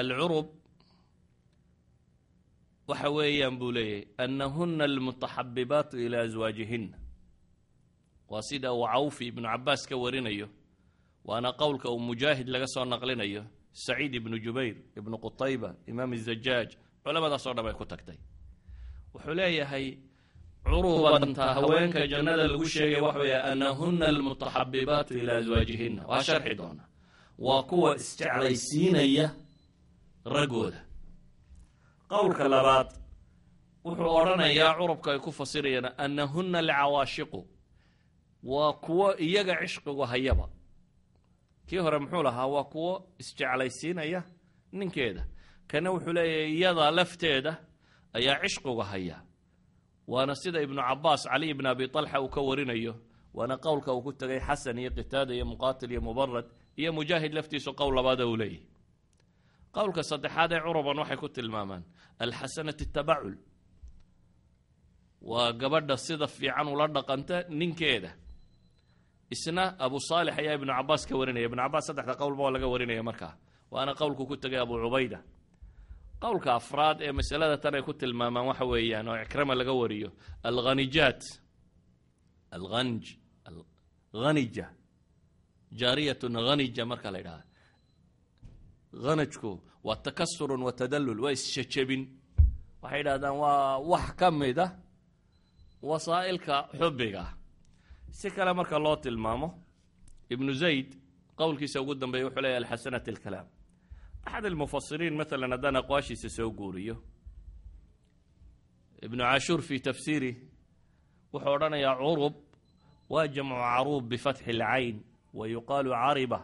alcurub 0.00 0.46
waxa 2.88 3.08
weeyaan 3.16 3.56
buu 3.58 3.72
leeyahy 3.72 4.04
anahuna 4.24 4.84
almutaxabibaatu 4.84 5.94
ilaa 6.06 6.22
aswaajihina 6.28 6.96
waa 8.28 8.42
sida 8.48 8.72
uu 8.72 8.86
cawfi 8.92 9.24
ibnu 9.30 9.46
cabaas 9.52 9.82
ka 9.88 9.96
warinayo 9.96 10.48
waana 11.24 11.52
qowlka 11.52 11.90
uu 11.90 11.98
mujaahid 12.00 12.48
laga 12.48 12.66
soo 12.66 12.84
naqlinayo 12.84 13.42
saciid 13.72 14.14
ibnu 14.14 14.36
jubayr 14.44 14.76
ibnu 14.98 15.16
qutayba 15.24 15.70
imaam 15.90 16.12
zajaaj 16.26 16.68
culamadaasoo 17.04 17.54
dhan 17.56 17.64
bay 17.66 17.74
ku 17.80 17.84
tagtay. 17.84 18.18
Wuxuu 19.14 19.34
leeyahay 19.34 19.86
curubanta 20.64 21.54
haweenka 21.54 22.06
jannada 22.12 22.44
lagu 22.50 22.66
sheegay 22.74 23.00
waxa 23.06 23.18
weeye 23.20 23.38
anahuna 23.52 24.06
almutaxabibaatu 24.12 25.12
ilaa 25.20 25.38
aswaajihina 25.42 26.02
waa 26.10 26.22
sharxi 26.22 26.54
doona. 26.54 26.84
Waa 27.38 27.62
kuwa 27.62 27.96
isjeclaysiinaya 27.96 29.26
raggooda 30.24 30.80
qowlka 32.12 32.44
labaad 32.54 32.88
wuxuu 33.84 34.10
odhanayaa 34.20 34.74
curubka 34.78 35.08
ay 35.14 35.18
ku 35.24 35.30
fasirayaan 35.38 35.86
anahuna 36.04 36.58
alcawaashiqu 36.62 37.40
waa 38.52 38.72
kuwo 38.84 39.06
iyaga 39.26 39.54
cishqigu 39.62 40.04
hayaba. 40.12 40.46
Kii 41.66 41.78
hore 41.84 41.98
muxuu 41.98 42.22
lahaa 42.22 42.46
waa 42.54 42.64
kuwo 42.72 42.92
isjeclaysiinaya 43.20 44.20
ninkeeda. 44.72 45.22
Kana 45.70 45.88
wuxuu 45.94 46.12
leeyahay 46.16 46.52
iyada 46.56 46.90
lafteeda 46.90 47.52
ayaa 48.16 48.40
cishqiga 48.42 48.84
haya. 48.84 49.16
Waana 50.06 50.34
sida 50.34 50.60
ibnu 50.62 50.82
cabaas 50.88 51.22
cali 51.30 51.46
ibn 51.50 51.66
abi 51.66 51.88
talxa 51.88 52.20
uu 52.20 52.28
ka 52.28 52.40
warinayo 52.40 52.94
waana 53.34 53.56
qowlka 53.64 53.92
uu 53.94 54.02
ku 54.02 54.12
tegay 54.12 54.40
xasan 54.40 54.78
iyo 54.78 54.90
qitaada 54.90 55.32
iyo 55.34 55.44
muqaatil 55.46 55.90
iyo 55.90 56.00
mubarad 56.00 56.46
iyo 56.76 56.90
mujaahid 56.92 57.32
laftiisu 57.34 57.70
qowl 57.78 57.94
labaada 57.94 58.26
uu 58.26 58.36
leeyahy 58.36 58.66
qowlka 59.76 60.02
saddexaad 60.02 60.52
ee 60.52 60.60
curuban 60.60 60.98
waxay 60.98 61.16
ku 61.16 61.28
tilmaamaan 61.28 61.82
alxasanati 62.24 62.84
tabacul 62.96 63.34
waa 65.30 65.52
gabadha 65.60 65.96
sida 66.06 66.26
fiican 66.36 66.66
ula 66.74 66.86
dhaqanta 66.96 67.36
ninkeeda 67.58 68.10
isna 69.34 69.64
abu 69.86 69.98
saalix 70.08 70.34
ayaa 70.40 70.54
ibnu 70.58 70.72
cabaas 70.78 71.02
ka 71.08 71.14
warinaya 71.20 71.46
ibnu 71.48 71.60
cabaas 71.64 71.84
saddexda 71.88 72.14
qowlba 72.20 72.40
waa 72.44 72.54
laga 72.56 72.66
warinaya 72.72 73.02
markaa 73.10 73.32
waana 73.72 73.92
qowlku 74.00 74.22
ku 74.30 74.34
tegay 74.42 74.60
abu 74.64 74.74
cubayda 74.84 75.18
qowlka 76.22 76.50
afraad 76.60 76.98
ee 77.06 77.12
masalada 77.18 77.56
tan 77.62 77.74
ay 77.78 77.82
ku 77.88 77.92
tilmaamaan 78.00 78.46
waxa 78.50 78.64
weeyaan 78.72 79.08
oo 79.10 79.16
ikrama 79.26 79.54
laga 79.60 79.72
wariyo 79.80 80.08
alghanijaat 80.48 81.22
alhanj 82.56 83.02
hanija 84.24 84.66
jaariyatun 85.80 86.34
hanija 86.48 86.82
marka 86.90 87.08
la 87.14 87.18
ydhaha 87.22 87.42
hanajku 89.06 89.50
waa 89.84 89.96
takasurun 90.04 90.62
wa 90.66 90.72
tadallul 90.72 91.20
waa 91.24 91.32
isjejebin 91.36 92.02
waxay 92.82 92.98
yidhahdaan 93.00 93.36
waa 93.42 93.78
wax 93.90 94.06
ka 94.20 94.30
mid 94.30 94.58
a 94.58 94.66
wasaa'ilka 95.82 96.54
xubbiga. 96.78 97.24
Si 98.18 98.30
kale 98.30 98.52
marka 98.54 98.78
loo 98.78 98.96
tilmaamo 98.96 99.48
ibnu 100.30 100.52
zayd 100.62 100.88
qowlkiisa 101.38 101.80
ugu 101.82 101.94
dambeeya 101.94 102.24
wuxuu 102.26 102.42
leeyahy 102.42 102.58
alxasanat 102.64 103.08
alkalaam. 103.08 103.46
Axad 104.26 104.44
almufasiriin 104.46 105.14
maalan 105.18 105.52
haddaan 105.54 105.76
aqwaashiisa 105.80 106.28
soo 106.36 106.50
guuriyo 106.58 106.96
ibnu 109.02 109.22
cashuur 109.30 109.60
fi 109.68 109.80
tafsiirih 109.80 110.36
wuxuu 111.32 111.52
odhanayaa 111.56 111.96
curub 112.02 112.34
waa 113.12 113.26
jamcu 113.34 113.56
caruub 113.64 114.04
bifatxi 114.10 114.50
اlcayn 114.54 114.96
wa 115.38 115.44
yuqaalu 115.54 115.90
cariba 115.90 116.38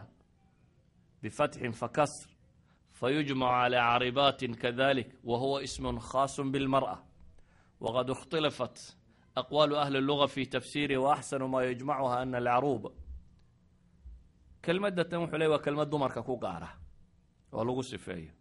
bifatxin 1.21 1.71
fakasr 1.81 2.28
fayujmacu 3.00 3.52
calى 3.52 3.76
caribaatin 3.76 4.52
kadalik 4.62 5.08
wa 5.24 5.38
huwa 5.38 5.62
ism 5.62 5.84
khaas 5.98 6.40
biاlmarأة 6.52 6.98
waqad 7.84 8.10
اkhtilafat 8.16 8.76
aqwaalu 9.36 9.74
ahli 9.82 9.96
اluga 9.98 10.26
fi 10.28 10.46
tafsiirih 10.46 10.98
waaxsanu 11.06 11.48
ma 11.48 11.64
yajmacuha 11.64 12.20
ana 12.22 12.38
alcaruub 12.38 12.84
kelmadatan 14.62 15.20
wuxuu 15.22 15.38
ley 15.38 15.48
waa 15.48 15.58
kelmad 15.58 15.88
dumarka 15.90 16.22
ku 16.22 16.36
gaara 16.44 16.68
oo 17.52 17.64
lagu 17.64 17.82
sifeeyo 17.82 18.32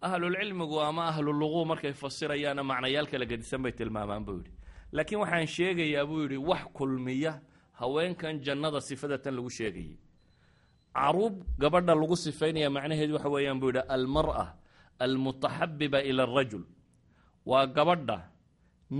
ahlulcilmigu 0.00 0.80
ama 0.80 1.02
ahlulugu 1.10 1.64
markay 1.64 1.92
fasirayaana 1.92 2.62
macnayaal 2.70 3.06
kala 3.12 3.26
gedisan 3.26 3.62
bay 3.62 3.72
tilmaamaan 3.72 4.24
buu 4.24 4.38
yidhi 4.38 4.52
laakiin 4.92 5.20
waxaan 5.20 5.46
sheegayaa 5.46 6.06
buu 6.06 6.20
yidhi 6.24 6.38
wax 6.50 6.62
kulmiya 6.78 7.32
haweenkan 7.80 8.40
jannada 8.46 8.80
sifadatan 8.80 9.34
lagu 9.36 9.50
sheegayay 9.50 9.98
caruub 10.95 11.35
gabadha 11.61 11.93
lagu 11.95 12.15
sifaynaya 12.25 12.69
macnaheedu 12.75 13.13
waxa 13.17 13.29
weeyaan 13.35 13.59
buu 13.61 13.69
yidhi 13.71 13.83
almar'a 13.95 14.45
almutaxabiba 15.05 15.99
ila 16.09 16.23
arajul 16.27 16.63
waa 17.49 17.65
gabadha 17.77 18.17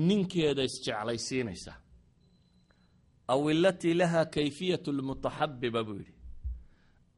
ninkeeda 0.08 0.64
isjeclaysiinaysa. 0.70 1.74
Aw 3.34 3.42
ilatii 3.52 3.94
laha 4.02 4.22
kayfiyat 4.36 4.86
lmutaxabiba 4.98 5.84
buu 5.88 5.98
yidhi. 6.02 6.14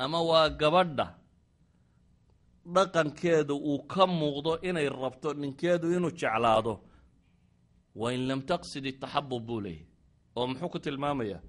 Ama 0.03 0.19
waa 0.29 0.49
gabadha 0.49 1.07
dhaqankeedu 2.75 3.55
uu 3.71 3.79
ka 3.91 4.03
muuqdo 4.07 4.51
inay 4.69 4.89
rabto 4.89 5.29
ninkeedu 5.41 5.87
inuu 5.95 6.11
jeclaado. 6.19 6.73
Wain 7.95 8.21
lam 8.27 8.41
taqsid 8.49 8.85
itaxabub 8.91 9.43
buu 9.47 9.61
leeyahy 9.65 9.85
oo 10.35 10.47
muxuu 10.47 10.69
ku 10.73 10.79
tilmaamaya 10.79 11.39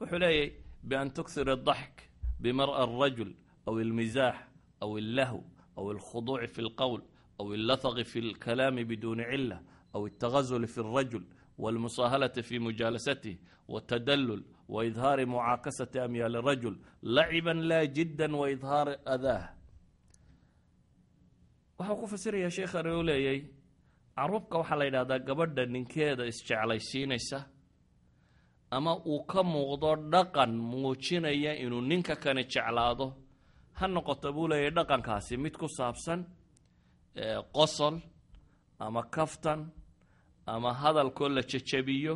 wuxuu 0.00 0.18
leeyahy 0.22 0.48
bian 0.88 1.08
tukhir 1.16 1.48
adaxk 1.56 1.96
bimara 2.44 2.74
arajul 2.84 3.32
aw 3.68 3.74
almizaax 3.84 4.36
aw 4.84 4.90
allahu 5.02 5.40
aw 5.78 5.84
alkhuduuci 5.94 6.46
fi 6.54 6.60
lqowl 6.68 7.00
aw 7.40 7.46
allataqi 7.58 8.04
fi 8.12 8.18
lkalaami 8.30 8.82
biduuni 8.90 9.24
cila 9.32 9.58
aw 9.94 10.02
altagazuli 10.06 10.66
fi 10.74 10.80
alrajul 10.80 11.24
walmusaahalati 11.62 12.42
fi 12.48 12.58
mujaalasatih 12.66 13.36
watadallul 13.68 14.42
waidhaari 14.68 15.26
mucaakasati 15.26 15.98
amyaali 16.06 16.40
rajul 16.48 16.76
laciban 17.02 17.60
laa 17.70 17.86
jidda 17.96 18.26
waidhaari 18.42 18.94
adaah 19.14 19.44
waxau 21.78 21.96
ku 22.00 22.06
fasirayaa 22.12 22.50
sheekhani 22.56 22.90
uu 22.96 23.02
leeyay 23.02 23.40
caruubka 24.16 24.58
waxaa 24.58 24.76
la 24.80 24.84
yidhahdaa 24.88 25.18
gabadha 25.28 25.66
ninkeeda 25.66 26.24
isjeclaysiinaysa 26.32 27.38
ama 28.76 28.92
uu 29.12 29.20
ka 29.30 29.40
muuqdo 29.52 29.90
dhaqan 30.12 30.50
muujinaya 30.70 31.52
inuu 31.64 31.82
ninka 31.90 32.14
kani 32.22 32.42
jeclaado. 32.52 33.06
Ha 33.78 33.84
noqoto 33.94 34.28
buu 34.34 34.48
leeyahy 34.50 34.70
dhaqankaasi 34.76 35.34
mid 35.44 35.54
ku 35.60 35.66
saabsan 35.76 36.20
qosol 37.56 37.96
ama 38.84 39.02
kaftan 39.14 39.60
ama 40.52 40.70
hadalkoo 40.80 41.28
la 41.36 41.42
jejebiyo 41.50 42.14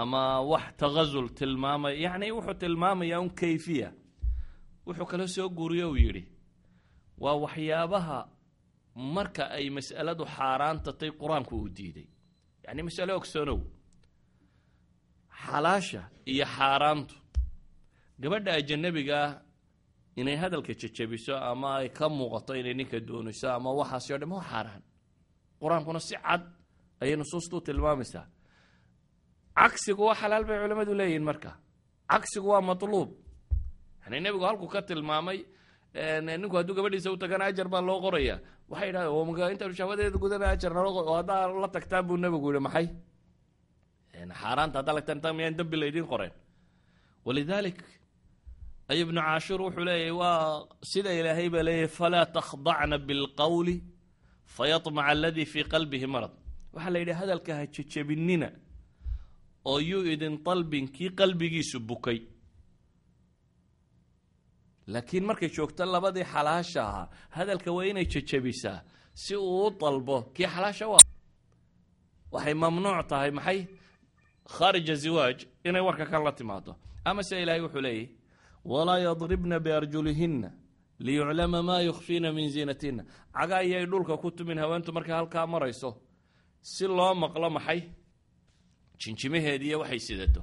ama 0.00 0.22
wax 0.50 0.64
tagasul 0.80 1.28
tilmaamaya 1.38 1.96
yacni 2.04 2.26
wuxuu 2.36 2.54
tilmaamayaa 2.62 3.20
un 3.24 3.30
kayfiya. 3.40 3.88
Wuxuu 4.86 5.06
kala 5.10 5.26
soo 5.34 5.48
guuriyo 5.58 5.86
uu 5.90 5.96
yidhi 6.04 6.24
waa 7.22 7.36
waxyaabaha 7.44 8.18
marka 9.14 9.44
ay 9.56 9.66
mas'aladu 9.76 10.24
xaaraantatay 10.36 11.10
qur'aanku 11.20 11.54
uu 11.62 11.68
diiday. 11.76 12.06
Yacni 12.64 12.82
masalo 12.86 13.12
ogsoonow 13.20 13.60
xalaasha 15.44 16.02
iyo 16.32 16.44
xaaraantu. 16.56 17.14
Gabadha 18.20 18.50
ajanabigaah 18.58 19.30
inay 20.20 20.36
hadalka 20.42 20.72
jejebiso 20.80 21.34
ama 21.50 21.68
ay 21.78 21.88
ka 21.98 22.08
muuqato 22.08 22.52
inay 22.60 22.74
ninka 22.74 22.98
doonayso 23.08 23.46
ama 23.56 23.70
waxaasi 23.80 24.10
o 24.14 24.18
dham 24.18 24.32
waa 24.32 24.46
xaaraan. 24.50 24.82
Qur'aankuna 25.60 26.00
si 26.00 26.14
cad 26.16 26.42
ayay 27.02 27.16
nusuustu 27.16 27.60
tilmaamaysaa 27.66 28.26
cagsigu 29.58 30.02
waa 30.08 30.14
xalaal 30.20 30.44
bay 30.48 30.58
culamadu 30.62 30.92
leeyihiin 30.94 31.24
marka. 31.30 31.50
Cagsigu 32.10 32.48
waa 32.52 32.60
matluub. 32.60 33.10
Yani 34.02 34.20
nebigu 34.20 34.44
halku 34.44 34.66
ka 34.74 34.80
tilmaamay 34.82 35.38
ninku 36.40 36.56
hadduu 36.56 36.74
gabadhiisa 36.78 37.10
u 37.12 37.16
tagana 37.16 37.44
ajar 37.50 37.68
baa 37.68 37.80
loo 37.88 38.00
qoraya. 38.04 38.36
Waxay 38.70 38.88
yidhahdeen 38.88 39.52
intaanu 39.54 39.74
shahwadeeda 39.78 40.18
gudana 40.22 40.46
ajar 40.54 40.72
naloo 40.74 41.02
oo 41.10 41.16
haddaa 41.20 41.46
la 41.62 41.68
tagtaan 41.68 42.04
buu 42.06 42.16
nebigu 42.16 42.52
yihi 42.52 42.62
maxay 42.66 42.86
xaaraanta 44.42 44.76
haddaa 44.80 44.94
lagtaan 44.98 45.20
ta 45.24 45.28
miyaan 45.36 45.54
dembi 45.58 45.76
laydin 45.82 46.06
qoreen 46.12 46.34
walidaalik 47.26 47.78
ay 48.90 48.98
ibnu 49.04 49.20
caashuur 49.26 49.60
wuxuu 49.66 49.84
leeyahy 49.88 50.14
waa 50.20 50.66
sida 50.90 51.10
ilaahay 51.20 51.48
baa 51.54 51.64
leeyahy 51.68 51.88
falaa 51.98 52.26
takhdacna 52.36 52.96
bilqowli 53.08 53.76
fayamaca 54.56 55.02
aladii 55.12 55.46
fii 55.52 55.64
qalbihi 55.72 56.06
marad. 56.14 56.32
Waxaa 56.74 56.90
la 56.94 56.98
yidhi 57.02 57.14
hadalka 57.20 57.50
ha 57.58 57.62
jejebinina 57.74 58.48
oo 59.70 59.78
yuu 59.90 60.04
idin 60.14 60.34
dalbin 60.46 60.86
kii 60.96 61.10
qalbigiisu 61.20 61.78
bukay. 61.88 62.18
Laakiin 64.92 65.24
markay 65.28 65.50
joogto 65.56 65.82
labadii 65.94 66.26
xalaasha 66.32 66.80
ahaa 66.90 67.06
hadalka 67.36 67.68
waa 67.76 67.84
inay 67.90 68.06
jejebisaa 68.12 68.78
si 69.22 69.34
uu 69.36 69.66
u 69.66 69.70
dalbo. 69.80 70.16
Kii 70.34 70.48
xalaasha 70.54 70.84
u 70.88 70.96
waxay 72.34 72.54
mamnuuc 72.62 73.06
tahay 73.10 73.30
maxay 73.38 73.60
khaarija 74.56 74.94
ziwaaj 74.94 75.38
inay 75.68 75.82
warka 75.88 76.04
kan 76.10 76.22
la 76.24 76.32
timaado 76.32 76.72
ama 77.04 77.22
se 77.22 77.42
ilaahay 77.42 77.62
wuxuu 77.66 77.80
leeyahy 77.86 78.08
walaa 78.64 78.98
yadribna 79.06 79.56
biarjulihinna 79.60 80.50
liyuclama 81.06 81.62
maa 81.62 81.80
yukhfiina 81.80 82.32
min 82.32 82.50
ziinatihinna. 82.50 83.04
Caga 83.32 83.56
ayay 83.62 83.86
dhulka 83.86 84.16
ku 84.16 84.30
tumin 84.30 84.58
haweentu 84.58 84.92
markay 84.92 85.14
halkaa 85.14 85.46
marayso. 85.46 85.90
Si 86.60 86.84
loo 86.86 87.14
maqlo 87.14 87.50
maxay? 87.50 87.80
Jinjimaheediiyo 89.00 89.78
waxay 89.82 89.98
sidato. 90.06 90.42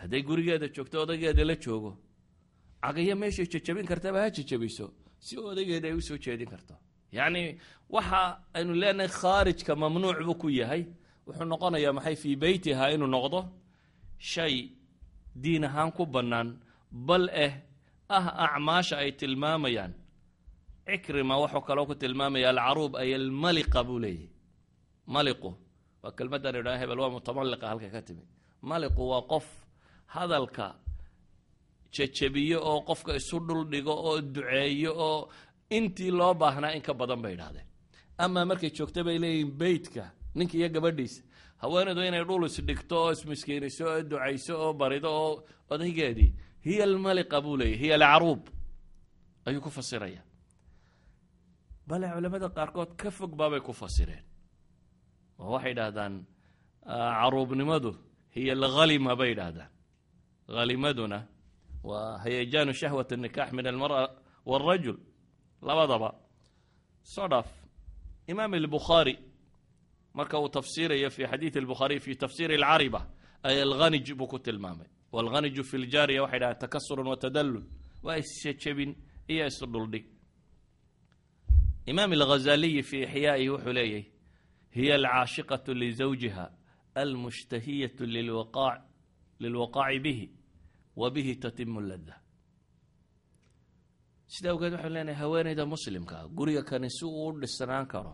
Hadday 0.00 0.22
gurigeeda 0.22 0.68
joogto 0.68 0.96
odaygeeda 1.04 1.44
la 1.44 1.56
joogo 1.56 1.92
cagaya 2.82 3.14
meeshay 3.16 3.46
jejabin 3.52 3.86
kartaba 3.86 4.18
ha 4.22 4.30
jejabiso 4.30 4.86
si 5.18 5.36
odaygeeda 5.36 5.88
ay 5.88 5.94
u 5.94 6.00
soo 6.00 6.18
jeedin 6.24 6.48
karto. 6.48 6.74
Yacni 7.12 7.58
waxa 7.94 8.20
aynu 8.54 8.72
leenahay 8.82 9.08
khaarijka 9.20 9.72
mamnuuc 9.76 10.18
buu 10.26 10.34
ku 10.34 10.48
yahay 10.48 10.82
wuxuu 11.26 11.46
noqonayaa 11.52 11.92
maxay 11.98 12.16
fii 12.22 12.36
beytiha 12.42 12.84
inuu 12.94 13.10
noqdo? 13.16 13.40
Shay 14.32 14.54
diin 15.42 15.64
ahaan 15.68 15.90
ku 15.96 16.02
bannaan 16.14 16.48
bal 17.08 17.24
eh 17.44 17.52
ah 18.16 18.26
acmaasha 18.44 18.94
ay 19.02 19.10
tilmaamayaan. 19.20 19.92
Cikrima 20.86 21.34
wuxuu 21.42 21.62
kaloo 21.68 21.86
ku 21.90 21.94
tilmaamaya 22.02 22.48
alcaruub 22.54 22.92
ay 23.02 23.10
almaliqa 23.20 23.80
buu 23.88 23.98
leeyahy 24.04 24.28
maliqu 25.14 25.50
waa 26.02 26.12
kelmaddan 26.18 26.54
idhaha 26.60 26.78
hebel 26.82 26.98
waa 27.02 27.14
mutamaliqa 27.16 27.66
halka 27.70 27.88
ka 27.94 28.00
timi. 28.06 28.24
Maliqu 28.70 29.02
waa 29.12 29.22
qof 29.32 29.46
hadalka 30.14 30.66
jejebiyo 31.94 32.58
oo 32.70 32.80
qofka 32.88 33.12
isu 33.20 33.36
dhuldhigo 33.48 33.94
oo 34.08 34.16
duceeyo 34.34 34.92
oo 35.08 35.20
intii 35.76 36.10
loo 36.18 36.34
baahnaa 36.40 36.72
in 36.76 36.82
ka 36.86 36.92
badan 37.00 37.20
bay 37.24 37.32
idhahdeen 37.36 37.66
amaa 38.24 38.44
markay 38.50 38.70
joogta 38.76 39.00
bay 39.06 39.16
leeyihiin 39.22 39.50
beytka 39.60 40.04
ninka 40.38 40.54
iyo 40.58 40.68
gabadhiisa 40.74 41.20
haweenaydu 41.62 42.00
inay 42.08 42.24
dhul 42.28 42.44
isdhigto 42.48 42.94
oo 43.02 43.10
ismiskiiniso 43.16 43.84
oo 43.92 44.02
ducayso 44.10 44.52
oo 44.64 44.72
barido 44.80 45.10
oo 45.22 45.32
odaygeedii 45.72 46.30
hiya 46.66 46.84
almaliqa 46.90 47.36
buu 47.44 47.56
leeyahy 47.60 47.78
hiya 47.82 47.94
alcaruub. 47.98 48.42
Ayuu 49.46 49.60
ku 49.64 49.70
fasiraya. 49.76 50.22
Bale 51.88 52.06
culamada 52.14 52.48
qaarkood 52.56 52.90
ka 53.00 53.10
fog 53.16 53.32
baabay 53.40 53.60
ku 53.66 53.72
fasireen. 53.72 54.24
Oo 55.38 55.50
waxay 55.54 55.72
idhaahdaan 55.74 56.14
caruubnimadu 57.20 57.90
hiya 58.34 58.52
alhalima 58.58 59.12
bay 59.20 59.30
idhaahdaan 59.34 59.70
halimaduna 60.58 61.18
waa 61.88 62.18
hayajaanu 62.24 62.72
shahwat 62.80 63.10
nikax 63.24 63.48
min 63.58 63.66
almara 63.66 63.98
wاlrajul 64.50 64.98
labadaba. 65.62 66.10
Soo 67.02 67.28
dhaaf. 67.32 67.48
Imaam 68.32 68.52
albukhaari 68.54 69.14
marka 70.18 70.36
uu 70.42 70.48
tafsiirayo 70.56 71.10
fi 71.16 71.22
xadiidi 71.30 71.58
albukhaariy 71.62 72.00
fi 72.04 72.12
tafsiiri 72.24 72.54
alcariba 72.60 73.00
ay 73.46 73.56
alghanij 73.66 74.06
buu 74.18 74.26
ku 74.32 74.38
tilmaamay. 74.38 74.88
Walghaniju 75.12 75.62
fi 75.64 75.76
ljaariya 75.78 76.22
waxay 76.22 76.40
dhahdeen 76.40 76.60
takasurun 76.64 77.06
watadallul 77.12 77.64
waa 78.02 78.16
isjejebin 78.22 78.90
iyo 79.32 79.46
isdhuldhig 79.46 80.04
imaam 81.86 82.12
alghazaliyi 82.12 82.82
fi 82.82 82.96
ixyaa'ihi 83.06 83.48
wuxuu 83.54 83.72
leeyahy 83.78 84.04
hiya 84.76 84.94
alcaashiqaة 85.00 85.66
lizawjiha 85.82 86.44
almushtahiyaة 87.02 87.98
lilwaqaaci 89.42 89.98
bihi 90.04 90.26
wa 90.96 91.10
bihi 91.10 91.36
tatimu 91.36 91.80
lada 91.80 92.16
sida 94.26 94.50
awgeed 94.50 94.72
waxau 94.72 94.90
leenahay 94.90 95.14
haweeneyda 95.22 95.66
muslimkaa 95.66 96.28
guriga 96.36 96.62
kani 96.62 96.90
si 96.90 97.04
uu 97.04 97.26
u 97.28 97.40
dhisnaan 97.40 97.86
karo 97.86 98.12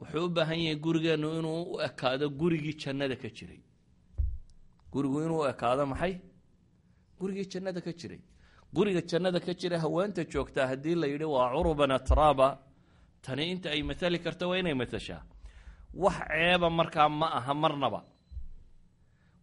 wuxuu 0.00 0.24
u 0.26 0.28
baahan 0.36 0.58
yahay 0.64 0.76
gurigeenu 0.84 1.28
inuu 1.38 1.62
u 1.74 1.80
ekaado 1.88 2.26
gurigii 2.40 2.76
jannada 2.82 3.16
ka 3.22 3.28
jiray. 3.36 3.60
Gurigu 4.92 5.18
inuu 5.26 5.40
u 5.44 5.46
ekaado 5.52 5.86
maxay? 5.92 6.14
Gurigii 7.18 7.46
jannada 7.52 7.80
ka 7.86 7.92
jiray. 8.00 8.20
Guriga 8.74 9.02
jannada 9.10 9.38
ka 9.46 9.52
jira 9.60 9.78
haweenta 9.84 10.22
joogtaa 10.32 10.66
haddii 10.70 10.94
la 10.94 11.06
yidhi 11.06 11.24
waa 11.34 11.52
curuban 11.54 11.90
atraaba 11.98 12.48
tani 13.22 13.42
inta 13.52 13.68
ay 13.70 13.82
matali 13.82 14.18
karto 14.24 14.48
waa 14.50 14.58
inay 14.58 14.74
matashaa. 14.74 15.22
Wax 16.02 16.16
ceeba 16.28 16.68
markaa 16.70 17.08
ma 17.08 17.26
aha 17.38 17.54
marnaba. 17.54 18.00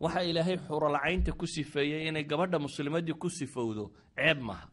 Waxa 0.03 0.23
ilaahay 0.29 0.57
xuralcaynta 0.67 1.31
ku 1.39 1.45
sifeeyey 1.47 2.07
inay 2.09 2.23
gabadha 2.23 2.57
muslimadii 2.59 3.13
ku 3.21 3.29
sifowdo 3.29 3.83
ceeb 4.17 4.39
maaha 4.47 4.67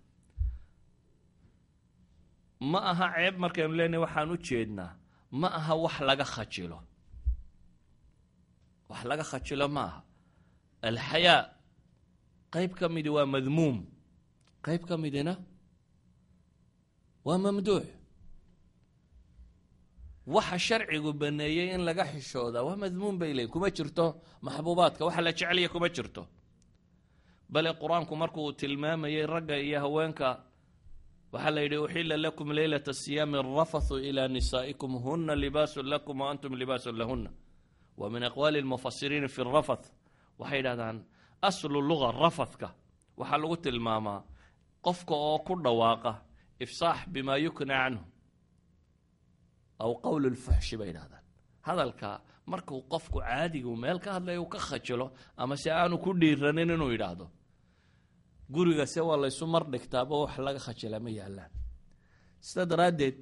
ma 2.70 2.78
aha 2.90 3.06
ceeb 3.16 3.34
markaynu 3.42 3.74
leenahay 3.78 4.02
waxaan 4.04 4.30
u 4.34 4.36
jeednaa 4.48 4.90
ma 5.30 5.48
aha 5.58 5.74
wax 5.84 5.96
laga 6.08 6.24
khajilo. 6.24 6.78
Wax 8.90 9.00
laga 9.10 9.24
khajilo 9.30 9.66
ma 9.68 9.82
aha. 9.88 10.00
Alxayaa 10.88 11.40
qayb 12.54 12.72
ka 12.78 12.86
midi 12.88 13.08
waa 13.16 13.26
madmuum. 13.26 13.76
Qayb 14.64 14.82
ka 14.88 14.96
midina 14.96 15.34
waa 17.26 17.38
mamduux 17.44 17.84
waxa 20.34 20.58
sharcigu 20.66 21.12
baneeyey 21.20 21.68
in 21.74 21.82
laga 21.88 22.04
xishooda 22.12 22.60
waa 22.66 22.76
madmuum 22.82 23.18
bay 23.20 23.32
leeyiin 23.36 23.52
kuma 23.52 23.68
jirto 23.76 24.06
maxbuubaadka 24.44 25.02
waxa 25.08 25.20
la 25.26 25.32
jeceliya 25.32 25.68
kuma 25.72 25.88
jirto. 25.96 26.22
Bale 27.52 27.70
qur'aanku 27.80 28.14
markuu 28.22 28.52
tilmaamayey 28.52 29.26
ragga 29.26 29.56
iyo 29.66 29.78
haweenka 29.84 30.28
waxaa 31.32 31.50
la 31.56 31.60
yidhi 31.64 31.76
uxila 31.84 32.16
lakum 32.16 32.48
leylata 32.58 32.92
siyaami 33.02 33.36
arafathu 33.38 33.94
ilaa 34.08 34.28
nisaa'ikum 34.28 34.92
huna 35.04 35.34
libaasun 35.36 35.86
lakum 35.92 36.20
wa 36.20 36.30
antum 36.30 36.52
libaasun 36.60 36.96
lahuna 37.00 37.30
wa 38.00 38.10
min 38.10 38.22
aqwaali 38.28 38.60
lmufasiriina 38.64 39.28
fi 39.28 39.40
rafath 39.44 39.86
waxay 40.38 40.58
yidhahdaan 40.58 40.96
aslu 41.48 41.80
luga 41.88 42.08
rafathka. 42.12 42.68
Waxaa 43.18 43.38
lagu 43.42 43.56
tilmaamaa 43.56 44.20
qofka 44.86 45.14
oo 45.14 45.38
ku 45.46 45.54
dhawaaqa 45.64 46.12
ifsaax 46.64 46.98
bimaa 47.12 47.36
yukna 47.44 47.74
canhu 47.82 48.04
aw 49.84 49.92
qowl 50.04 50.22
lfuxshi 50.34 50.76
bay 50.80 50.88
yidhahdaan 50.90 51.24
hadalka 51.66 52.20
markuu 52.46 52.80
qofku 52.92 53.18
caadigu 53.20 53.76
meel 53.76 53.98
ka 54.04 54.10
hadlaya 54.16 54.40
uu 54.42 54.46
ka 54.54 54.58
khajilo 54.58 55.06
ama 55.36 55.56
se 55.56 55.70
aanu 55.70 55.98
ku 55.98 56.10
dhiiranin 56.20 56.70
inuu 56.74 56.90
yidhaahdo 56.94 57.26
guriga 58.54 58.86
se 58.92 59.00
waa 59.08 59.16
laysu 59.22 59.46
mar 59.46 59.64
dhigtaaba 59.72 60.14
wax 60.22 60.34
laga 60.46 60.60
khajila 60.66 60.98
ma 61.04 61.10
yaalaan. 61.18 61.52
Sida 62.46 62.64
daraaddeed 62.70 63.16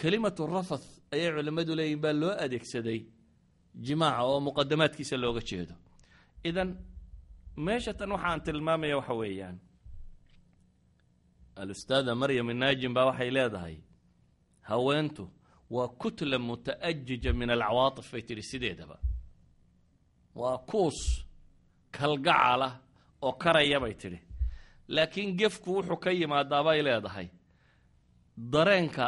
kelimatu 0.00 0.42
rafath 0.54 0.86
ayay 1.14 1.30
culimmadu 1.36 1.72
leeyihiin 1.78 2.00
baa 2.04 2.12
loo 2.22 2.32
adeegsaday 2.44 3.00
jimaaca 3.86 4.22
oo 4.30 4.40
muqadamaadkiisa 4.48 5.16
looga 5.22 5.40
jeedo. 5.48 5.74
Idan 6.48 6.70
meesha 7.66 7.92
tan 7.98 8.10
waxaan 8.16 8.40
tilmaamaya 8.46 8.96
waxa 9.00 9.14
weeyaan. 9.20 9.56
Alustaada 11.60 12.12
maryam 12.20 12.48
inaajin 12.50 12.92
baa 12.96 13.06
waxay 13.10 13.30
leedahay 13.36 13.76
haweentu 14.70 15.24
waa 15.74 15.88
kutla 16.02 16.38
muta'ajija 16.48 17.30
min 17.40 17.50
alcawaatif 17.56 18.06
bay 18.12 18.22
tidhi 18.28 18.42
sideedaba. 18.50 18.96
Waa 20.40 20.58
kuus 20.70 20.98
kalgacala 21.96 22.68
oo 23.26 23.32
karaya 23.42 23.78
bay 23.84 23.94
tidhi 24.02 24.18
laakiin 24.88 25.36
gefku 25.38 25.70
wuxuu 25.76 25.96
ka 25.96 26.10
yimaadaa 26.10 26.62
bay 26.64 26.82
leedahay. 26.82 27.28
Dareenka 28.52 29.06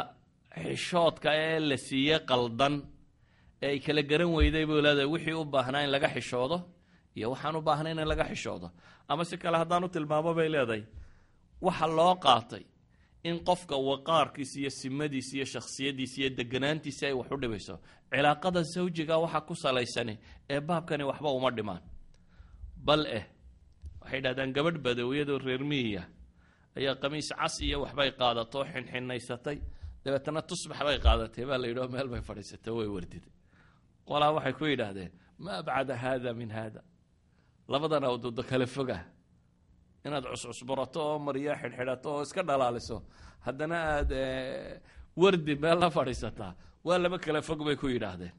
xishoodka 0.63 1.29
ee 1.35 1.59
la 1.59 1.77
siiyey 1.77 2.19
qaldan 2.29 2.75
ee 3.61 3.67
ay 3.69 3.79
kala 3.79 4.01
garan 4.03 4.31
weyday 4.37 4.65
buu 4.65 4.81
leedahay 4.81 5.09
wixii 5.13 5.33
u 5.33 5.45
baahnaa 5.45 5.83
in 5.83 5.91
laga 5.91 6.07
xishoodo 6.15 6.57
iyo 7.15 7.31
waxaan 7.31 7.55
u 7.55 7.61
baahnayn 7.61 7.99
in 7.99 8.07
laga 8.07 8.23
xishoodo. 8.31 8.71
Ama 9.09 9.23
si 9.25 9.37
kale 9.37 9.57
haddaan 9.57 9.83
u 9.83 9.89
tilmaamo 9.89 10.33
bay 10.33 10.49
leedahay 10.49 10.83
waxa 11.61 11.87
loo 11.87 12.15
qaatay 12.15 12.63
in 13.23 13.39
qofka 13.47 13.75
waqaarkiisa 13.75 14.59
iyo 14.59 14.69
simadiisa 14.69 15.35
iyo 15.37 15.45
shakhsiyadiisa 15.45 16.17
iyo 16.21 16.29
deganaantiisa 16.37 17.07
ay 17.07 17.13
wax 17.13 17.31
u 17.31 17.37
dhibayso 17.41 17.75
cilaaqada 18.11 18.63
sawjiga 18.63 19.17
waxa 19.23 19.41
ku 19.41 19.53
salaysani 19.55 20.17
ee 20.49 20.59
baabkani 20.61 21.03
waxba 21.03 21.29
uma 21.31 21.51
dhimaan. 21.51 21.81
Bal 22.85 23.05
eh 23.05 23.25
waxay 24.07 24.21
dhahdaan 24.25 24.53
gabadh 24.55 24.79
badawiyadoo 24.85 25.39
reer 25.47 25.63
miyiya 25.71 26.03
ayaa 26.77 26.95
qamiis 27.03 27.29
cas 27.39 27.55
iyo 27.61 27.77
waxbay 27.83 28.11
qaadato 28.21 28.59
xinxinaysatay. 28.73 29.57
Dabeetana 30.03 30.41
tusbax 30.49 30.79
bay 30.87 30.97
qaadatay 31.05 31.43
baa 31.49 31.57
la 31.61 31.67
yidhao 31.67 31.87
meel 31.95 32.07
bay 32.13 32.21
fadhiisatay 32.29 32.71
way 32.77 32.87
wardiday 32.95 33.31
qolaa 34.07 34.31
waxay 34.37 34.53
ku 34.59 34.65
yidhaahdeen 34.71 35.11
ma 35.43 35.51
abcada 35.61 35.95
haada 36.03 36.29
min 36.33 36.49
haada? 36.57 36.81
Labadan 37.67 38.03
awdoodo 38.09 38.43
kale 38.49 38.65
foga. 38.65 38.99
Inaad 40.05 40.23
cuscusburato 40.31 40.99
oo 41.09 41.19
maryo 41.19 41.53
xidhxidhato 41.61 42.07
oo 42.15 42.21
iska 42.23 42.41
dhalaaliso. 42.49 42.97
Haddana 43.45 43.77
aada 43.93 44.21
wardi 45.21 45.53
meel 45.63 45.79
la 45.83 45.89
fadhiisataa 45.97 46.53
waa 46.87 46.97
laba 47.03 47.17
kale 47.19 47.41
fog 47.41 47.59
bay 47.67 47.75
ku 47.75 47.87
yidhaahdeen. 47.95 48.31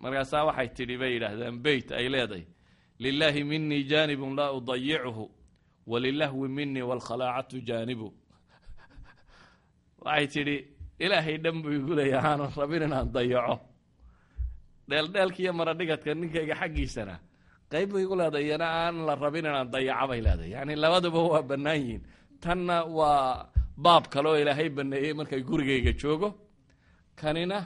Markaasaa 0.00 0.44
waxay 0.48 0.68
tidhi 0.78 0.96
bay 1.02 1.12
yidhaahdeen 1.16 1.54
beyt 1.64 1.88
ay 1.98 2.06
leedahay 2.14 2.44
lilaahi 3.02 3.42
minii 3.50 3.82
jaanibun 3.90 4.32
laa 4.38 4.50
udayichu 4.58 5.24
walilahwi 5.90 6.48
minii 6.56 6.84
waalkhalaacatu 6.90 7.56
jaanibu 7.68 8.08
waxay 10.04 10.26
tidhi 10.34 10.56
ilaahay 11.04 11.36
dhan 11.44 11.56
buu 11.62 11.72
igu 11.78 11.92
leeya 11.98 12.18
aanan 12.28 12.50
rabin 12.60 12.82
inaan 12.86 13.08
dayaco 13.16 13.56
dheeldheelkiiyo 14.88 15.52
maradhigadka 15.58 16.10
ninkayga 16.20 16.54
xaggiisana 16.60 17.14
qayb 17.72 17.88
bay 17.94 18.02
igu 18.06 18.14
leedahay 18.20 18.44
iyana 18.48 18.66
aan 18.80 18.96
la 19.08 19.14
rabin 19.24 19.44
inaan 19.50 19.68
dayaco 19.74 20.06
bay 20.10 20.20
leedahay 20.26 20.50
yani 20.54 20.72
labaduba 20.82 21.20
waa 21.32 21.42
bannaan 21.50 21.78
yihiin 21.82 22.02
tanna 22.44 22.76
waa 22.98 23.48
baab 23.84 24.04
kale 24.12 24.28
oo 24.32 24.38
ilaahay 24.42 24.68
baneeyey 24.76 25.12
markay 25.18 25.42
gurigayga 25.48 25.92
joogo 26.00 26.28
kanina 27.20 27.58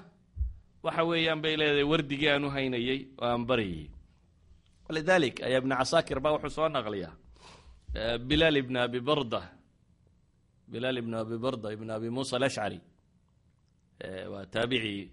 waxa 0.85 1.03
weeyaan 1.11 1.41
bay 1.45 1.55
leedahay 1.61 1.87
wardigii 1.93 2.31
aan 2.33 2.45
u 2.49 2.51
haynayey 2.57 2.99
oo 3.23 3.27
aan 3.33 3.43
baryayey 3.49 3.87
lidalik 4.95 5.37
ayaa 5.43 5.59
ibn 5.63 5.71
casaakir 5.81 6.21
baa 6.21 6.33
wuxuu 6.35 6.51
soo 6.57 6.69
naqliyaa. 6.69 7.13
Bilaal 8.29 8.57
ibn 8.57 8.77
abi 8.77 9.01
barda. 9.01 9.43
Bilaal 10.69 10.99
ibn 10.99 11.15
abi 11.15 11.37
barda 11.39 11.69
ibn 11.73 11.91
abi 11.91 12.09
muusa 12.11 12.37
alashcari 12.37 12.81
waa 14.33 14.47
taabici. 14.47 15.11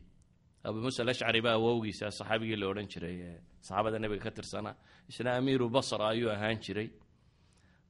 Abu 0.63 0.77
muusa 0.83 1.03
alashcari 1.03 1.41
baa 1.45 1.55
awowgiisa 1.59 2.11
saxaabigii 2.11 2.55
la 2.61 2.67
odhan 2.71 2.87
jiray 2.91 3.17
saxaabada 3.61 3.99
nebiga 3.99 4.23
ka 4.25 4.31
tirsanaa 4.31 4.75
isna 5.09 5.29
amiiru 5.39 5.69
basra 5.69 6.09
ayuu 6.09 6.29
ahaan 6.35 6.59
jiray. 6.65 6.89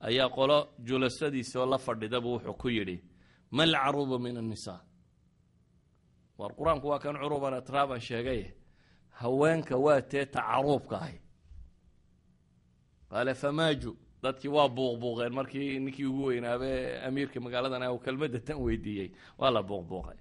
Ayaa 0.07 0.29
qolo 0.29 0.57
julasadiisa 0.88 1.59
oo 1.61 1.65
la 1.65 1.77
fadhidabu 1.77 2.29
wuxuu 2.36 2.53
ku 2.61 2.67
yidhi 2.69 2.97
ma 3.51 3.65
lcarubu 3.65 4.19
min 4.19 4.38
annisaa? 4.38 4.79
War 6.38 6.51
qur'aanku 6.57 6.88
waa 6.91 6.99
kan 6.99 7.15
curuban 7.21 7.53
atraaban 7.53 7.99
sheegay. 7.99 8.41
Haweenka 9.21 9.77
waa 9.77 10.01
tee 10.01 10.25
tacaruubka 10.25 10.97
ahy 11.05 11.17
qaale 13.14 13.34
famaaju 13.41 13.91
dadkii 14.24 14.49
waa 14.57 14.70
buuqbuuqeen 14.78 15.34
markii 15.39 15.80
ninkii 15.80 16.05
ugu 16.05 16.24
weynaabe 16.30 16.70
amiirka 17.07 17.39
magaaladan 17.39 17.84
kelmadda 18.05 18.39
tan 18.39 18.57
weydiiyey. 18.66 19.11
Waa 19.38 19.51
la 19.51 19.61
buuqbuuqay. 19.64 20.18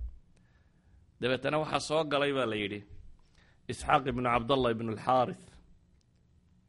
Dabeetana 1.20 1.58
waxaa 1.58 1.80
soo 1.80 2.04
galay 2.04 2.32
baa 2.32 2.46
la 2.46 2.56
yidhi 2.56 2.80
isxaaq 3.68 4.06
ibnu 4.12 4.28
cabdallah 4.34 4.70
ibnu 4.76 4.90
alxaarith 4.92 5.44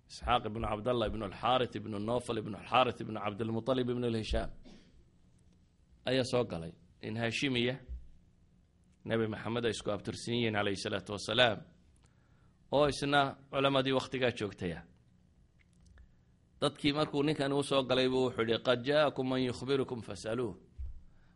isxaaq 0.10 0.46
ibnu 0.46 0.66
cabdallah 0.72 1.08
ibnu 1.12 1.26
alxaarith 1.30 1.76
ibnu 1.76 2.00
nofal 2.00 2.38
ibnu 2.38 2.56
alxaarith 2.62 3.02
ibnu 3.02 3.20
cabdilmualib 3.24 3.90
ibnu 3.90 4.08
lhishaam 4.16 4.50
ayaa 6.06 6.24
soo 6.32 6.44
galay. 6.44 6.74
In 7.02 7.18
haashimiya 7.18 7.76
nebi 9.06 9.28
maxamed 9.28 9.66
ay 9.66 9.72
isku 9.76 9.90
abtirsan 9.92 10.34
yihiin 10.36 10.54
calayhi 10.54 10.78
salaatu 10.86 11.14
wasalaam 11.16 11.60
oo 12.72 12.88
isna 12.88 13.22
culamadii 13.52 13.94
wakhtigaa 14.00 14.32
joogtaya 14.40 14.93
dadkii 16.64 16.94
markuu 16.98 17.24
ninkan 17.28 17.52
u 17.54 17.64
soo 17.70 17.84
galay 17.90 18.08
buu 18.10 18.24
wuxuu 18.28 18.46
yihi 18.50 18.60
qad 18.68 18.80
jaakum 18.88 19.28
man 19.30 19.42
yukhbirukum 19.50 20.00
fasaluuh. 20.08 20.56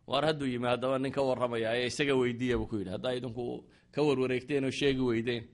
Waar 0.08 0.24
hadduu 0.28 0.48
yimi 0.48 0.66
haddaba 0.72 0.98
nin 0.98 1.12
ka 1.12 1.22
warramaya 1.28 1.76
ee 1.76 1.86
isaga 1.90 2.14
weydiiya 2.20 2.56
buu 2.58 2.66
ku 2.70 2.76
yidhi 2.80 2.90
haddaa 2.96 3.12
idinku 3.18 3.44
ka 3.94 4.00
warwareegteen 4.06 4.64
oo 4.64 4.70
sheegi 4.70 5.00
weydeen 5.10 5.44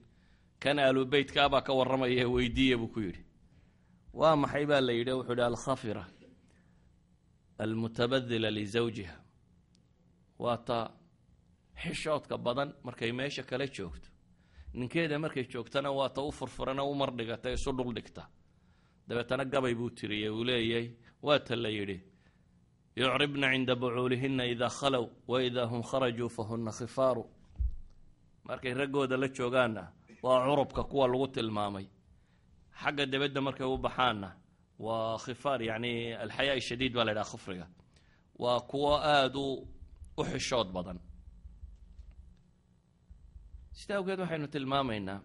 kan 0.63 0.79
aalu 0.79 1.01
beytkaabaa 1.05 1.61
ka 1.67 1.73
warramaya 1.79 2.27
weydiiya 2.35 2.77
buu 2.77 2.87
ku 2.95 2.99
yidhi. 2.99 3.21
Waa 4.19 4.35
maxay 4.35 4.65
baa 4.65 4.81
la 4.87 4.93
yidhi? 4.93 5.11
Wuxuu 5.11 5.31
yidhi 5.33 5.43
alkhafira 5.51 6.03
almutabadila 7.63 8.49
lizawjiha 8.51 9.17
waa 10.39 10.57
ta 10.57 10.77
xishoodka 11.83 12.37
badan 12.37 12.69
markay 12.83 13.11
meesha 13.11 13.43
kala 13.43 13.67
joogto. 13.67 14.07
Ninkeeda 14.73 15.19
markay 15.19 15.43
joogtana 15.51 15.91
waa 15.91 16.09
ta 16.09 16.21
u 16.21 16.31
furfurana 16.31 16.83
u 16.83 16.93
mardhigata 16.95 17.51
isu 17.51 17.71
dhuldhigta 17.77 18.23
dabeetana 19.07 19.43
gabay 19.45 19.73
buu 19.79 19.89
tiriyey 19.97 20.29
uu 20.29 20.43
leeyay 20.49 20.85
waa 21.25 21.39
ta 21.39 21.55
la 21.55 21.69
yidhi 21.69 21.97
yucribna 22.97 23.47
cinda 23.53 23.73
bucuulihina 23.75 24.43
idaa 24.53 24.69
khalow 24.79 25.05
waidaa 25.27 25.65
hum 25.71 25.81
kharajuu 25.89 26.29
fahuna 26.29 26.71
khifaaru. 26.71 27.23
Markay 28.47 28.73
raggooda 28.73 29.17
la 29.17 29.27
joogaanna 29.27 29.83
waa 30.23 30.45
curubka 30.45 30.83
kuwa 30.83 31.07
lagu 31.07 31.27
tilmaamay. 31.27 31.85
Xagga 32.81 33.05
debedda 33.05 33.41
markay 33.41 33.67
u 33.67 33.77
baxaanna 33.77 34.29
waa 34.85 35.17
khifaar 35.23 35.59
yacni 35.69 36.13
alxayaa 36.23 36.59
shadiid 36.67 36.93
baa 36.93 37.03
la 37.07 37.11
ydhaha 37.11 37.29
khufriga 37.31 37.67
waa 38.43 38.59
kuwo 38.69 38.91
aada 39.13 39.39
u 39.39 39.67
u 40.19 40.23
xishood 40.23 40.67
badan. 40.75 40.99
Sida 43.77 43.95
awgeed 43.97 44.19
waxaynu 44.23 44.47
tilmaamaynaa 44.53 45.19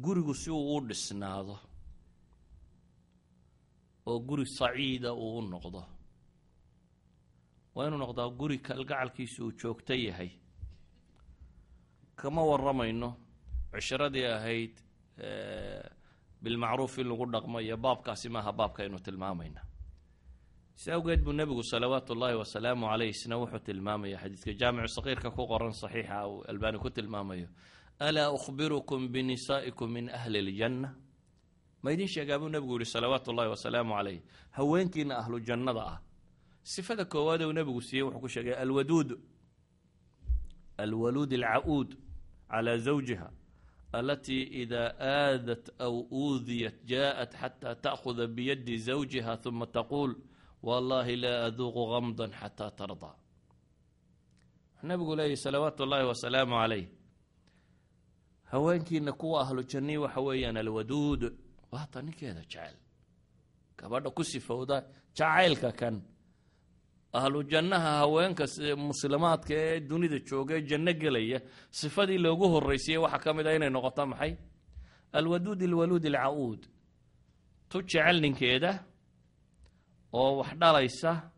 gurigu 0.00 0.34
si 0.34 0.50
uu 0.50 0.76
u 0.76 0.80
dhisnaado 0.88 1.58
oo 4.06 4.18
guri 4.20 4.46
saciida 4.46 5.12
uu 5.14 5.38
u 5.38 5.42
noqdo. 5.42 5.82
Waa 7.74 7.86
inuu 7.86 7.98
noqdaa 7.98 8.28
guri 8.38 8.58
kalgacalkiisu 8.58 9.44
uu 9.46 9.52
joogto 9.60 9.94
yahay. 9.94 10.30
Kama 12.16 12.42
warramayno 12.44 13.16
cishiradii 13.72 14.26
ahayd 14.26 14.74
bilmacruuf 16.42 16.98
in 16.98 17.08
lagu 17.08 17.26
dhaqmo 17.32 17.58
iyo 17.60 17.76
baabkaasi 17.76 18.28
maaha 18.28 18.52
baabkaynu 18.52 18.98
tilmaamayna 18.98 19.60
si 20.74 20.90
awgeed 20.90 21.20
buu 21.24 21.32
nebigu 21.32 21.62
salawaatu 21.62 22.12
ullaahi 22.12 22.36
wasalaamu 22.42 22.86
caleyh 22.90 23.10
isna 23.14 23.36
wuxuu 23.38 23.58
tilmaamaya 23.66 24.18
xadiidka 24.18 24.52
jaamicu 24.60 24.88
sakiirka 24.88 25.30
ku 25.30 25.46
qoran 25.46 25.72
saxiixa 25.72 26.26
uu 26.28 26.42
albaani 26.50 26.78
ku 26.78 26.90
tilmaamayo 26.90 27.48
alaa 28.08 28.30
ukhbirukum 28.36 29.08
binisaa'ikum 29.12 29.88
min 29.96 30.06
ahli 30.18 30.40
ljanna 30.48 30.88
ma 31.82 31.88
idin 31.92 32.08
sheegaa 32.14 32.38
buu 32.38 32.48
nebigu 32.48 32.74
yihi 32.78 32.90
salawaatu 32.94 33.30
ullahi 33.30 33.50
wasalaamu 33.54 33.94
caleyh 33.96 34.20
haweenkiina 34.50 35.18
ahlu 35.18 35.40
jannada 35.40 35.82
ah. 35.92 35.98
Sifada 36.62 37.04
koowaad 37.04 37.42
uu 37.42 37.52
nebigu 37.52 37.80
siiyey 37.82 38.04
wuxuu 38.06 38.20
ku 38.20 38.28
sheegay 38.28 38.54
alwaduud 38.54 39.10
alwaluud 40.78 41.32
alca-uud 41.32 41.90
calaa 42.50 42.76
zawjiha 42.76 43.28
alatii 43.92 44.42
idaa 44.62 44.94
aadat 44.98 45.64
aw 45.78 45.94
uudiyat 46.22 46.76
jaaءat 46.84 47.32
xataa 47.40 47.74
ta'khuda 47.74 48.26
biyadi 48.26 48.78
zawjiha 48.78 49.38
huma 49.44 49.66
taquul 49.66 50.14
wallahi 50.62 51.16
laa 51.16 51.44
aduuqu 51.48 51.82
gamda 51.92 52.28
xataa 52.40 52.70
tardaa. 52.70 53.14
Nabigu 54.82 55.16
leeyahy 55.16 55.36
salawaatu 55.36 55.82
ullaahi 55.82 56.06
wasalaamu 56.06 56.54
calayh 56.62 56.86
haweenkiina 58.52 59.12
kuwa 59.12 59.40
ahlu 59.42 59.62
jannii 59.62 59.96
waxa 59.96 60.20
weeyaan 60.20 60.56
alwaduud. 60.56 61.22
Waata 61.72 62.02
ninkeeda 62.02 62.40
jecel. 62.40 62.76
Gabadha 63.78 64.10
ku 64.10 64.24
sifowda 64.24 64.84
jacaylka 65.16 65.72
kan. 65.72 66.02
Ahlu 67.12 67.42
jannaha 67.44 67.90
haweenka 68.02 68.44
muslimaadka 68.76 69.54
ee 69.54 69.80
dunida 69.80 70.18
jooga 70.18 70.54
ee 70.56 70.62
janno 70.68 70.92
gelaya 70.92 71.40
sifadii 71.70 72.18
loogu 72.18 72.48
horreysayey 72.48 72.98
waxaa 73.04 73.18
ka 73.24 73.34
mid 73.34 73.46
a 73.46 73.54
inay 73.56 73.70
noqoto 73.70 74.06
maxay? 74.06 74.32
Alwaduud 75.12 75.62
alwaluud 75.62 76.04
alca-uud 76.06 76.62
tu 77.68 77.82
jecel 77.82 78.20
ninkeeda 78.20 78.84
oo 80.12 80.36
wax 80.40 80.52
dhalaysa 80.60 81.30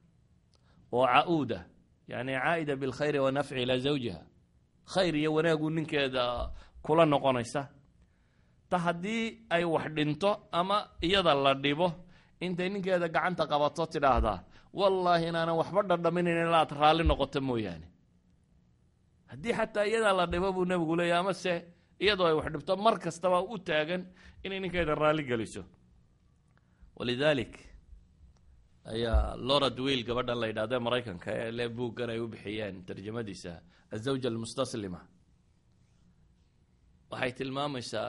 oo 0.92 1.06
ca-uuda 1.06 1.66
yani 2.08 2.32
caa'ida 2.38 2.76
bilkhayri 2.76 3.18
wanafci 3.18 3.54
ilaa 3.62 3.78
zawjiha. 3.78 4.22
Khayr 4.94 5.14
iyo 5.16 5.34
wanaagu 5.34 5.70
ninkeeda 5.70 6.50
kula 6.84 7.04
noqonaysa. 7.12 7.62
Ta 8.70 8.76
haddii 8.84 9.22
ay 9.54 9.64
wax 9.74 9.86
dhinto 9.96 10.30
ama 10.58 10.76
iyada 11.06 11.32
la 11.44 11.52
dhibo 11.64 11.88
intay 12.44 12.68
ninkeeda 12.72 13.08
gacanta 13.14 13.44
qabato 13.52 13.82
tidhaahdaa 13.92 14.38
wallaahi 14.78 15.24
inaanan 15.30 15.56
waxba 15.60 15.80
dhadhaminayn 15.90 16.38
inaad 16.46 16.70
raalli 16.80 17.04
noqoto 17.10 17.38
mooyaane. 17.48 17.86
Haddii 19.30 19.52
xataa 19.58 19.84
iyadaa 19.90 20.14
la 20.20 20.24
dhibo 20.32 20.48
buu 20.56 20.64
nebigu 20.70 20.94
leeyahy 20.98 21.20
amase 21.22 21.52
iyadoo 22.04 22.26
ay 22.30 22.34
wax 22.38 22.46
dhibto 22.54 22.72
mar 22.84 22.94
kastaba 23.04 23.38
u 23.52 23.56
taagan 23.68 24.02
inay 24.44 24.60
ninkeeda 24.62 24.94
raalli 25.02 25.22
geliso. 25.30 25.62
Walidaalik 26.98 27.54
ayaa 28.92 29.36
lorad 29.48 29.78
wiil 29.84 30.02
gabadhan 30.08 30.38
la 30.42 30.46
yidhahdo 30.50 30.76
maraykanka 30.86 31.30
ee 31.42 31.50
le 31.58 31.64
buuggan 31.76 32.10
ay 32.14 32.18
u 32.24 32.26
bixiyeen 32.32 32.76
tarjamadiisa 32.88 33.52
azawja 33.94 34.28
almustaslima 34.32 35.00
waxay 37.14 37.32
tilmaamaysaa 37.38 38.08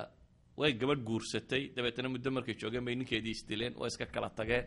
way 0.59 0.71
gabadh 0.81 1.03
guursatay 1.09 1.63
dabeetana 1.75 2.09
muddo 2.13 2.29
markay 2.31 2.55
joogeen 2.61 2.85
bay 2.85 2.95
ninkeedii 2.95 3.33
isdileen 3.37 3.73
waa 3.79 3.87
iska 3.91 4.05
kala 4.05 4.29
tageen. 4.37 4.65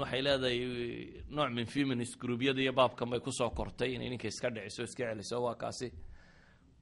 Waxay 0.00 0.22
leedahay 0.26 0.58
nooc 1.36 1.50
min 1.56 1.66
feminist 1.66 2.14
gruubyada 2.22 2.60
iyo 2.62 2.72
baabkan 2.72 3.10
bay 3.10 3.20
ku 3.20 3.30
soo 3.32 3.50
kortay 3.50 3.94
inay 3.94 4.08
ninka 4.10 4.28
iska 4.28 4.48
dhiciso 4.50 4.82
iska 4.88 5.02
celiso 5.10 5.36
waa 5.46 5.54
kaasi. 5.62 5.88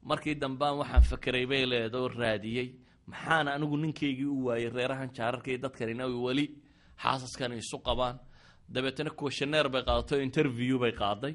Markii 0.02 0.34
dambaan 0.42 0.76
waxaan 0.80 1.02
fakeray 1.10 1.46
bay 1.46 1.66
leeda 1.66 1.98
oo 1.98 2.08
raadiyey 2.08 2.68
maxaana 3.06 3.50
anigu 3.56 3.76
ninkaygii 3.76 4.24
u 4.36 4.44
waayey 4.46 4.70
reerahan 4.76 5.10
jaararka 5.16 5.48
iyo 5.50 5.58
dadkanina 5.64 6.04
weli 6.06 6.46
xaasaskani 7.02 7.56
isu 7.62 7.78
qabaan. 7.86 8.16
Dabeetana 8.74 9.10
questioneer 9.10 9.68
bay 9.68 9.82
qaadato 9.82 10.14
interview 10.28 10.78
bay 10.78 10.92
qaaday. 10.92 11.34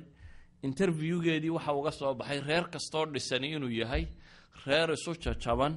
Interviewgeedii 0.63 1.49
waxa 1.57 1.73
uga 1.73 1.91
soo 1.91 2.13
baxay 2.15 2.39
reer 2.47 2.65
kastoo 2.73 3.05
dhisani 3.13 3.47
inuu 3.55 3.69
yahay 3.81 4.07
reer 4.65 4.89
isu 4.95 5.11
jajaban 5.23 5.73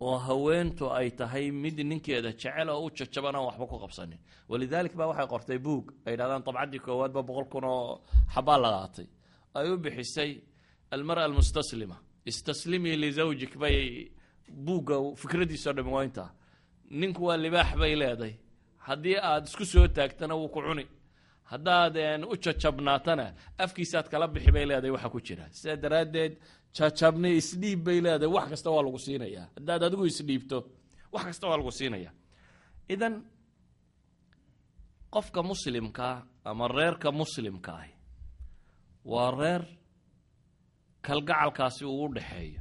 oo 0.00 0.16
haweentu 0.26 0.84
ay 0.98 1.10
tahay 1.18 1.50
mid 1.50 1.78
ninkeeda 1.90 2.30
jecel 2.32 2.68
oo 2.70 2.86
u 2.86 2.90
jajaban 2.98 3.34
aan 3.36 3.46
waxba 3.48 3.66
ku 3.66 3.76
qabsanin. 3.82 4.18
Walidaalik 4.50 4.94
ba 4.96 5.06
waxay 5.10 5.26
qortay 5.32 5.58
buug. 5.66 5.84
Ay 6.06 6.12
yidhahdaan 6.14 6.42
dabcaddii 6.46 6.80
koowaadba 6.86 7.20
boqol 7.28 7.46
kun 7.52 7.64
oo 7.64 8.00
xabaa 8.34 8.58
la 8.64 8.70
qaatay 8.76 9.06
ay 9.54 9.66
u 9.72 9.76
bixisay 9.84 10.30
almara 10.94 11.24
almustaslima. 11.24 11.96
Istaslimii 12.30 12.96
lizawjik 13.04 13.52
bay 13.62 14.10
buugga 14.66 14.96
fikradiisao 15.20 15.72
dhami 15.76 15.90
waa 15.96 16.30
ninku 16.90 17.20
waa 17.28 17.36
libaax 17.36 17.70
bay 17.80 17.94
leeday. 18.02 18.34
Haddii 18.86 19.16
aada 19.16 19.46
isku 19.46 19.64
soo 19.64 19.86
taagtana 19.88 20.34
wuu 20.34 20.48
ku 20.48 20.60
cuni. 20.66 20.86
Haddaad 21.52 21.96
u 22.32 22.36
jajabnaatana 22.44 23.26
afkiisaad 23.58 24.06
kala 24.12 24.26
bixi 24.28 24.50
bay 24.52 24.64
leedahay 24.66 24.90
waxa 24.96 25.08
ku 25.14 25.20
jira. 25.26 25.44
Sidaa 25.50 25.76
daraaddeed 25.76 26.32
jajabni 26.76 27.30
isdhiib 27.40 27.80
bay 27.86 27.98
leedahay. 28.04 28.32
Wax 28.36 28.46
kasta 28.52 28.68
waa 28.74 28.82
lagu 28.86 28.98
siinayaa 29.06 29.46
haddaad 29.56 29.82
adigu 29.88 30.04
isdhiibto 30.10 30.58
wax 31.14 31.24
kasta 31.28 31.44
waa 31.50 31.58
lagu 31.60 31.70
siinaya. 31.78 32.10
Idan 32.94 33.14
qofka 35.14 35.40
muslimkaa 35.50 36.16
ama 36.50 36.64
reerka 36.76 37.08
muslimka 37.20 37.72
ah 37.82 37.88
waa 39.12 39.30
reer 39.40 39.62
kalgacalkaasi 41.06 41.84
uu 41.84 42.04
u 42.04 42.14
dhexeeyo 42.14 42.60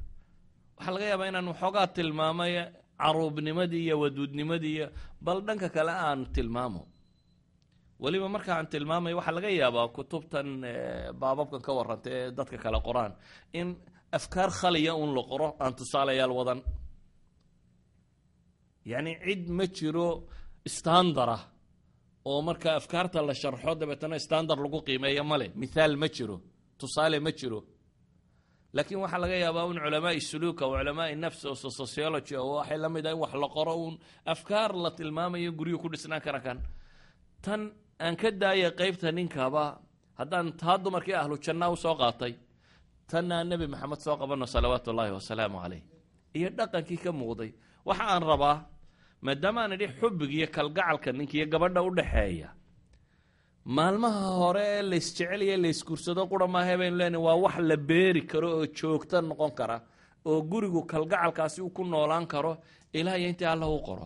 waxaa 0.77 0.93
laga 0.95 1.05
yaabaa 1.11 1.27
inaan 1.31 1.47
waxoogaa 1.51 1.87
tilmaamay 1.95 2.53
caruubnimadii 3.01 3.83
iyo 3.87 3.95
waduudnimadii 4.03 4.73
iyo 4.77 4.87
bal 5.25 5.39
dhanka 5.47 5.67
kale 5.75 5.91
aan 6.07 6.21
tilmaamo. 6.35 6.81
Weliba 8.03 8.27
marka 8.35 8.51
aan 8.57 8.67
tilmaamayo 8.73 9.15
waxaa 9.19 9.35
laga 9.37 9.49
yaabaa 9.61 9.87
kutubtan 9.95 10.47
baababkan 11.21 11.61
ka 11.65 11.71
warranta 11.77 12.09
ee 12.17 12.31
dadka 12.37 12.57
kale 12.63 12.79
qoraan 12.87 13.13
in 13.59 13.67
afkaar 14.17 14.49
khaliya 14.59 14.93
un 15.03 15.09
la 15.17 15.23
qoro 15.31 15.47
aan 15.63 15.73
tusaalayaal 15.79 16.31
wadan. 16.39 16.59
Yacni 18.91 19.13
cid 19.25 19.43
ma 19.57 19.65
jiro 19.77 20.07
standara 20.77 21.37
oo 22.29 22.41
marka 22.47 22.69
afkaarta 22.79 23.19
la 23.27 23.33
sharxo 23.41 23.71
dabeetana 23.79 24.17
standard 24.27 24.59
lagu 24.65 24.79
qiimeeyo 24.87 25.23
male 25.31 25.47
mithaal 25.61 25.93
ma 26.01 26.07
jiro 26.15 26.37
tusaale 26.79 27.17
ma 27.25 27.31
jiro. 27.39 27.59
Laakiin 28.75 28.99
waxaa 29.03 29.21
laga 29.23 29.35
yaabaa 29.43 29.65
un 29.71 29.77
culamaai 29.83 30.19
suluuka 30.29 30.63
o 30.67 30.71
culamaai 30.77 31.15
nafs 31.23 31.41
oo 31.49 31.55
sociology 31.81 32.35
oo 32.41 32.55
waxay 32.59 32.77
la 32.83 32.89
mid 32.95 33.05
ah 33.07 33.11
in 33.13 33.19
wax 33.23 33.33
la 33.43 33.47
qoro 33.55 33.73
uun 33.83 33.95
afkaar 34.33 34.71
la 34.83 34.89
tilmaamayo 34.97 35.51
guryu 35.59 35.77
ku 35.81 35.87
dhisnaan 35.93 36.21
kara 36.25 36.39
kan. 36.45 36.57
Tan 37.43 37.61
aan 38.05 38.15
ka 38.21 38.29
daaya 38.41 38.69
qeybta 38.79 39.07
ninkaba 39.17 39.63
haddaan 40.19 40.47
taa 40.61 40.77
dumarkii 40.83 41.15
ahlu 41.21 41.35
janna 41.45 41.65
u 41.73 41.75
soo 41.83 41.95
qaatay 42.01 42.33
tanna 43.09 43.33
aan 43.39 43.47
nebi 43.51 43.65
maxamed 43.73 43.99
soo 44.05 44.15
qabanno 44.21 44.45
salawaatu 44.55 44.87
ullaahi 44.91 45.13
wasalaamu 45.19 45.57
caleyh 45.63 45.81
iyo 46.37 46.49
dhaqankii 46.57 46.99
ka 47.03 47.11
muuqday. 47.19 47.51
Waxa 47.87 48.03
aan 48.13 48.23
rabaa 48.31 48.57
maadaama 49.25 49.59
aan 49.63 49.73
idhi 49.77 49.87
xubbiga 49.99 50.33
iyo 50.39 50.47
kalgacalka 50.55 51.09
ninka 51.17 51.35
iyo 51.37 51.45
gabadha 51.53 51.79
u 51.87 51.91
dhexeeya 51.97 52.49
maalmaha 53.75 54.23
hore 54.41 54.63
ee 54.75 54.81
laysjeceliya 54.91 55.55
laysgursado 55.63 56.21
qura 56.31 56.47
maahe 56.55 56.73
baynu 56.81 56.95
leenahy 57.01 57.23
waa 57.27 57.37
wax 57.43 57.55
la 57.69 57.77
beeri 57.89 58.21
karo 58.31 58.47
oo 58.59 58.65
joogto 58.77 59.17
noqon 59.29 59.51
kara 59.59 59.77
oo 60.29 60.39
gurigu 60.51 60.81
kalgacalkaasi 60.91 61.59
uu 61.61 61.69
ku 61.77 61.83
noolaan 61.91 62.25
karo 62.33 62.51
ilaa 62.97 63.17
iyo 63.19 63.27
intii 63.31 63.47
alla 63.53 63.67
u 63.67 63.79
qoro. 63.87 64.05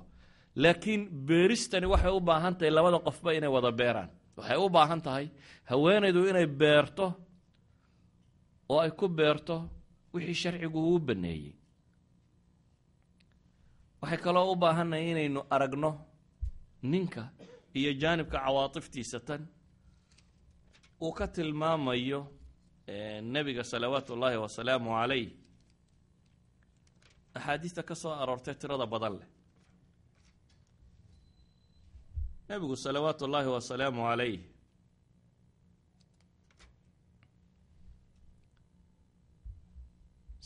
Laakiin 0.63 1.01
beeristani 1.27 1.85
waxay 1.93 2.11
u 2.17 2.19
baahan 2.29 2.53
tahay 2.57 2.71
labada 2.77 2.97
qofba 3.07 3.29
inay 3.37 3.49
wada 3.55 3.71
beeraan. 3.79 4.09
Waxay 4.37 4.57
u 4.65 4.69
baahan 4.75 5.01
tahay 5.05 5.25
haweenaydu 5.69 6.19
inay 6.31 6.47
beerto 6.61 7.05
oo 8.69 8.79
ay 8.83 8.91
ku 8.99 9.07
beerto 9.17 9.55
wixii 10.13 10.39
sharcigu 10.41 10.79
uu 10.89 10.99
baneeyey. 11.07 11.53
Waxay 14.01 14.19
kaloo 14.25 14.51
u 14.51 14.55
baahannahay 14.61 15.05
inaynu 15.11 15.41
aragno 15.55 15.91
ninka 16.91 17.23
iyo 17.79 17.91
jaanibka 18.01 18.37
cawaatiftiisa 18.45 19.19
tan 19.27 19.41
uu 21.01 21.11
ka 21.17 21.25
tilmaamayo 21.27 22.19
nebiga 23.33 23.63
salawaatu 23.71 24.13
ullaahi 24.13 24.37
wasalaamu 24.45 24.89
calayh. 24.99 25.29
Axaadiista 27.37 27.81
ka 27.89 27.95
soo 28.01 28.13
aroortay 28.21 28.55
tirada 28.61 28.85
badan 28.93 29.13
leh. 29.19 29.29
Nebigu 32.49 32.75
salawaatu 32.75 33.25
ullaahi 33.25 33.49
wasalaamu 33.57 34.01
calayh 34.09 34.39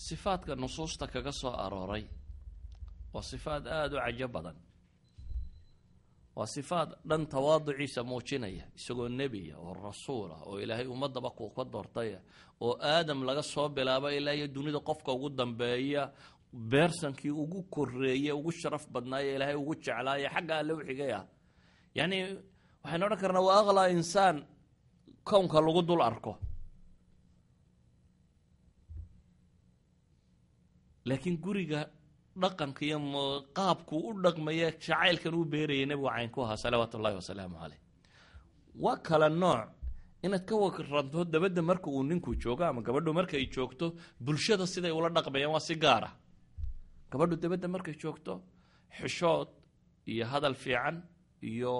sifaadka 0.07 0.53
nusuusta 0.61 1.05
kaga 1.13 1.31
soo 1.41 1.53
arooray 1.65 2.05
waa 3.13 3.21
sifaad 3.31 3.63
aada 3.67 3.95
u 3.97 4.01
cajo 4.05 4.27
badan. 4.35 4.57
Waa 6.35 6.47
sifaad 6.55 6.89
dhan 7.09 7.23
tawaaduciisa 7.31 8.01
muujinaya 8.09 8.65
isagoo 8.77 9.09
nebiya 9.19 9.55
oo 9.65 9.73
rasuul 9.73 10.31
ah 10.31 10.41
oo 10.49 10.59
ilaahay 10.63 10.87
ummadaba 10.93 11.29
kuu 11.37 11.49
ka 11.55 11.63
doortaya 11.73 12.19
oo 12.65 12.73
aadam 12.93 13.19
laga 13.27 13.43
soo 13.53 13.67
bilaabo 13.75 14.07
ilaa 14.17 14.33
iyo 14.37 14.47
dunida 14.55 14.79
qofka 14.79 15.11
ugu 15.15 15.29
dambeeya 15.29 16.03
beersankii 16.71 17.31
ugu 17.43 17.59
koreeye 17.73 18.31
ugu 18.39 18.51
sharaf 18.59 18.83
badnaaye 18.93 19.35
ilaahay 19.35 19.55
ugu 19.55 19.73
jeclaaye 19.83 20.27
xagga 20.33 20.53
alle 20.59 20.73
u 20.73 20.79
xigay 20.87 21.11
ah 21.19 21.25
yacni 21.97 22.17
waxaynu 22.83 23.05
odhan 23.05 23.19
karnaa 23.23 23.43
waa 23.47 23.59
aqlaa 23.61 23.89
insaan 23.97 24.37
kownka 25.29 25.57
lagu 25.65 25.81
dul 25.89 26.01
arko 26.09 26.31
laakiin 31.09 31.37
guriga 31.45 31.79
dhaqanka 32.41 32.81
iyo 32.87 32.97
qaabku 33.57 33.95
u 34.07 34.09
dhaqmaya 34.23 34.67
jacaylkan 34.85 35.33
uu 35.39 35.45
beerayay 35.53 35.85
nebigu 35.89 36.09
caynku 36.15 36.39
ahaa 36.45 36.57
salawaatu 36.63 36.93
ullahi 36.97 37.15
wasalaamu 37.21 37.55
caleyh 37.61 37.79
waa 38.83 38.97
kala 39.07 39.27
nooc 39.43 39.61
inaad 40.25 40.43
ka 40.49 40.55
waranto 40.63 41.19
dabadda 41.33 41.61
marka 41.69 41.87
uu 41.95 42.03
ninku 42.09 42.29
joogo 42.43 42.63
ama 42.65 42.81
gabadhu 42.87 43.11
markay 43.19 43.43
joogto 43.55 43.85
bulshada 44.25 44.65
siday 44.73 44.91
ula 44.99 45.09
dhaqmayaan 45.15 45.51
waa 45.55 45.63
si 45.67 45.75
gaara 45.83 46.09
gabadhu 47.11 47.35
dabadda 47.43 47.67
markay 47.75 47.95
joogto 48.01 48.33
xishood 48.97 49.49
iyo 50.11 50.25
hadal 50.31 50.55
fiican 50.63 50.95
iyo 51.51 51.73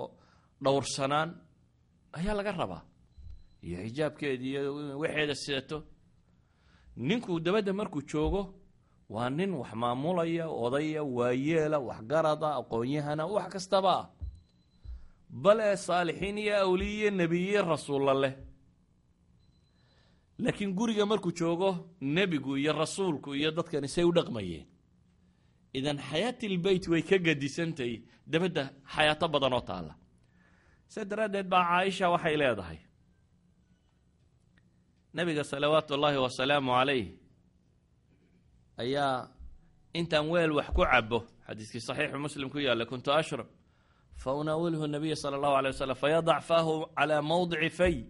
dhowrsanaan 0.63 1.29
ayaa 2.17 2.35
laga 2.39 2.51
rabaa 2.61 2.81
iyo 3.67 3.77
xijaabkeeda 3.85 4.43
iyo 4.51 4.61
waxeeda 5.01 5.35
sidato 5.43 5.77
ninku 7.07 7.31
dabadda 7.45 7.71
markuu 7.79 8.01
joogo 8.11 8.41
waa 9.13 9.29
nin 9.37 9.51
wax 9.61 9.71
maamulaya 9.81 10.45
odaya 10.65 11.03
waayeela 11.17 11.77
waxgarada 11.89 12.49
aqoon-yahana 12.59 13.23
wax 13.35 13.47
kastaba. 13.53 13.93
Ah 13.99 14.05
bale 15.43 15.67
saalixiin 15.87 16.37
iyo 16.37 16.55
awliye 16.65 17.09
nebiye 17.19 17.61
rasuulla 17.61 18.13
leh. 18.23 18.33
Laakiin 20.43 20.73
guriga 20.77 21.05
markuu 21.05 21.31
joogo 21.39 21.69
nebigu 22.01 22.57
iyo 22.57 22.73
rasuulku 22.73 23.35
iyo 23.35 23.51
dadkani 23.51 23.87
say 23.87 24.03
u 24.03 24.11
dhaqmayeen. 24.17 24.65
Idan 25.73 25.97
xayaatilbeyt 26.09 26.87
way 26.91 27.01
ka 27.09 27.17
gadisantahay 27.25 27.95
dabadda 28.31 28.63
xayaato 28.95 29.27
badan 29.33 29.53
oo 29.53 29.61
taalla. 29.69 29.93
Se 30.87 31.05
daraaddeed 31.05 31.47
baa 31.53 31.63
caaisha 31.69 32.09
waxay 32.13 32.35
leedahay. 32.41 32.79
Nebiga 35.13 35.43
salawaatu 35.43 35.93
ullaahi 35.95 36.17
wasalaamu 36.25 36.71
calayh 36.71 37.05
ayaa 38.77 39.27
intaan 39.93 40.29
weel 40.29 40.51
wax 40.51 40.67
ku 40.75 40.83
cabo 40.85 41.25
xadiiskii 41.47 41.81
saxiixu 41.81 42.17
muslim 42.19 42.49
ku 42.49 42.59
yaalla 42.59 42.85
kuntu 42.85 43.11
ashrab 43.11 43.47
fa 44.15 44.33
unaawilhu 44.33 44.87
nabiya 44.87 45.15
sala 45.15 45.37
allahu 45.37 45.55
alay 45.59 45.71
wasalam 45.71 45.95
fayadac 45.95 46.41
faahu 46.43 46.85
calaa 46.95 47.21
mawdici 47.21 47.69
fay. 47.69 48.05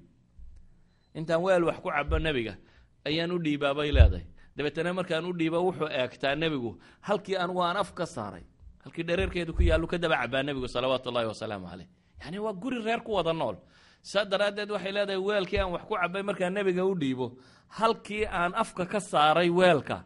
Intaan 1.16 1.42
weel 1.42 1.64
wax 1.64 1.80
ku 1.80 1.90
cabo 1.90 2.20
nebiga 2.20 2.58
ayaan 3.06 3.32
u 3.32 3.40
dhiibaa 3.40 3.74
bay 3.74 3.92
leedahay. 3.92 4.26
Dabeetana 4.56 4.94
markaan 4.94 5.26
u 5.26 5.34
dhiiba 5.34 5.60
wuxuu 5.60 5.88
eegtaa 5.88 6.36
nebigu 6.36 6.80
halkii 7.02 7.36
anugu 7.36 7.64
aan 7.64 7.78
af 7.78 7.94
ka 7.94 8.06
saaray 8.06 8.44
halkii 8.84 9.04
dhareerkeedu 9.04 9.54
ku 9.54 9.64
yaallu 9.64 9.88
ka 9.88 9.98
cabaa 10.00 10.44
nebigu 10.44 10.68
salawaatu 10.68 11.10
ullahi 11.10 11.28
wasalaamu 11.28 11.68
caleyh 11.72 11.88
yacni 12.20 12.40
waa 12.40 12.54
guri 12.54 12.78
reer 12.84 13.02
ku 13.04 13.12
wada 13.14 13.34
nool. 13.34 13.56
Saa 14.02 14.26
daraaddeed 14.26 14.70
waxay 14.72 14.92
leedahay 14.92 15.18
weelkii 15.18 15.60
aan 15.60 15.72
wax 15.72 15.84
ku 15.88 15.96
cabay 15.96 16.24
markaan 16.24 16.54
nebiga 16.54 16.84
u 16.86 16.96
dhiibo 16.96 17.38
halkii 17.68 18.26
aan 18.26 18.52
afka 18.56 18.86
ka 18.86 19.00
saaray 19.00 19.50
weelka 19.50 20.04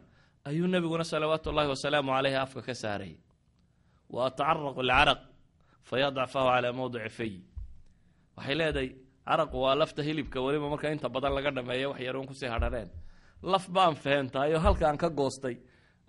ayuu 0.48 0.66
nebiguna 0.74 1.04
salawaatu 1.12 1.46
ullahi 1.50 1.68
wasalaamu 1.74 2.10
caleyhi 2.16 2.36
afka 2.44 2.60
ka 2.68 2.74
saaray. 2.82 3.12
Wa 4.14 4.20
atacaraqu 4.28 4.80
alcaraq 4.84 5.20
fayadac 5.88 6.28
fahu 6.34 6.48
calaa 6.54 6.72
mawdici 6.78 7.10
fay. 7.18 7.32
Waxay 8.36 8.54
leedahay 8.60 8.88
caraqu 9.28 9.56
waa 9.64 9.74
lafta 9.80 10.00
hilibka 10.06 10.38
weliba 10.44 10.66
marka 10.72 10.86
inta 10.94 11.08
badan 11.14 11.32
laga 11.36 11.50
dhameeyo 11.56 11.88
wax 11.92 12.00
yaroon 12.06 12.26
ku 12.30 12.34
sii 12.40 12.50
hadhareen 12.54 12.88
laf 13.52 13.64
baan 13.74 13.94
feentaayo 14.04 14.58
halkaan 14.64 14.96
ka 15.02 15.08
goostay 15.18 15.56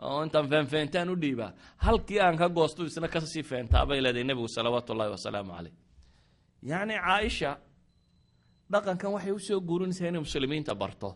oo 0.08 0.20
intaan 0.26 0.48
feenfeentaan 0.52 1.10
u 1.10 1.16
dhiibaa 1.24 1.52
halkii 1.86 2.20
aan 2.26 2.38
ka 2.42 2.48
goosto 2.58 2.82
isna 2.90 3.08
ka 3.14 3.20
sii 3.34 3.44
feentaa 3.52 3.84
bay 3.90 4.00
leedahay 4.06 4.24
nebigu 4.30 4.48
salawaatu 4.58 4.90
ullahi 4.94 5.12
wasalaamu 5.16 5.52
caleyh 5.58 5.74
yacni 6.72 6.96
caaisha 7.06 7.52
dhaqankan 8.72 9.10
waxay 9.16 9.32
u 9.38 9.40
soo 9.48 9.60
guurinaysaa 9.70 10.08
inay 10.12 10.22
muslimiinta 10.28 10.74
barto 10.82 11.10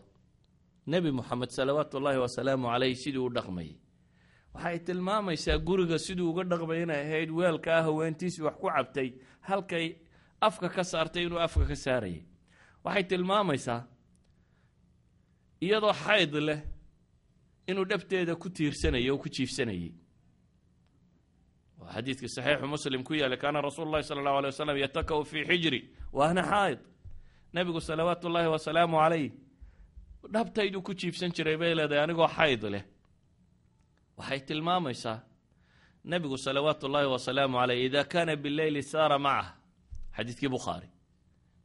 nebi 0.86 1.10
moxamed 1.10 1.50
salawaatu 1.50 1.96
ullaahi 1.98 2.18
wasalaamu 2.18 2.66
caleyh 2.72 2.94
siduu 2.96 3.26
u 3.26 3.30
dhaqmayay 3.36 3.76
waxay 4.54 4.78
tilmaamaysaa 4.78 5.58
guriga 5.58 5.98
siduu 5.98 6.30
uga 6.30 6.44
dhaqmay 6.44 6.82
inay 6.82 7.00
ahayd 7.06 7.30
weelkaa 7.30 7.82
haweentiisii 7.82 8.42
wax 8.42 8.56
ku 8.60 8.66
cabtay 8.68 9.08
halkay 9.40 9.86
afka 10.40 10.68
ka 10.68 10.84
saartay 10.84 11.24
inuu 11.26 11.38
afka 11.38 11.64
ka 11.70 11.76
saarayay. 11.76 12.22
Waxay 12.84 13.04
tilmaamaysaa 13.04 13.80
iyadoo 15.64 15.92
xayd 16.04 16.34
leh 16.34 16.60
inuu 17.70 17.84
dhabteeda 17.84 18.34
ku 18.36 18.50
tiirsanayay 18.50 19.10
oo 19.10 19.18
ku 19.18 19.28
jiifsanayay. 19.28 19.92
Xadiidkii 21.94 22.28
saxiixu 22.28 22.66
muslim 22.66 23.02
ku 23.04 23.14
yaallay 23.14 23.38
kaana 23.38 23.60
rasuulu 23.62 23.90
llahi 23.92 24.04
sala 24.04 24.20
allahu 24.20 24.36
alay 24.38 24.50
wasalam 24.50 24.76
yatakau 24.78 25.24
fii 25.24 25.44
xijri 25.44 25.80
wa 26.12 26.28
ana 26.30 26.42
xaa'id 26.42 26.78
nebigu 27.54 27.80
salawaatu 27.80 28.26
ullaahi 28.28 28.48
wasalaamu 28.48 28.96
caleyh 29.02 29.30
dhabtayduu 30.34 30.82
ku 30.82 30.94
jiifsan 30.94 31.30
jiray 31.36 31.56
bay 31.56 31.74
leedahay 31.74 32.04
anigoo 32.04 32.28
xayd 32.36 32.62
leh. 32.74 32.84
Waxay 34.18 34.40
tilmaamaysaa 34.46 35.18
nebigu 36.04 36.36
salawaatu 36.38 36.86
ullaahi 36.86 37.06
wasalaamu 37.14 37.56
caleyh 37.58 37.84
ida 37.86 38.04
kaana 38.04 38.36
bileyli 38.36 38.82
saara 38.82 39.18
macah. 39.18 39.48
Xadiidkii 40.16 40.48
bukhaari. 40.48 40.88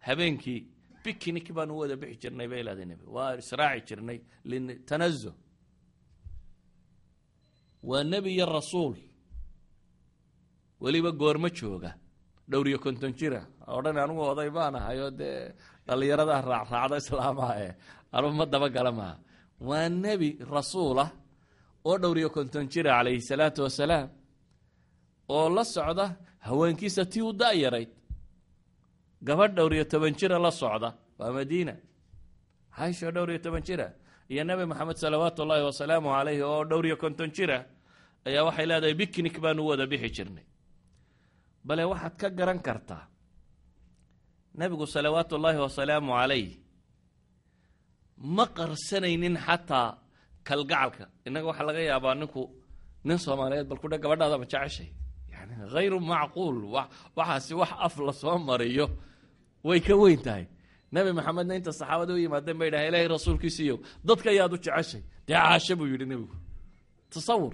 Habeenkii 0.08 0.60
bicnic 1.04 1.52
baanu 1.54 1.78
wada 1.80 1.96
bixi 1.96 2.18
jirnay 2.22 2.48
bay 2.48 2.64
leedahay 2.64 2.86
nebi 2.92 3.06
waa 3.16 3.36
israaci 3.42 3.86
jirnay 3.88 4.20
litanazo 4.50 5.34
waa 7.84 8.04
nebi 8.04 8.30
iyo 8.36 8.46
rasuul. 8.46 8.96
Weliba 10.82 11.12
goormo 11.12 11.50
jooga. 11.50 11.92
Dhowr 12.50 12.68
iyo 12.68 12.80
konton 12.80 13.14
jira. 13.14 13.42
Odhan 13.68 13.98
anugu 13.98 14.22
oday 14.22 14.50
baan 14.50 14.76
ahay 14.76 15.00
oo 15.02 15.12
dee 15.12 15.54
dhallinyarada 15.88 16.36
raacraacda 16.52 16.96
islaamaha 17.04 17.54
e 17.68 17.70
anugu 18.16 18.34
ma 18.40 18.46
dabagala 18.54 18.92
maaha 19.00 19.16
waa 19.70 19.88
nebi 20.06 20.30
rasuulah 20.56 21.10
oo 21.90 21.96
dhowr 22.02 22.18
iyo 22.22 22.30
konton 22.36 22.66
jira 22.74 22.90
calayhi 22.98 23.22
salaatu 23.30 23.60
wasalaam 23.66 24.08
oo 25.36 25.48
la 25.56 25.64
socda 25.76 26.06
haweenkiisa 26.48 27.04
tii 27.12 27.24
u 27.30 27.32
da-yarayd 27.42 27.90
gabadh 29.28 29.54
dhowr 29.58 29.74
iyo 29.78 29.86
toban 29.92 30.14
jira 30.20 30.38
la 30.46 30.52
socda 30.62 30.90
waa 31.20 31.32
madiina. 31.38 31.74
Caisho 32.76 33.10
dhowr 33.16 33.30
iyo 33.34 33.40
toban 33.46 33.64
jira 33.68 33.88
iyo 34.34 34.44
nebi 34.50 34.64
maxamed 34.72 34.98
salawaatu 35.04 35.40
ullaahi 35.44 35.64
wasalaamu 35.70 36.08
calayhi 36.16 36.42
oo 36.52 36.62
dhowr 36.70 36.86
iyo 36.90 36.98
konton 37.04 37.30
jira 37.38 37.58
ayaa 38.28 38.44
waxay 38.48 38.66
leedahay 38.70 38.96
bicnic 39.02 39.36
baanu 39.44 39.62
wada 39.70 39.86
bixi 39.92 40.10
jirnay. 40.16 40.46
Bale 41.68 41.84
waxaad 41.92 42.14
ka 42.22 42.28
garan 42.40 42.60
kartaa 42.68 43.04
nebigu 44.60 44.86
salawaatu 44.94 45.32
ullaahi 45.38 45.60
wasalaamu 45.66 46.12
calayh 46.20 46.48
ma 48.36 48.46
qarsanaynin 48.58 49.36
xataa 49.46 49.90
kalgacalka. 50.48 51.06
Innaga 51.28 51.48
waxaa 51.50 51.68
laga 51.70 51.82
yaabaa 51.92 52.16
ninku 52.22 52.42
nin 53.08 53.18
soomaaliyeed 53.26 53.68
bal 53.70 53.80
kudha 53.84 53.98
gabadhaadama 54.04 54.46
jeceshay 54.52 54.90
yani 55.34 55.54
hayru 55.74 56.00
macquul 56.12 56.56
waxaasi 57.18 57.54
wax 57.62 57.72
af 57.86 57.96
la 58.08 58.14
soo 58.22 58.38
mariyo. 58.50 58.86
Way 59.68 59.80
ka 59.88 59.94
weyn 60.02 60.22
tahay. 60.26 60.46
Nebi 60.94 61.12
maxamedna 61.18 61.54
inta 61.60 61.72
saxaabada 61.80 62.12
u 62.14 62.18
yimaadeen 62.24 62.58
bay 62.60 62.70
dhaha 62.74 62.86
ilaahay 62.90 63.08
rasuulkiisiiyo 63.16 63.76
dadka 64.08 64.28
ayaad 64.34 64.54
u 64.54 64.58
jeceshay 64.66 65.02
dee 65.28 65.36
caasho 65.42 65.74
buu 65.80 65.88
yidhi 65.92 66.06
nebigu 66.12 66.36
tasawur. 67.14 67.54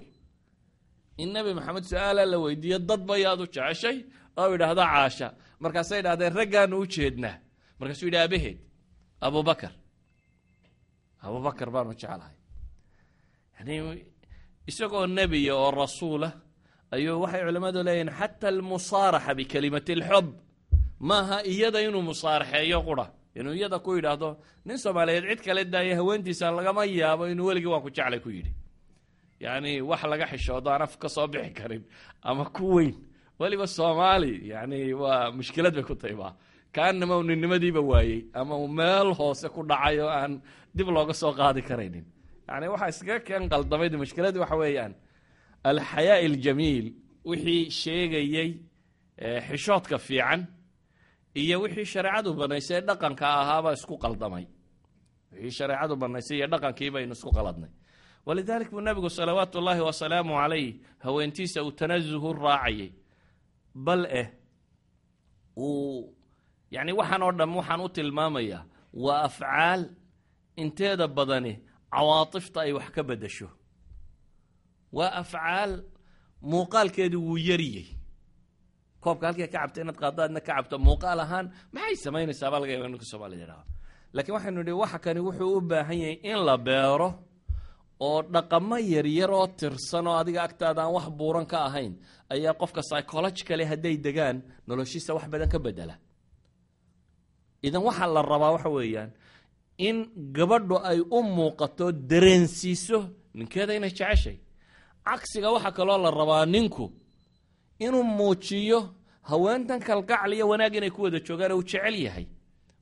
In 1.22 1.28
nebi 1.34 1.50
maxamed 1.58 1.84
su'aala 1.90 2.22
la 2.32 2.38
weydiiyo 2.44 2.78
dadba 2.90 3.14
yaad 3.24 3.40
u 3.44 3.46
jeceshay 3.56 3.96
oo 4.40 4.48
idhaahda 4.56 4.84
caasha 4.92 5.28
markaasay 5.62 5.98
idhahdeen 6.02 6.32
raggaanu 6.40 6.74
u 6.82 6.86
jeednaa 6.94 7.36
markaasuu 7.78 8.06
yidhi 8.08 8.20
abaheed 8.26 8.58
abubakar 9.26 9.72
abubakar 11.26 11.68
baanu 11.74 11.92
jeclahay 12.00 12.36
yani 13.56 13.74
isagoo 14.70 15.06
nebiya 15.18 15.54
oo 15.62 15.70
rasuulah 15.82 16.32
ayuu 16.94 17.20
waxay 17.22 17.42
culimmadu 17.46 17.78
leeyihiin 17.88 18.10
xata 18.18 18.46
almusaaraxa 18.54 19.32
bikalimati 19.38 19.92
alxub 19.98 20.26
maaha 21.10 21.36
iyada 21.52 21.78
inuu 21.86 22.02
musaaraxeeyo 22.10 22.78
qura 22.88 23.06
inuu 23.38 23.54
iyada 23.58 23.78
ku 23.84 23.90
yidhaahdo 23.96 24.28
nin 24.66 24.76
soomaaliyeed 24.84 25.24
cid 25.30 25.40
kale 25.46 25.62
daaya 25.74 25.94
haweentiisa 26.00 26.50
lagama 26.58 26.82
yaabo 27.00 27.24
inuu 27.32 27.46
weligii 27.48 27.70
waan 27.74 27.82
ku 27.86 27.90
jeclay 27.96 28.20
ku 28.24 28.30
yidhi. 28.36 28.52
Yani 29.44 29.70
wax 29.90 30.02
laga 30.12 30.26
xishoodo 30.32 30.68
aan 30.70 30.82
af 30.86 30.94
ka 31.02 31.08
soo 31.14 31.26
bixi 31.32 31.52
karin 31.58 31.82
ama 32.28 32.44
ku 32.56 32.64
weyn 32.76 32.94
weliba 33.40 33.66
soomaali 33.76 34.32
yani 34.52 34.78
waa 35.02 35.30
mushkilad 35.38 35.74
bay 35.74 35.84
ku 35.90 35.94
tahay 36.00 36.16
ba 36.22 36.28
kaanama 36.74 37.14
ninnimadiiba 37.28 37.80
waayey 37.90 38.20
ama 38.40 38.54
uu 38.62 38.68
meel 38.78 39.08
hoose 39.18 39.48
ku 39.54 39.60
dhacay 39.70 39.98
aan 40.18 40.32
dib 40.76 40.88
looga 40.96 41.14
soo 41.14 41.32
qaadi 41.38 41.62
karaynin. 41.68 42.04
Yani 42.48 42.66
waxaa 42.72 42.88
iskaga 42.92 43.20
keen 43.28 43.44
qaldamayd 43.52 43.92
mushkiladii 44.02 44.40
waxa 44.44 44.56
weeyaan. 44.62 44.92
Alxayaa 45.70 46.18
aljamiil 46.28 46.86
wixii 47.30 47.70
sheegayey 47.80 48.50
xishoodka 49.48 49.98
fiican 50.06 50.40
iyo 51.40 51.56
wixii 51.62 51.84
shareecadu 51.92 52.30
banaysay 52.40 52.76
ee 52.78 52.86
dhaqanka 52.88 53.26
ahaaba 53.42 53.70
isku 53.76 53.94
qaldamay. 54.04 54.44
Wixii 55.32 55.54
shareecadu 55.58 55.94
banaysay 56.02 56.36
iyo 56.38 56.46
dhaqankii 56.52 56.90
baynu 56.94 57.12
isku 57.18 57.30
qaladnay. 57.36 57.70
Walidalik 58.26 58.70
buu 58.70 58.80
nabigu 58.80 59.10
salawaatu 59.10 59.58
ullaahi 59.60 59.80
wasalaamu 59.88 60.32
calayh 60.40 60.68
haweentiisa 61.04 61.58
uu 61.64 61.72
tanazuhu 61.80 62.28
raacayay 62.32 62.90
bal 63.74 64.02
eh. 64.20 64.28
Uu 65.56 66.14
yani 66.74 66.92
waxaan 66.98 67.22
oo 67.22 67.32
dham 67.38 67.52
waxaan 67.56 67.80
u 67.80 67.88
tilmaamayaa 67.88 68.62
waa 69.04 69.22
afcaal 69.28 69.82
inteeda 70.62 71.06
badani 71.16 71.52
cawaatifta 71.92 72.58
ay 72.66 72.72
wax 72.78 72.88
ka 72.94 73.02
bedasho 73.08 73.48
waa 74.96 75.12
afcaal 75.22 75.72
muuqaalkeedu 76.50 77.18
wuu 77.26 77.38
yariyey 77.48 77.86
koobka 79.02 79.26
halkii 79.26 79.46
ka 79.46 79.58
cabta 79.58 79.78
inaad 79.82 79.98
qaaddo 80.02 80.20
aadna 80.22 80.40
ka 80.40 80.52
cabto 80.56 80.76
muuqaal 80.86 81.20
ahaan 81.24 81.46
maxay 81.74 81.96
samaynaysaa 82.04 82.50
baa 82.52 82.60
laga 82.62 82.72
yaba 82.74 82.88
ninka 82.90 83.06
soomaalida 83.10 83.42
yidhahdo 83.42 83.64
lakiin 84.16 84.34
waxaynu 84.36 84.60
idhi 84.64 84.72
waxa 84.82 84.98
kani 85.04 85.20
wuxuu 85.26 85.50
u 85.58 85.60
baahan 85.70 85.98
yahay 86.02 86.16
in 86.30 86.38
la 86.48 86.56
beero 86.66 87.08
oo 88.00 88.22
dhaqamo 88.22 88.76
yaryar 88.78 89.30
oo 89.30 89.46
tirsan 89.46 90.06
oo 90.06 90.16
adiga 90.22 90.42
agtaada 90.46 90.82
aan 90.82 90.92
wax 90.96 91.06
buuran 91.18 91.46
ka 91.46 91.58
ahayn 91.68 91.92
ayaa 92.34 92.54
qofka 92.60 92.80
psychologicale 92.88 93.64
hadday 93.70 93.96
degaan 94.06 94.36
noloshiisa 94.68 95.14
wax 95.16 95.26
badan 95.32 95.48
ka 95.48 95.58
bedela 95.58 95.94
idan 97.66 97.82
waxaa 97.88 98.06
la 98.14 98.22
rabaa 98.22 98.52
waxa 98.56 98.68
weeyaan 98.76 99.10
in 99.78 99.96
gabadhu 100.36 100.76
ay 100.90 101.00
u 101.00 101.18
muuqato 101.22 101.92
dareensiiso 102.10 102.98
ninkeeda 103.38 103.72
inay 103.78 103.90
jeceshay 103.98 104.36
cagsiga 105.06 105.48
waxaa 105.54 105.72
kaloo 105.78 105.98
la 106.04 106.10
rabaa 106.10 106.44
ninku 106.46 106.84
inuu 107.84 108.02
muujiyo 108.18 108.80
haweentan 109.30 109.80
kalgacal 109.88 110.32
iyo 110.32 110.48
wanaag 110.52 110.74
inay 110.78 110.90
ku 110.90 111.02
wada 111.02 111.18
joogaan 111.26 111.52
uu 111.52 111.62
jecel 111.62 111.94
yahay. 112.06 112.26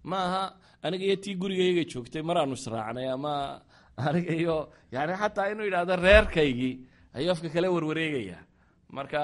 Ma 0.04 0.16
aha 0.26 0.42
aniga 0.82 1.04
iyo 1.04 1.16
tii 1.16 1.34
gurigayga 1.40 1.84
joogtay 1.90 2.22
maraanu 2.22 2.54
israacnay 2.58 3.08
ama 3.16 3.62
aniga 3.96 4.32
iyo 4.42 4.56
yani 4.94 5.12
xataa 5.20 5.50
inuu 5.52 5.64
yidhahdo 5.68 5.96
reerkaygii 5.96 6.74
ayuu 7.16 7.30
afka 7.34 7.48
kale 7.54 7.68
warwareegaya 7.68 8.38
marka 8.96 9.20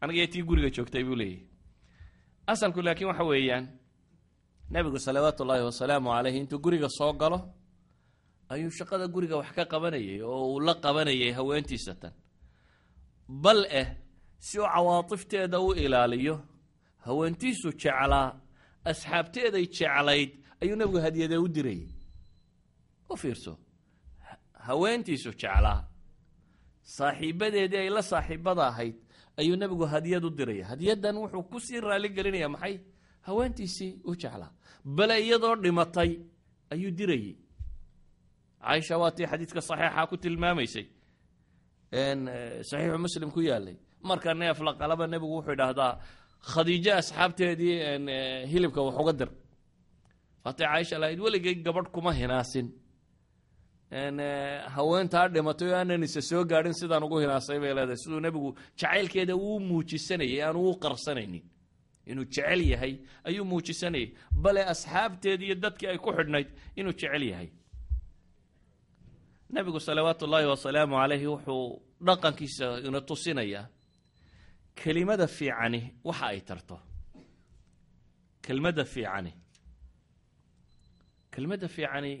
aniga 0.00 0.26
tii 0.32 0.42
guriga 0.48 0.70
joogtay 0.76 1.04
buu 1.04 1.14
leeyahy 1.20 1.46
asalku 2.46 2.82
laakiin 2.82 3.08
waxa 3.10 3.24
weeyaan 3.24 3.66
nebigu 4.70 4.98
salawaatu 4.98 5.42
ullaahi 5.42 5.64
wasalaamu 5.70 6.08
caleyh 6.14 6.34
intuu 6.40 6.58
guriga 6.64 6.88
soo 6.98 7.12
galo 7.12 7.38
ayuu 8.52 8.70
shaqada 8.78 9.06
guriga 9.14 9.36
wax 9.40 9.50
ka 9.56 9.64
qabanayay 9.72 10.22
oo 10.22 10.44
uu 10.52 10.60
la 10.66 10.74
qabanayay 10.74 11.32
haweentiisa 11.38 11.94
tan. 12.02 12.12
Bal 13.28 13.60
eh 13.80 13.88
si 14.38 14.58
uu 14.58 14.66
cawaatifteeda 14.74 15.60
u 15.60 15.74
ilaaliyo 15.74 16.36
haweentiisu 17.06 17.68
jeclaa 17.82 18.28
asxaabteeday 18.90 19.66
jeclayd 19.76 20.30
ayuu 20.62 20.76
nebigu 20.76 20.98
hadiyadee 21.06 21.36
u 21.46 21.48
dirayay. 21.48 21.88
U 23.10 23.16
fiirso 23.16 23.52
haweentiisu 24.70 25.30
jeclaa. 25.40 25.80
Saaxiibadeedii 26.96 27.80
ay 27.84 27.90
la 27.96 28.02
saaxiibada 28.02 28.62
ahayd 28.70 28.96
ayuu 29.40 29.56
nebigu 29.62 29.84
hadiyad 29.94 30.24
u 30.24 30.30
diraya 30.38 30.64
hadiyaddan 30.72 31.16
wuxuu 31.22 31.42
ku 31.50 31.58
sii 31.66 31.80
raali 31.80 32.08
gelinaya 32.16 32.48
maxay? 32.54 32.74
Haweentiisii 33.28 33.92
u 34.10 34.12
jeclaa. 34.22 34.52
Bale 34.96 35.16
iyadoo 35.26 35.54
dhimatay 35.62 36.10
ayuu 36.74 36.90
dirayey 36.98 37.36
caaisha 38.64 38.98
waa 38.98 39.10
tii 39.16 39.26
xadiidka 39.30 39.60
saxiixa 39.68 40.06
ku 40.10 40.16
tilmaamaysay. 40.22 40.86
Saxiixu 42.68 42.98
muslim 43.06 43.30
ku 43.30 43.40
yaalay. 43.40 43.76
Marka 44.02 44.34
neef 44.34 44.58
la 44.66 44.72
qalaba 44.80 45.04
nebigu 45.06 45.34
wuxuu 45.38 45.52
idhaahdaa 45.56 45.92
khadiijo 46.52 46.92
asxaabteedii 47.00 47.76
hilibka 48.52 48.80
wax 48.86 48.96
uga 49.02 49.12
dir. 49.20 49.30
Waatay 50.44 50.66
caaisha 50.66 50.96
lahayd 51.02 51.20
weligay 51.20 51.54
gabadh 51.66 51.88
kuma 51.94 52.12
hinaasin 52.20 52.66
haweentaa 53.90 55.28
dhimatay 55.28 55.68
oo 55.68 55.76
aanan 55.76 56.02
isa 56.02 56.22
soo 56.22 56.44
gaadhin 56.44 56.74
sidaan 56.80 57.02
ugu 57.02 57.18
hinaasay 57.18 57.58
bay 57.60 57.72
leedahay 57.74 57.96
siduu 57.96 58.20
nebigu 58.20 58.50
jacaylkeeda 58.80 59.34
uu 59.36 59.60
muujisanayay 59.60 60.42
aanu 60.46 60.60
u 60.70 60.74
qarsanaynin 60.84 61.44
inuu 62.10 62.24
jecel 62.24 62.60
yahay 62.72 62.94
ayuu 63.24 63.44
muujisanayay 63.44 64.08
bale 64.42 64.62
asxaabteedii 64.72 65.46
iyo 65.46 65.54
dadkii 65.64 65.88
ay 65.92 65.98
ku 65.98 66.10
xidhnayd 66.18 66.48
inuu 66.76 66.92
jecel 66.92 67.22
yahay 67.22 67.48
nebigu 69.54 69.80
salawaatu 69.80 70.24
ullaahi 70.24 70.46
wasalaamu 70.46 70.94
calayhi 71.00 71.26
wuxuu 71.26 71.82
dhaqankiisa 72.06 72.66
ina 72.86 73.00
tusinayaa 73.00 73.66
kelimada 74.80 75.26
fiicani 75.26 75.80
waxa 76.04 76.26
ay 76.26 76.40
tarto. 76.40 76.76
Kelmadda 78.42 78.84
fiicani. 78.84 79.32
Kelmadda 81.32 81.68
fiicani 81.68 82.12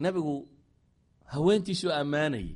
nebigu 0.00 0.48
haweentiisuu 1.32 1.92
ammaanayay 2.00 2.50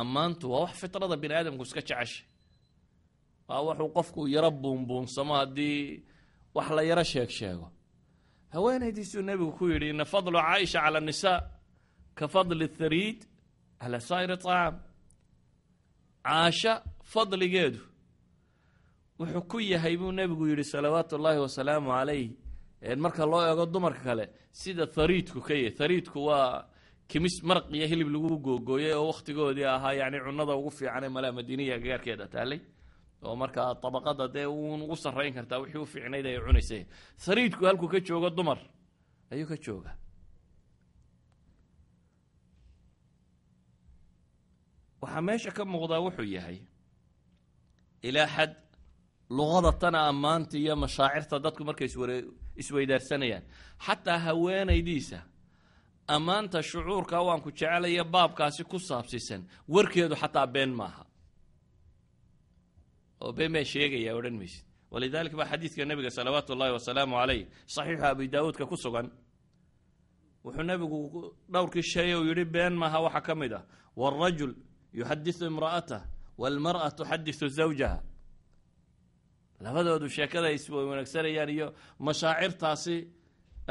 ammaantu 0.00 0.44
waa 0.52 0.60
wax 0.64 0.72
fitrada 0.80 1.16
bini 1.16 1.34
aadamku 1.34 1.62
iska 1.62 1.80
jeceshay. 1.80 2.24
Waa 3.48 3.60
wuxuu 3.66 3.88
qofku 3.96 4.20
yaro 4.34 4.50
buunbuunsamo 4.50 5.34
haddii 5.34 6.02
wax 6.54 6.68
la 6.76 6.82
yaro 6.82 7.04
sheeg 7.04 7.28
sheego. 7.38 7.66
Haweenaydiisuu 8.52 9.22
nebigu 9.22 9.52
ku 9.58 9.64
yidhi 9.68 9.88
ina 9.90 10.04
fadlu 10.04 10.38
caaisha 10.38 10.80
cala 10.84 10.98
annisaa 10.98 11.38
ka 12.18 12.28
fadli 12.28 12.68
thariid 12.68 13.18
cala 13.80 13.98
saa'iri 14.08 14.36
طacaam 14.36 14.74
caasha 16.24 16.72
fadligeedu 17.12 17.80
wuxuu 19.18 19.42
ku 19.50 19.58
yahay 19.60 19.96
buu 20.00 20.12
nebigu 20.12 20.44
yidhi 20.50 20.64
salawaatu 20.72 21.12
ullaahi 21.16 21.38
wasalaamu 21.44 21.88
calayh 21.96 22.26
marka 23.04 23.22
loo 23.32 23.42
eego 23.50 23.64
dumarka 23.74 24.02
kale 24.08 24.24
sida 24.60 24.84
thariidku 24.96 25.40
ka 25.46 25.54
yahy 25.54 25.70
thariidku 25.80 26.18
waa 26.28 26.66
kimis 27.10 27.42
maraq 27.48 27.64
iyo 27.76 27.86
hilib 27.90 28.08
lagu 28.14 28.28
googooyay 28.46 28.94
oo 28.98 29.06
wakhtigoodii 29.12 29.64
ahaa 29.76 29.92
yacni 30.00 30.18
cunnada 30.26 30.52
ugu 30.60 30.70
fiican 30.78 31.04
ee 31.04 31.08
malaa 31.16 31.32
madiiniya 31.38 31.76
gagaarkeeda 31.82 32.26
taalay. 32.34 32.60
Oo 33.26 33.36
markaa 33.42 33.74
dabaqada 33.82 34.24
dee 34.34 34.46
uun 34.46 34.80
ugu 34.84 34.96
sarrayn 35.04 35.34
kartaa 35.34 35.58
wixii 35.62 35.82
u 35.84 35.86
fiicnayd 35.92 36.26
ay 36.26 36.36
cunaysay. 36.46 36.82
Thariidku 37.24 37.62
halkuu 37.68 37.88
ka 37.94 37.98
joogo 38.08 38.30
dumar? 38.30 38.58
Ayuu 39.32 39.46
ka 39.52 39.56
jooga 39.64 39.92
waxaa 45.02 45.20
meesha 45.28 45.50
ka 45.56 45.62
muuqdaa 45.72 46.00
wuxuu 46.06 46.28
yahay 46.36 46.58
ilaa 48.08 48.28
xad 48.34 48.52
luqada 49.36 49.70
tana 49.80 49.98
ammaanta 50.10 50.56
iyo 50.62 50.74
mashaacirta 50.84 51.36
dadku 51.44 51.62
markay 51.68 51.86
isware 51.90 52.16
isweydaarsanayaan 52.56 53.42
xataa 53.86 54.18
haweenaydiisa 54.18 55.22
ammaanta 56.08 56.62
shucuurka 56.62 57.22
waan 57.22 57.40
ku 57.40 57.50
jecelaya 57.50 58.04
baabkaasi 58.04 58.64
ku 58.64 58.78
saabsiisan. 58.78 59.46
Warkeedu 59.68 60.14
xataa 60.16 60.46
been 60.46 60.74
maaha. 60.74 61.06
Oo 63.20 63.32
been 63.32 63.52
baan 63.52 63.64
sheegaya 63.64 64.16
odhan 64.16 64.34
maysid. 64.34 64.64
Walidaalika 64.90 65.36
baa 65.36 65.46
xadiidka 65.46 65.84
nebiga 65.84 66.10
salawaatu 66.10 66.52
ullaahi 66.52 66.72
wasalaamu 66.72 67.14
calayh 67.14 67.46
saxiixu 67.66 68.04
abi 68.04 68.28
daawuudka 68.28 68.66
ku 68.66 68.76
sugan. 68.76 69.10
Wuxuu 70.44 70.62
nebigu 70.62 70.98
dhowrkii 71.52 71.82
sheegay 71.82 72.14
uu 72.14 72.24
yidhi 72.24 72.44
been 72.44 72.74
maaha 72.74 73.00
waxaa 73.00 73.20
ka 73.20 73.34
mid 73.34 73.52
ah. 73.52 73.64
Waalrajul 73.96 74.54
yuxadisu 74.92 75.46
imra'atah 75.46 76.02
waalmar'a 76.38 76.90
tuxadisu 76.90 77.48
zawjaha 77.48 78.02
labadoodu 79.64 80.06
sheekada 80.16 80.48
iswanaagsanayaan 80.56 81.50
iyo 81.56 81.66
mashaacirtaasi 82.06 82.96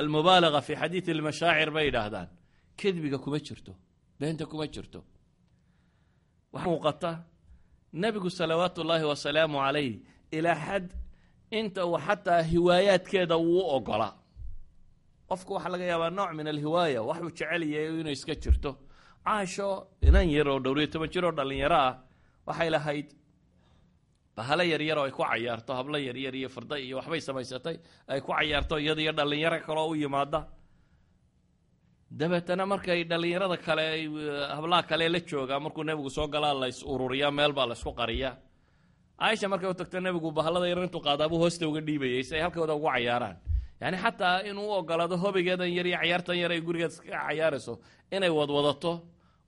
almubaalaga 0.01 0.59
fi 0.67 0.73
xadiidi 0.81 1.11
اlmashaacir 1.17 1.69
bay 1.75 1.85
yidhaahdaan. 1.89 2.27
Kedbiga 2.79 3.17
kuma 3.23 3.37
jirto 3.47 3.73
beenta 4.19 4.45
kuma 4.51 4.65
jirto. 4.73 4.99
Waxaa 6.53 6.69
muuqata 6.69 7.11
nebigu 8.01 8.29
salawaatu 8.39 8.77
ullaahi 8.83 9.05
wasalaamu 9.11 9.57
calayh 9.65 9.91
ilaa 10.37 10.57
xad 10.65 10.85
inta 11.59 11.81
uu 11.89 11.97
xataa 12.07 12.41
hiwaayaadkeeda 12.51 13.35
uu 13.37 13.61
ogolaa 13.75 14.13
qofku 15.29 15.51
waxaa 15.55 15.71
laga 15.73 15.85
yaabaa 15.91 16.11
nooc 16.19 16.31
min 16.39 16.47
alhiwaaya 16.53 16.99
waxuu 17.09 17.31
jecel 17.37 17.63
yahay 17.73 17.99
inay 18.01 18.15
iska 18.17 18.35
jirto. 18.43 18.71
Caasho 19.25 19.67
inan 20.07 20.27
yar 20.35 20.47
oo 20.53 20.59
dhowriyo 20.65 20.87
toban 20.93 21.09
jir 21.13 21.23
oo 21.25 21.31
dhallinyaro 21.37 21.77
ah 21.87 21.93
waxay 22.47 22.69
lahayd 22.75 23.07
bahalo 24.39 24.63
yaryar 24.73 24.97
oo 25.01 25.05
ay 25.07 25.11
ku 25.17 25.23
cayaarto 25.31 25.71
hablo 25.79 25.97
yaryar 26.07 26.33
iyo 26.39 26.49
farda 26.55 26.75
iyo 26.85 26.95
waxbay 26.99 27.21
samaysatay 27.27 27.75
ay 28.13 28.19
ku 28.25 28.31
cayaarto 28.37 28.75
iyada 28.83 29.01
iyo 29.05 29.11
dhallinyaro 29.19 29.57
kaloo 29.67 29.87
u 29.91 29.95
yimaada. 30.03 30.39
Dabeetana 32.19 32.65
markay 32.65 33.03
dhallinyarada 33.11 33.57
kale 33.65 33.83
ay 33.95 34.03
hablaha 34.57 34.83
kale 34.89 35.05
la 35.13 35.19
joogaa 35.29 35.59
markuu 35.65 35.83
nebigu 35.89 36.09
soo 36.09 36.27
galaa 36.27 36.53
la 36.61 36.67
is 36.73 36.79
ururiyaa 36.93 37.31
meel 37.37 37.53
baa 37.57 37.67
la 37.69 37.73
isku 37.77 37.91
qariyaa 37.99 38.33
caaisha 39.19 39.47
markay 39.53 39.69
u 39.69 39.73
tagto 39.79 39.97
nebigu 40.05 40.29
bahalada 40.37 40.67
yar 40.71 40.79
intuu 40.87 41.01
qaadaabuu 41.07 41.37
hoosta 41.43 41.63
uga 41.69 41.81
dhiibayay 41.87 42.23
si 42.27 42.33
ay 42.35 42.41
halkooda 42.45 42.73
ugu 42.79 42.87
cayaaraan. 42.95 43.35
Yani 43.81 43.97
xataa 44.03 44.35
inuu 44.49 44.69
ogolaado 44.79 45.15
hobigeedan 45.23 45.69
yar 45.77 45.85
iyo 45.89 45.97
cayaartan 46.01 46.37
yar 46.41 46.51
ay 46.55 46.61
gurigeed 46.67 46.93
ka 47.05 47.17
cayaarayso 47.27 47.73
inay 48.15 48.29
wadwadato 48.39 48.91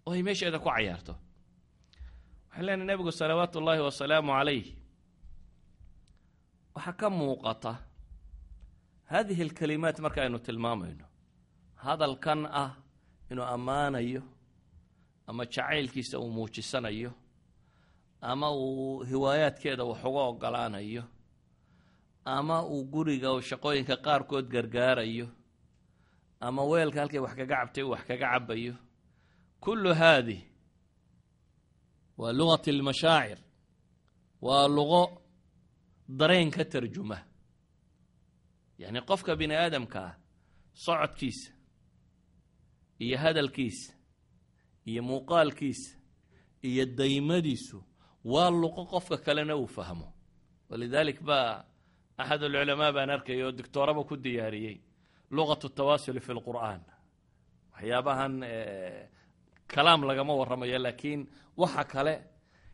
oo 0.07 0.11
ay 0.15 0.21
meesheeda 0.27 0.59
ku 0.59 0.69
cayaarto. 0.69 1.13
Waxay 2.49 2.63
leenahay 2.67 2.87
nebigu 2.91 3.11
salawaatu 3.19 3.55
ullaahi 3.59 3.81
wasalaamu 3.87 4.31
calayh 4.37 4.63
waxaa 6.75 6.93
ka 6.99 7.07
muuqata 7.09 7.71
haadihi 9.11 9.41
alkalimaat 9.47 9.99
marka 9.99 10.21
aynu 10.23 10.39
tilmaamayno. 10.39 11.05
Hadalkan 11.83 12.45
ah 12.45 12.71
inuu 13.31 13.45
ammaanayo 13.55 14.21
ama 15.27 15.45
jacaylkiisa 15.45 16.19
uu 16.19 16.29
muujisanayo 16.35 17.11
ama 18.21 18.51
uu 18.51 19.03
hiwaayaadkeeda 19.03 19.83
wax 19.83 20.03
uga 20.05 20.21
ogolaanayo 20.31 21.03
ama 22.25 22.55
uu 22.65 22.83
guriga 22.91 23.29
shaqooyinka 23.41 23.95
qaarkood 24.05 24.45
gargaarayo 24.53 25.27
ama 26.39 26.61
weelka 26.63 26.99
halkay 26.99 27.19
wax 27.19 27.33
kaga 27.35 27.55
cabtay 27.55 27.83
uu 27.83 27.89
wax 27.93 28.03
kaga 28.07 28.27
cabayo 28.31 28.75
kullu 29.59 29.93
haadih 29.93 30.41
waa 32.17 32.31
lugati 32.37 32.69
almashaacir 32.71 33.37
waa 34.41 34.67
luqo 34.67 35.20
dareen 36.19 36.49
ka 36.55 36.63
tarjuma. 36.71 37.17
Yacni 38.81 38.99
qofka 39.09 39.31
bini 39.39 39.55
aadamka 39.55 39.99
ah 40.07 40.13
socodkiisa 40.83 41.51
iyo 43.03 43.17
hadalkiisa 43.23 43.93
iyo 44.89 45.01
muuqaalkiisa 45.09 45.91
iyo 46.69 46.83
daymadiisu 46.99 47.77
waa 48.31 48.49
luqo 48.61 48.81
qofka 48.93 49.17
kalena 49.25 49.55
uu 49.61 49.67
fahmo. 49.75 50.07
Walidalik 50.69 51.19
baa 51.27 51.65
axad 52.21 52.43
alculamaa 52.43 52.91
baan 52.95 53.09
arkaya 53.15 53.45
oo 53.47 53.51
doctooraba 53.59 54.01
ku 54.09 54.15
diyaariyey 54.25 54.77
luqatu 55.35 55.67
tawaasuli 55.77 56.19
fi 56.25 56.31
lqur'aan 56.37 56.81
waxyaabahan 57.73 58.33
kalaam 59.73 60.01
lagama 60.09 60.33
warramayo 60.39 60.77
laakiin 60.85 61.21
waxa 61.61 61.83
kale 61.93 62.13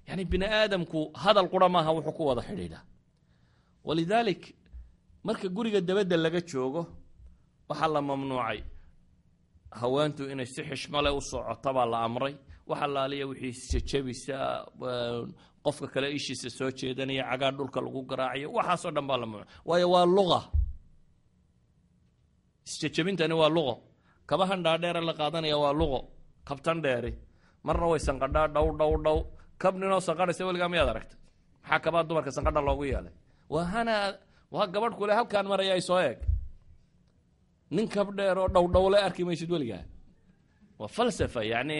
yani 0.07 0.23
bini 0.31 0.45
aadamku 0.45 0.99
hadal 1.23 1.47
qura 1.53 1.67
maaha 1.75 1.91
wuxuu 1.97 2.11
ku 2.17 2.23
wada 2.29 2.41
xidhiidha 2.47 2.79
walidaalik 3.87 4.43
marka 5.27 5.47
guriga 5.55 5.79
dabadda 5.87 6.15
laga 6.23 6.41
joogo 6.49 6.81
waxaa 7.69 7.89
la 7.95 8.01
mamnuucay. 8.09 8.59
Haweentu 9.79 10.23
inay 10.31 10.47
si 10.53 10.61
xishmo 10.69 10.99
leh 11.05 11.13
u 11.19 11.21
socoto 11.29 11.69
baa 11.77 11.87
la 11.93 11.97
amray. 12.07 12.33
Wax 12.69 12.79
allaaliya 12.85 13.25
wixii 13.31 13.53
jajabisa 13.71 14.37
qofka 15.65 15.87
kale 15.93 16.07
ishiisa 16.17 16.49
soo 16.57 16.69
jeedanaya 16.77 17.23
cagaa 17.31 17.51
dhulka 17.57 17.79
lagu 17.85 18.01
garaacayo 18.09 18.47
waxaasoo 18.57 18.91
dhan 18.95 19.05
baa 19.09 19.17
la 19.21 19.25
mamnuuc 19.31 19.49
waayo 19.69 19.87
waa 19.93 20.05
luqa. 20.15 20.39
Isjajabintani 22.67 23.33
waa 23.41 23.49
luqo. 23.55 23.73
Kabahan 24.29 24.59
dhaadheere 24.65 25.01
la 25.07 25.13
qaadanaya 25.19 25.57
waa 25.63 25.73
luqo. 25.79 25.99
Kabtan 26.47 26.77
dheeri. 26.83 27.11
Marna 27.65 27.85
way 27.91 27.99
sanqadhaa 28.07 28.47
dhow 28.55 28.67
dhow 28.79 28.93
dhow 29.05 29.17
kab 29.61 29.73
ninoo 29.79 29.99
sanqadhaysa 30.07 30.43
weligaa 30.47 30.69
miyaad 30.73 30.89
aragtay? 30.93 31.17
Maxaa 31.63 31.79
kabaa 31.85 32.03
dumarka 32.07 32.31
sanqadha 32.35 32.61
loogu 32.67 32.83
yeelay 32.91 33.13
waa 33.49 33.65
hana 33.73 33.95
waa 34.51 34.67
gabadh 34.73 34.95
kule 34.99 35.13
halkaan 35.19 35.47
maraya 35.51 35.73
ay 35.77 35.81
soo 35.89 35.99
eeg 35.99 36.19
nin 37.71 37.87
kab 37.87 38.07
dheer 38.17 38.37
oo 38.37 38.47
dhow 38.47 38.65
dhowle 38.73 38.97
arki 39.07 39.23
maysid 39.27 39.49
weligaa? 39.51 39.83
Waa 40.79 40.87
falsafa 40.87 41.41
yacni 41.43 41.79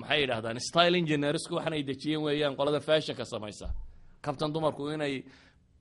maxay 0.00 0.20
yidhahdaan 0.22 0.58
style 0.68 0.94
engineersku 1.00 1.54
waxan 1.56 1.72
ay 1.76 1.82
dejiyeen 1.88 2.22
weeyaan 2.26 2.54
qolada 2.58 2.80
fashionka 2.88 3.24
samaysa. 3.32 3.68
Kabtan 4.24 4.52
dumarku 4.54 4.82
inay 4.94 5.14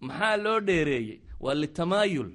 maxaa 0.08 0.38
loo 0.44 0.60
dheereeyey? 0.68 1.20
Waa 1.44 1.56
litamaayul 1.62 2.30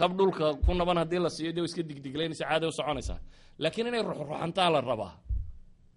kab 0.00 0.10
dhulka 0.18 0.46
ku 0.64 0.74
naban 0.74 0.98
haddii 1.02 1.20
la 1.24 1.30
siiyo 1.30 1.52
de 1.56 1.62
iska 1.62 1.82
digdiglaynaysa 1.88 2.44
caada 2.50 2.66
u 2.68 2.72
soconaysaa 2.78 3.18
laakiin 3.62 3.86
inay 3.90 4.02
ruxruxantaa 4.02 4.70
la 4.74 4.80
rabaa. 4.80 5.14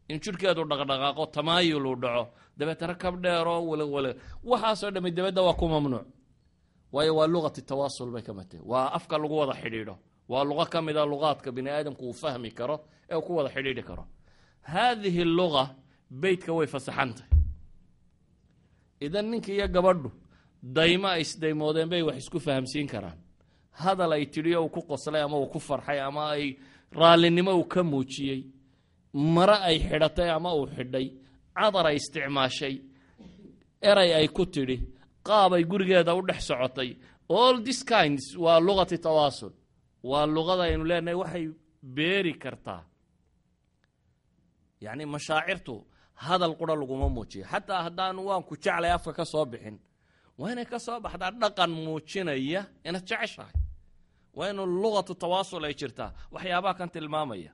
In 0.10 0.20
jidhkeedu 0.24 0.62
dhaqdhaqaaqo 0.72 1.24
tamaayul 1.36 1.86
uu 1.92 1.96
dhaco 2.04 2.24
dabeetana 2.60 2.95
kab 3.01 3.16
dheeroo 3.24 3.62
walewale 3.70 4.12
waxaasoo 4.49 4.91
dhamay 4.95 5.12
dabadda 5.18 5.41
waa 5.47 5.53
ku 5.60 5.66
mamnuuc. 5.74 6.05
Waayo 6.93 7.14
waa 7.20 7.28
luqati 7.34 7.62
tawaasul 7.70 8.10
bay 8.14 8.22
ka 8.28 8.34
matee 8.34 8.62
waa 8.72 8.88
afka 8.97 9.16
lagu 9.22 9.36
wada 9.41 9.53
xidhiidho. 9.62 9.95
Waa 10.32 10.43
luqo 10.49 10.66
ka 10.74 10.80
mida 10.82 11.05
luqaadka 11.12 11.49
bini 11.55 11.70
aadamku 11.70 12.03
uu 12.10 12.14
fahmi 12.22 12.51
karo 12.51 12.76
ee 13.10 13.16
uu 13.16 13.22
ku 13.28 13.32
wada 13.38 13.49
xidhiidhi 13.55 13.84
karo. 13.89 14.03
Haadihi 14.72 15.24
luga 15.38 15.64
beytka 16.22 16.51
way 16.57 16.68
fasaxantay 16.74 17.26
idan 19.05 19.26
ninka 19.32 19.51
iyo 19.55 19.68
gabadhu 19.76 20.10
daymo 20.76 21.07
ay 21.07 21.22
isdaymoodeen 21.26 21.89
bay 21.91 22.01
wax 22.07 22.18
isku 22.24 22.39
fahamsiin 22.39 22.88
karaan. 22.93 23.18
Hadal 23.82 24.12
ay 24.14 24.26
tidhiyo 24.34 24.60
uu 24.66 24.70
ku 24.76 24.82
qoslay 24.89 25.22
ama 25.22 25.38
uu 25.39 25.47
ku 25.53 25.60
farxay 25.60 25.99
ama 26.07 26.24
ay 26.36 26.57
raallinimo 26.99 27.51
uu 27.60 27.64
ka 27.74 27.82
muujiyey. 27.84 28.41
Mare 29.14 29.55
ay 29.70 29.78
xidhatay 29.80 30.30
ama 30.30 30.49
uu 30.55 30.68
xidhay 30.76 31.05
cadar 31.60 31.86
ay 31.89 31.95
isticmaashay. 32.01 32.76
Eray 33.89 34.12
ay 34.20 34.28
ku 34.38 34.43
tidhi 34.53 34.78
qaab 35.28 35.51
ay 35.57 35.64
gurigeeda 35.72 36.12
u 36.16 36.22
dhex 36.28 36.41
socotay. 36.49 36.89
All 37.38 37.55
this 37.68 37.80
kinds 37.93 38.24
waa 38.43 38.60
luqati 38.68 38.97
tawaasul. 39.05 39.53
Waa 40.10 40.26
luqada 40.36 40.64
aynu 40.70 40.84
leenahay 40.89 41.16
waxay 41.22 41.45
beeri 41.95 42.34
kartaa. 42.43 42.82
Yacni 44.84 45.05
mashaacirtu 45.14 45.76
hadal 46.26 46.53
qura 46.60 46.76
laguma 46.82 47.07
muujiyo. 47.16 47.45
Xataa 47.51 47.82
haddaanu 47.88 48.22
waan 48.30 48.43
ku 48.47 48.53
jeclay 48.64 48.91
afka 48.97 49.12
ka 49.18 49.26
soo 49.32 49.45
bixin 49.51 49.78
waa 50.39 50.51
inay 50.53 50.66
ka 50.72 50.80
soo 50.86 50.99
baxdaa 51.05 51.32
dhaqan 51.41 51.72
muujinaya 51.86 52.62
inaad 52.88 53.05
jeceshahay. 53.10 53.55
Waa 54.38 54.49
inu 54.51 54.64
luqatu 54.82 55.14
tawaasul 55.22 55.64
ay 55.68 55.74
jirtaa. 55.80 56.12
Waxyaabaha 56.34 56.74
kan 56.80 56.89
tilmaamaya. 56.93 57.51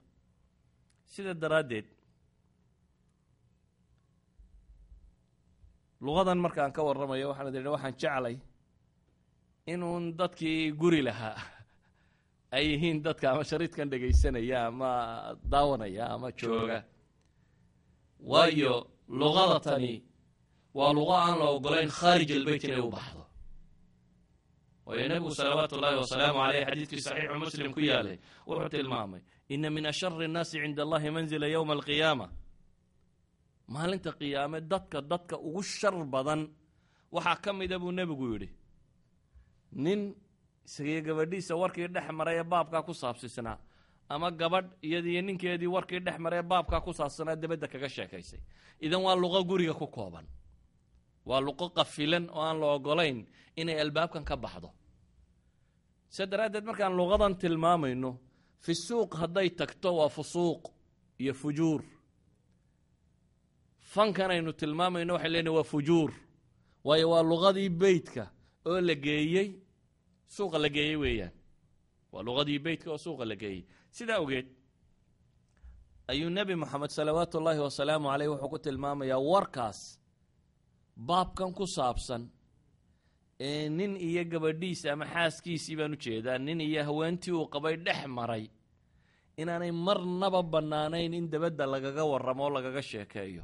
Sida 1.12 1.34
daraaddeed 1.42 1.86
luqadan 6.06 6.38
markaan 6.46 6.72
ka 6.76 6.82
warramayo 6.88 7.28
waxaan 7.32 7.48
idhi 7.60 7.70
waxaan 7.76 7.96
jeclay 8.02 8.36
inuun 9.74 10.04
dadkii 10.20 10.72
guri 10.82 11.02
lahaa. 11.08 11.38
Ay 12.56 12.64
yihiin 12.72 12.98
dadka 13.06 13.26
ama 13.32 13.44
shariidkan 13.50 13.90
dhegaysanaya 13.92 14.60
ama 14.70 14.92
daawanaya 15.52 16.06
ama 16.16 16.28
jooga. 16.40 16.80
Waayo 18.32 18.74
luqada 19.20 19.60
tani 19.66 19.94
waa 20.78 20.94
luqo 20.98 21.14
aan 21.24 21.36
la 21.42 21.46
ogolayn 21.56 21.90
khaarij 22.00 22.30
albeyt 22.38 22.64
inay 22.64 22.82
u 22.88 22.90
baxdo. 22.96 23.24
Waayo 24.86 25.08
nebigu 25.10 25.32
salawaatu 25.40 25.76
ullaahi 25.78 25.98
wasalaamu 26.04 26.40
caleyh 26.46 26.64
xadiidkii 26.70 27.02
saxiixu 27.08 27.36
muslim 27.46 27.70
ku 27.76 27.80
yaalay 27.90 28.18
wuxuu 28.48 28.70
tilmaamay 28.74 29.22
ina 29.54 29.70
min 29.76 29.86
ashari 29.92 30.28
nnaasi 30.28 30.56
cinda 30.64 30.82
allahi 30.86 31.10
manzila 31.16 31.48
yowma 31.56 31.74
alqiyaama 31.78 32.28
maalinta 33.74 34.12
qiyaame 34.20 34.60
dadka 34.72 34.98
dadka 35.12 35.36
ugu 35.48 35.62
shar 35.64 35.96
badan 36.14 36.42
waxaa 37.16 37.36
ka 37.44 37.52
mida 37.54 37.78
buu 37.82 37.92
nebigu 37.92 38.26
yidhi 38.34 38.50
nin 39.84 40.02
isagiyo 40.68 41.02
gabadhiisa 41.08 41.54
warkii 41.62 41.88
dhex 41.96 42.08
maray 42.18 42.38
ee 42.40 42.44
baabkaa 42.54 42.82
ku 42.88 42.94
saabsisnaa 43.02 43.58
ama 44.14 44.28
gabadh 44.40 44.70
iyadiiyo 44.88 45.22
ninkeedii 45.28 45.72
warkii 45.76 46.00
dhex 46.06 46.18
maray 46.24 46.40
ee 46.40 46.48
baabkaa 46.52 46.82
ku 46.86 46.92
saabsanaa 47.00 47.36
debadda 47.42 47.68
kaga 47.74 47.90
sheekaysay. 47.96 48.40
Idan 48.86 49.02
waa 49.06 49.16
luqo 49.22 49.40
guriga 49.50 49.74
ku 49.74 49.88
kooban. 49.88 50.26
Waa 51.26 51.42
luqo 51.48 51.66
qafilan 51.78 52.26
oo 52.30 52.42
aan 52.48 52.58
la 52.62 52.68
ogolayn 52.78 53.26
inay 53.56 53.78
albaabkan 53.84 54.24
ka 54.30 54.36
baxdo. 54.44 54.70
Se 56.10 56.24
daraaddeed 56.32 56.66
markaan 56.70 56.94
luqadan 57.00 57.34
tilmaamayno 57.42 58.12
fi 58.64 58.74
suuq 58.76 59.12
hadday 59.22 59.50
tagto 59.60 59.90
waa 60.00 60.10
fusuuq 60.10 60.62
iyo 61.22 61.34
fujuur 61.34 61.82
fankan 63.96 64.32
aynu 64.36 64.52
tilmaamayno 64.60 65.14
waxay 65.16 65.32
leenahy 65.34 65.56
waa 65.58 65.64
fujuur. 65.74 66.10
Waayo 66.88 67.08
waa 67.14 67.24
luqadii 67.32 67.70
beytka 67.82 68.24
oo 68.70 68.80
la 68.88 68.96
geeyey 69.06 69.48
suuqa 70.36 70.58
la 70.64 70.70
geeyey 70.76 70.98
weeyaan. 71.04 71.34
Waa 72.12 72.24
luqadii 72.28 72.60
beytka 72.66 72.90
oo 72.92 72.98
suuqa 73.06 73.26
la 73.30 73.36
geeyey. 73.36 73.62
Sidaa 73.98 74.20
ogeed 74.24 74.48
ayuu 76.12 76.30
nebi 76.30 76.56
moxamed 76.56 76.90
salawaatu 76.98 77.38
ullaahi 77.40 77.60
wasalaamu 77.68 78.08
caleyh 78.12 78.30
wuxuu 78.32 78.50
ku 78.54 78.60
tilmaamayaa 78.66 79.20
warkaas 79.32 79.80
baabkan 81.08 81.52
ku 81.58 81.66
saabsan 81.68 82.24
ee 83.40 83.70
nin 83.70 83.98
iyo 83.98 84.24
gabadhiisa 84.32 84.94
ama 84.94 85.06
xaaskiisii 85.14 85.76
baan 85.80 85.94
u 85.94 85.98
jeedaa 86.06 86.38
nin 86.38 86.62
iyo 86.62 86.84
haweentii 86.88 87.32
uu 87.34 87.48
qabay 87.54 87.76
dhex 87.86 88.06
maray 88.18 88.46
inaanay 89.42 89.72
marnaba 89.72 90.42
bannaanayn 90.44 91.14
in 91.14 91.26
debadda 91.32 91.66
lagaga 91.74 92.04
warramo 92.12 92.44
oo 92.44 92.50
lagaga 92.58 92.82
sheekeeyo 92.92 93.44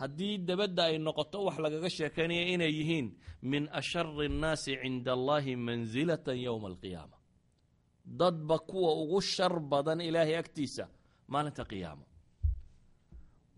haddii 0.00 0.34
debadda 0.48 0.82
ay 0.90 0.96
noqoto 1.06 1.38
wax 1.46 1.56
lagaga 1.64 1.88
sheekaynaya 1.96 2.44
inay 2.54 2.72
yihiin 2.78 3.06
min 3.50 3.62
ashari 3.78 4.26
annaasi 4.30 4.72
cinda 4.82 5.10
allahi 5.18 5.52
mansilatan 5.66 6.38
yowma 6.46 6.68
alqiyaama. 6.72 7.16
Dadba 8.20 8.56
kuwa 8.68 8.90
ugu 9.02 9.20
shar 9.32 9.54
badan 9.70 10.00
ilaahay 10.08 10.36
agtiisa 10.42 10.84
maalinta 11.32 11.64
qiyaamo. 11.70 12.04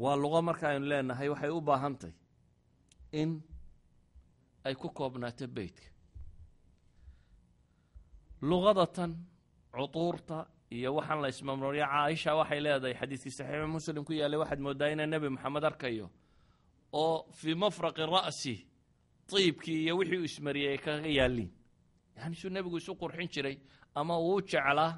Waa 0.03 0.16
luqo 0.22 0.39
marka 0.49 0.64
aynu 0.70 0.87
leenahay 0.91 1.28
waxay 1.32 1.51
u 1.51 1.61
baahantahy 1.68 2.14
in 3.20 3.30
ay 4.66 4.74
ku 4.80 4.89
koobnaato 4.99 5.47
beytka 5.57 5.89
luqadatan 8.49 9.11
cutuurta 9.74 10.39
iyo 10.76 10.91
waxaan 10.99 11.20
la 11.22 11.28
ismamroorya 11.34 11.87
caaisha 11.93 12.30
waxay 12.41 12.61
leedahay 12.64 12.95
xadiidkii 13.01 13.30
saxiixu 13.39 13.68
muslim 13.76 14.05
ku 14.05 14.12
yaallay 14.20 14.39
waxaad 14.43 14.61
moodaa 14.66 14.89
inaa 14.95 15.07
nebi 15.12 15.28
moxamed 15.34 15.64
arkayo 15.70 16.07
oo 17.03 17.16
fii 17.38 17.55
mafraqi 17.62 18.05
ra'si 18.14 18.55
tiibkii 19.28 19.78
iyo 19.84 19.97
wixii 19.99 20.18
uu 20.18 20.24
ay 20.72 20.78
kaga 20.78 21.09
yaalliin. 21.18 21.51
Yani 22.16 22.34
suu 22.40 22.51
nebigu 22.51 22.76
isu 22.78 22.92
qurxin 23.01 23.28
jiray 23.34 23.57
ama 23.94 24.14
uu 24.18 24.40
jeclaa 24.51 24.92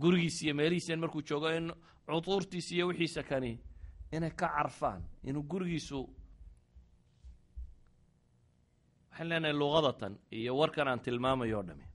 gurigiis 0.00 0.42
iyo 0.42 0.54
meelihiisan 0.54 1.00
markuu 1.00 1.22
joogo 1.28 1.48
in 1.58 1.66
cutuurtiis 2.06 2.72
iyo 2.72 2.86
wixiisa 2.88 3.22
kani 3.22 3.52
inay 4.12 4.30
ka 4.30 4.46
carfaan 4.56 5.02
inuu 5.28 5.42
gurigiisu 5.50 5.98
waxaan 9.10 9.28
leenahay 9.28 9.52
luqadatan 9.60 10.14
iyo 10.38 10.52
warkan 10.58 10.88
aan 10.88 11.00
tilmaamayo 11.04 11.58
o 11.60 11.62
dhami. 11.62 11.86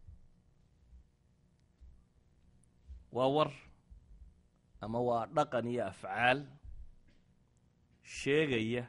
Waa 3.12 3.28
war 3.36 3.52
ama 4.82 5.00
waa 5.08 5.26
dhaqan 5.36 5.66
iyo 5.68 5.84
afcaal 5.92 6.40
sheegaya 8.16 8.84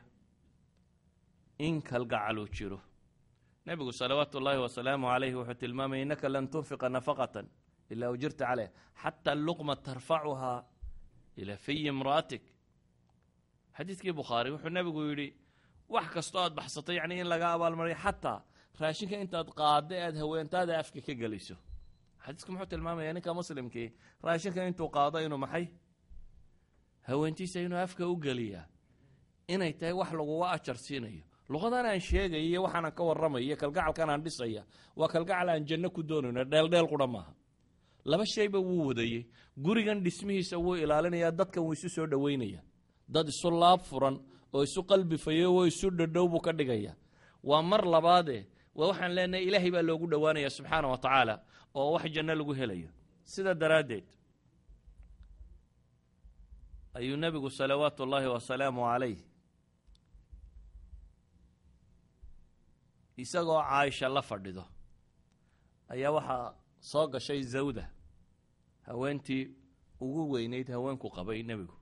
in 1.59 1.83
kalgacaluu 1.83 2.49
jiro. 2.57 2.79
Nebigu 3.67 3.93
salawaatu 3.93 4.39
ullaahi 4.39 4.61
wasalaamu 4.67 5.07
calayhi 5.13 5.35
wuxuu 5.41 5.55
tilmaamaya 5.63 6.03
innaka 6.05 6.29
lan 6.35 6.45
tunfiqa 6.53 6.89
nafaqatan 6.97 7.47
ilaa 7.93 8.11
ujirta 8.15 8.45
caleyh 8.49 8.71
xata 9.03 9.35
luqma 9.47 9.75
tarfacuhaa 9.87 10.59
ilaa 11.41 11.57
fiyi 11.65 11.89
imra'atik. 11.93 12.43
Xadiidkii 13.77 14.13
bukhaari 14.21 14.51
wuxuu 14.55 14.73
nebigu 14.79 15.01
yidhi 15.09 15.29
wax 15.95 16.07
kastoo 16.15 16.41
aad 16.45 16.55
baxsato 16.59 16.93
yacni 16.99 17.15
in 17.23 17.29
laga 17.33 17.47
abaalmariyo 17.57 17.99
xataa 18.05 18.39
raashinka 18.81 19.17
intaad 19.25 19.49
qaadda 19.61 19.95
aad 20.07 20.17
haweentaada 20.23 20.73
afka 20.83 21.01
ka 21.07 21.13
geliso 21.23 21.57
xadiisku 22.25 22.51
muxuu 22.53 22.71
tilmaamaya 22.73 23.13
ninka 23.17 23.31
muslimkii 23.41 23.89
raashinka 24.27 24.61
intuu 24.71 24.89
qaado 24.97 25.19
inuu 25.27 25.41
maxay? 25.45 25.67
Haweentiisa 27.09 27.59
inuu 27.67 27.79
afka 27.87 28.03
u 28.13 28.17
geliyaa 28.27 28.65
inay 29.49 29.73
tahay 29.73 29.93
wax 29.93 30.11
laguga 30.13 30.47
ajar 30.53 30.77
siinayo 30.77 31.23
luqadan 31.49 31.87
aan 31.87 32.01
sheegaya 32.01 32.43
iyo 32.43 32.63
waxaanan 32.63 32.93
ka 32.93 33.03
warramaya 33.05 33.45
iyo 33.45 33.57
kalgacalkan 33.57 34.11
aan 34.11 34.23
dhisaya 34.25 34.63
waa 34.97 35.09
kalgacal 35.09 35.49
aan 35.49 35.65
janno 35.67 35.89
ku 35.91 36.03
doonayno 36.03 36.45
dheeldheel 36.45 36.87
qura 36.89 37.07
maaha. 37.07 37.33
Laba 38.05 38.25
shayba 38.27 38.59
wuu 38.61 38.87
wadayey 38.89 39.27
gurigan 39.57 40.01
dhismihiisa 40.05 40.57
wuu 40.59 40.77
ilaalinayaa 40.77 41.31
dadkan 41.33 41.63
wuu 41.65 41.73
isu 41.73 41.89
soo 41.89 42.07
dhoweynaya. 42.07 42.61
Dad 43.09 43.29
isu 43.29 43.51
laab 43.51 43.81
furan 43.81 44.21
oo 44.53 44.63
isu 44.63 44.83
qalbi 44.85 45.17
fayo 45.19 45.55
oo 45.57 45.67
isu 45.67 45.91
dhadhow 45.91 46.29
buu 46.29 46.41
ka 46.41 46.53
dhigaya. 46.53 46.93
Waa 47.43 47.63
mar 47.63 47.85
labaade 47.85 48.47
waa 48.75 48.89
waxaan 48.93 49.13
leenahay 49.15 49.45
ilaahay 49.49 49.71
baa 49.71 49.83
loogu 49.83 50.07
dhowaanaya 50.07 50.51
subxaana 50.51 50.89
wa 50.89 50.99
tacaala 50.99 51.41
oo 51.75 51.93
wax 51.97 52.05
janno 52.13 52.35
lagu 52.35 52.53
helayo. 52.53 52.89
Sida 53.25 53.55
daraaddeed 53.55 54.05
ayuu 56.95 57.17
nebigu 57.17 57.51
salawaatu 57.51 58.03
ullaahi 58.05 58.27
wasalaamu 58.27 58.83
calayh 58.85 59.17
isagoo 63.23 63.61
caaisha 63.69 64.09
la 64.09 64.23
fadhido. 64.23 64.65
Ayaa 65.93 66.11
waxaa 66.17 66.55
soo 66.91 67.07
gashay 67.13 67.43
zawda 67.43 67.85
haweentii 68.87 69.43
ugu 70.01 70.23
weynayd 70.33 70.69
haweenku 70.75 71.09
qabay 71.17 71.43
nebigu 71.43 71.77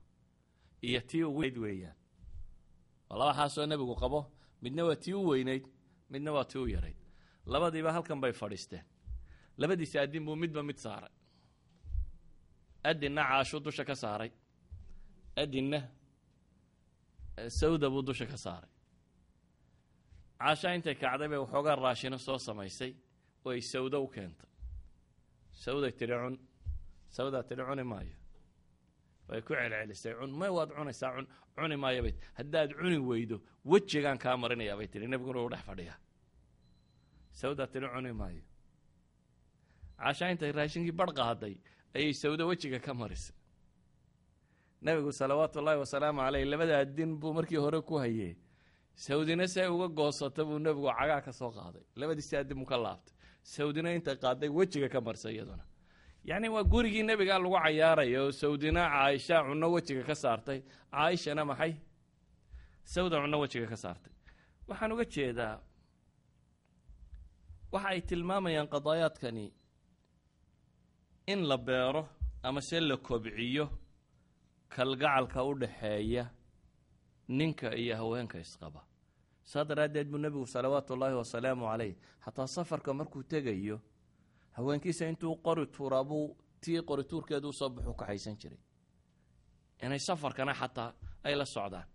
iyo 0.87 1.01
tii 1.09 1.23
ugu 1.23 1.39
weynayd 1.39 1.57
weeyaan. 1.57 1.95
Waa 3.09 3.17
laba 3.19 3.65
nebigu 3.71 3.95
qabo 4.01 4.19
midna 4.61 4.83
waa 4.87 4.95
tii 4.95 5.13
u 5.13 5.27
weynayd 5.27 5.63
midna 6.09 6.31
waa 6.31 6.45
tii 6.51 6.59
u 6.59 6.67
yarayd 6.75 6.97
labadiiba 7.45 7.93
halkan 7.93 8.19
bay 8.21 8.33
fadhiisteen. 8.33 8.83
Labadiisa 9.57 10.01
addin 10.01 10.25
buu 10.25 10.35
midba 10.35 10.63
mid 10.63 10.77
saaray. 10.77 11.11
Adinna 12.83 13.21
caashuu 13.29 13.59
dusha 13.59 13.83
ka 13.85 13.95
saaray. 13.95 14.31
Adinna 15.35 15.79
sawda 17.47 17.89
buu 17.89 18.01
dusha 18.01 18.25
ka 18.25 18.37
saaray 18.37 18.69
caasha 20.39 20.67
intay 20.75 20.95
kacday 21.03 21.27
bay 21.31 21.39
waxoogaa 21.43 21.75
raashino 21.85 22.17
soo 22.27 22.37
samaysay 22.47 22.91
oo 23.45 23.51
ay 23.51 23.61
sawdo 23.61 23.97
u 24.05 24.07
keentay. 24.15 24.49
Sawday 25.63 25.91
tidhi 25.99 26.15
cun 26.23 26.35
sawdaa 27.17 27.43
tidhi 27.49 27.63
cuni 27.69 27.83
maayo. 27.91 28.15
Way 29.29 29.41
ku 29.41 29.53
celcelisay 29.53 30.13
cun 30.19 30.31
may 30.39 30.49
waad 30.57 30.69
cunaysaa? 30.77 31.09
Cun 31.15 31.27
cuni 31.55 31.75
maayo 31.83 32.01
bay 32.05 32.13
haddaad 32.37 32.69
cuni 32.79 32.97
weydo 33.09 33.37
wejigaan 33.71 34.17
kaa 34.23 34.35
marinayaa 34.41 34.77
bay 34.79 34.87
tihi 34.91 35.07
nebiguna 35.11 35.39
uu 35.43 35.49
dhex 35.53 35.63
fadhiyaa. 35.69 35.97
Sawdaa 37.41 37.67
tidhi 37.73 37.87
cuni 37.95 38.11
maayo. 38.21 38.43
Caasha 39.99 40.25
intay 40.33 40.51
raashinkii 40.57 40.95
barh 40.99 41.13
qaaday 41.19 41.55
ayay 41.95 42.13
sawdo 42.13 42.43
wejiga 42.51 42.79
ka 42.85 42.93
marisay. 42.93 43.35
Nebigu 44.85 45.11
salawaatu 45.11 45.59
ullaahi 45.59 45.79
wasalaamu 45.83 46.19
caleyh 46.25 46.45
labadaa 46.53 46.85
din 46.97 47.11
buu 47.19 47.33
markii 47.33 47.57
hore 47.65 47.81
ku 47.81 47.95
hayee 48.03 48.35
sawdina 49.05 49.45
si 49.51 49.57
ay 49.63 49.69
uga 49.75 49.87
goosata 49.97 50.41
buu 50.47 50.59
nebigu 50.65 50.89
cagaa 50.99 51.21
ka 51.25 51.31
soo 51.39 51.51
qaaday. 51.57 51.83
Labadiisi 51.99 52.33
addin 52.39 52.57
buu 52.59 52.65
ka 52.71 52.77
laabtay. 52.85 53.13
Sawdina 53.53 53.89
intay 53.95 54.15
qaaday 54.23 54.49
wejiga 54.57 54.89
ka 54.93 54.99
marsay 55.07 55.33
iyaduna. 55.35 55.63
Yacni 56.29 56.47
waa 56.55 56.63
gurigii 56.71 57.03
nebigaa 57.09 57.39
lagu 57.43 57.55
cayaaraya 57.63 58.19
oo 58.23 58.31
sawdina 58.41 58.81
caaisha 58.93 59.35
cunno 59.47 59.67
wejiga 59.75 60.03
ka 60.09 60.15
saartay. 60.23 60.59
Caaishana 60.91 61.43
maxay? 61.49 61.73
Sawda 62.93 63.15
cunno 63.21 63.37
wejiga 63.43 63.67
ka 63.71 63.77
saartay. 63.83 64.13
Waxaan 64.67 64.91
uga 64.93 65.05
jeedaa 65.13 65.55
waxa 67.73 67.87
ay 67.93 68.01
tilmaamayaan 68.09 68.67
qadaayaadkani 68.73 69.45
in 71.27 71.41
la 71.49 71.57
beero 71.57 72.03
ama 72.43 72.61
se 72.61 72.79
la 72.79 72.95
kobciyo 72.97 73.65
kalgacalka 74.73 75.39
u 75.43 75.53
dhaxeeya 75.61 76.23
ninka 77.27 77.75
iyo 77.75 77.95
haweenka 77.95 78.39
isqaba. 78.39 78.81
Saa 79.43 79.63
daraaddeed 79.63 80.07
buu 80.09 80.17
nebigu 80.17 80.45
salawaatu 80.47 80.93
ullaahi 80.93 81.15
wasalaamu 81.15 81.65
caleyh 81.65 81.95
xataa 82.25 82.47
safarka 82.47 82.93
markuu 82.93 83.23
tegayo 83.23 83.79
haweenkiisa 84.51 85.07
intuu 85.09 85.35
qori 85.45 85.65
tuuraa 85.67 86.03
buu 86.03 86.37
tii 86.61 86.81
qori 86.81 87.03
tuurkeedu 87.03 87.49
u 87.49 87.53
soo 87.53 87.69
baxuu 87.69 87.93
kaxaysan 87.93 88.35
jiray. 88.41 88.59
Inay 89.83 89.99
safarkana 89.99 90.53
xataa 90.53 90.93
ay 91.23 91.35
la 91.35 91.45
socdaan. 91.45 91.85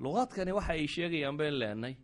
Luqaadkani 0.00 0.52
waxa 0.52 0.72
ay 0.72 0.86
sheegayaan 0.86 1.36
bayn 1.38 1.58
leenay. 1.60 1.94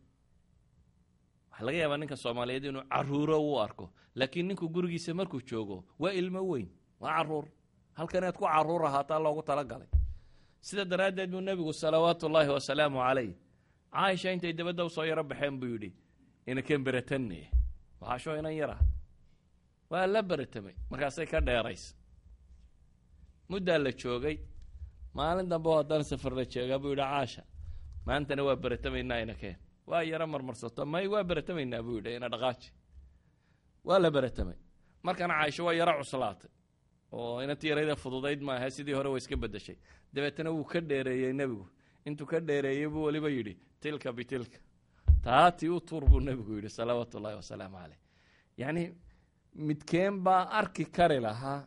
Waxaa 1.51 1.65
laga 1.67 1.79
yaabaa 1.79 1.99
ninka 2.01 2.17
soomaaliyeed 2.17 2.65
inuu 2.65 2.83
caruuro 2.93 3.39
u 3.51 3.59
arko 3.59 3.87
laakiin 4.15 4.47
ninku 4.49 4.69
gurigiisa 4.69 5.15
markuu 5.15 5.41
joogo 5.49 5.85
waa 5.99 6.13
ilmo 6.13 6.41
weyn 6.51 6.69
waa 7.01 7.13
carruur. 7.17 7.47
Halkanaad 7.99 8.35
ku 8.39 8.45
carruur 8.45 8.83
ahaataa 8.87 9.19
loogu 9.25 9.43
talagalay 9.43 9.89
sida 10.67 10.85
daraaddeed 10.93 11.31
buu 11.33 11.41
nebigu 11.49 11.73
salawaatu 11.83 12.23
ullaahi 12.29 12.51
wasalaamu 12.57 12.99
caleyh 13.07 13.33
caaisha 13.95 14.29
intay 14.35 14.53
dabadda 14.59 14.83
u 14.85 14.91
soo 14.97 15.05
yaro 15.11 15.23
baxeen 15.31 15.55
buu 15.61 15.69
yidhi 15.75 15.91
inaken 16.51 16.81
beratanne 16.87 17.39
waxaashoo 18.01 18.37
inan 18.41 18.55
yara. 18.61 18.77
Waa 19.91 20.07
la 20.15 20.21
beratamay 20.31 20.75
markaasay 20.91 21.27
ka 21.33 21.39
dheeraysa 21.47 21.95
muddaa 23.51 23.79
la 23.85 23.91
joogay 24.01 24.37
maalin 25.19 25.49
dambe 25.53 25.69
oo 25.73 25.79
haddana 25.81 26.05
safar 26.11 26.33
la 26.39 26.45
jeegaa 26.53 26.79
buu 26.83 26.91
yidhi 26.95 27.03
caasha 27.13 27.43
maantana 28.07 28.43
waa 28.49 28.57
beratamaynaa 28.65 29.19
inakeen 29.25 29.57
waa 29.91 30.03
yaro 30.11 30.27
marmarsato 30.33 30.83
may 30.93 31.07
waa 31.13 31.25
beratamaynaa? 31.31 31.83
buu 31.87 31.97
yidhi 31.99 32.11
ina 32.19 32.29
dhaqaaji. 32.33 32.69
Waa 33.89 33.99
la 34.05 34.09
beratamay. 34.17 34.59
Markana 35.07 35.35
caaisho 35.39 35.63
waa 35.67 35.75
yaro 35.81 35.93
cuslaatay 36.01 36.51
oo 37.13 37.43
inanti 37.45 37.67
yarayda 37.71 37.95
fududayd 38.03 38.41
maaha 38.49 38.71
sidii 38.77 38.97
hore 38.99 39.09
waa 39.13 39.19
iska 39.23 39.37
bedeshay 39.43 39.77
dabeetana 40.15 40.51
wuu 40.57 40.65
ka 40.73 40.81
dheereeyey 40.81 41.33
nebigu. 41.41 41.67
Intuu 42.07 42.27
ka 42.27 42.39
dheereeyey 42.49 42.89
buu 42.93 43.05
weliba 43.07 43.29
yidhi 43.37 43.55
tilka 43.81 44.13
bitilka 44.13 44.59
taatii 45.25 45.69
u 45.77 45.81
tuur 45.89 46.05
buu 46.11 46.21
nebigu 46.29 46.53
yidhi 46.59 46.71
salawaatu 46.79 47.17
ullaahi 47.19 47.37
wasalaamu 47.43 47.77
caleyh 47.83 47.99
yacni 48.61 48.83
midkeen 49.67 50.15
baa 50.27 50.43
arki 50.61 50.85
kari 50.97 51.19
lahaa 51.27 51.61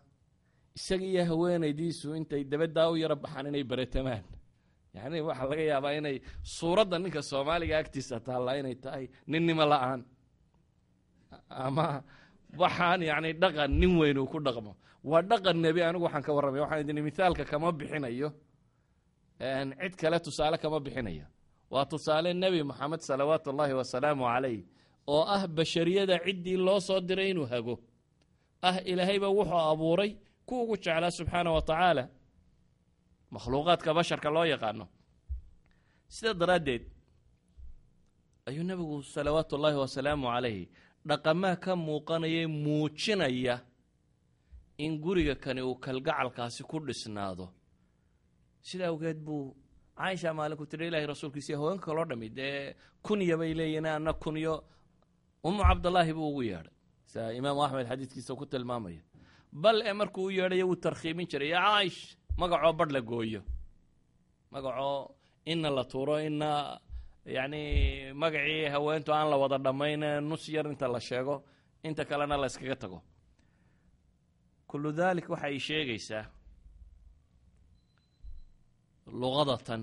isaga 0.78 1.06
iyo 1.12 1.24
haweenaydiisu 1.30 2.16
intay 2.20 2.44
dabaddaa 2.52 2.88
u 2.94 2.96
yaro 3.04 3.16
baxaan 3.24 3.46
inay 3.52 3.64
beratamaan 3.72 4.24
yacni 4.96 5.20
waxaa 5.28 5.48
laga 5.52 5.64
yaabaa 5.72 5.94
inay 6.00 6.16
suuradda 6.58 6.96
ninka 7.04 7.22
soomaaliga 7.32 7.76
agtiisa 7.82 8.16
taallaa 8.28 8.56
inay 8.62 8.76
tahay 8.84 9.06
ninnimo 9.32 9.66
la'aan. 9.72 10.02
Ama 11.50 11.86
waxaan 12.62 13.01
yacni 13.10 13.30
dhaqan 13.41 13.72
nin 13.80 13.91
weyn 13.99 14.18
uu 14.22 14.28
ku 14.34 14.38
dhaqmo. 14.47 14.72
Waa 15.10 15.22
dhaqan 15.32 15.58
nebi 15.66 15.82
anigu 15.88 16.04
waxaan 16.08 16.24
ka 16.28 16.32
warramaya 16.36 16.62
waxaan 16.66 16.82
idin 16.84 16.99
mithaalka 17.08 17.43
kama 17.51 17.68
bixinayo. 17.80 18.30
Cid 19.82 19.93
kale 20.01 20.18
tusaale 20.26 20.58
kama 20.64 20.80
bixinayo. 20.86 21.26
Waa 21.74 21.86
tusaale 21.91 22.30
nebi 22.43 22.60
moxamed 22.70 23.01
salawaatu 23.08 23.47
ullaahi 23.51 23.74
wasalaamu 23.80 24.24
caleyh 24.32 24.62
oo 25.14 25.24
ah 25.36 25.43
bashariyada 25.58 26.16
ciddii 26.26 26.58
loo 26.68 26.80
soo 26.88 26.99
diray 27.08 27.30
inuu 27.32 27.47
hago. 27.54 27.76
Ah 28.68 28.78
ilaahayba 28.91 29.28
wuxuu 29.38 29.62
abuuray 29.72 30.12
ku 30.47 30.54
ugu 30.64 30.76
jeclaa 30.84 31.12
subxaana 31.18 31.49
wa 31.58 31.62
tacaala 31.70 32.04
makhluuqaadka 33.34 33.89
basharka 33.97 34.30
loo 34.36 34.45
yaqaano. 34.54 34.86
Sidaa 36.16 36.34
daraaddeed 36.41 36.84
ayuu 38.47 38.64
nebigu 38.70 38.95
salawaatu 39.16 39.51
ullaahi 39.58 39.78
wasalaamu 39.84 40.26
caleyh 40.34 40.68
dhaqamaa 41.08 41.56
ka 41.64 41.76
muuqanaya 41.76 42.47
muujinaya 42.47 43.56
in 44.78 44.97
guriga 45.04 45.36
kani 45.36 45.62
uu 45.62 45.76
kalgacalkaasi 45.76 46.64
ku 46.64 46.80
dhisnaado. 46.80 47.49
Sida 48.62 48.88
awgeed 48.88 49.18
buu 49.26 49.56
caaisha 49.97 50.34
maalinku 50.34 50.66
tiri 50.66 50.88
ilahay 50.88 51.06
rasuulkiisiiyo 51.08 51.58
haweenka 51.60 51.86
kaloo 51.86 52.06
dhami 52.06 52.30
dee 52.30 52.76
kunya 53.06 53.38
bay 53.38 53.54
leeyihiin 53.54 53.86
anna 53.86 54.14
kunyo 54.14 54.64
umu 55.43 55.62
cabdallaahi 55.64 56.14
buu 56.14 56.30
ugu 56.32 56.43
yeedhay. 56.43 56.74
Sida 57.06 57.34
imaamu 57.34 57.64
axmed 57.64 57.88
xadiidkiisa 57.89 58.36
ku 58.36 58.45
tilmaamaya. 58.45 59.01
Bal 59.51 59.82
e 59.82 59.93
markuu 59.93 60.26
u 60.26 60.32
yeedhayo 60.32 60.66
wuu 60.68 60.76
tarkhiimin 60.76 61.28
jiray 61.32 61.49
ya 61.54 61.60
caayish 61.62 62.18
magacoo 62.38 62.74
badh 62.74 62.91
la 62.91 63.01
gooyo. 63.01 63.41
Magacoo 64.51 65.16
ina 65.45 65.70
la 65.70 65.84
tuuro 65.84 66.20
ina 66.20 66.80
yacni 67.26 68.13
magacii 68.13 68.65
haweentu 68.74 69.11
aan 69.13 69.30
la 69.32 69.38
wada 69.38 69.57
dhammayn 69.65 70.03
nus 70.30 70.47
yar 70.49 70.65
inta 70.67 70.88
la 70.88 70.99
sheego 70.99 71.43
inta 71.84 72.03
kalena 72.05 72.38
la 72.38 72.47
yskaga 72.47 72.76
tago. 72.76 72.99
Kullu 74.67 74.91
dalik 74.91 75.30
waxay 75.30 75.59
sheegaysaa 75.59 76.26
luqadatan 79.21 79.82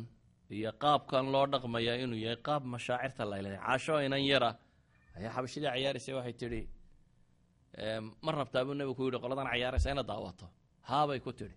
iyo 0.51 0.72
qaabkan 0.82 1.24
loo 1.32 1.47
dhaqmayaa 1.53 1.97
inuu 2.05 2.18
yahay 2.24 2.36
qaab 2.47 2.62
mashaacirta 2.74 3.22
layleeday 3.30 3.61
caasho 3.66 3.95
inan 4.07 4.22
yara 4.30 4.51
ayaa 5.16 5.32
xabashidii 5.36 5.70
cayaaraysa 5.74 6.11
waxay 6.18 6.34
tidhi 6.41 6.62
ma 8.24 8.30
rabtaa 8.38 8.64
buu 8.66 8.74
nebigu 8.78 8.95
ku 8.99 9.03
yidhi 9.07 9.18
qoladan 9.24 9.47
cayaaraysa 9.53 9.88
ina 9.95 10.03
daawato. 10.11 10.47
Haabay 10.91 11.20
ku 11.24 11.30
tidhi. 11.32 11.57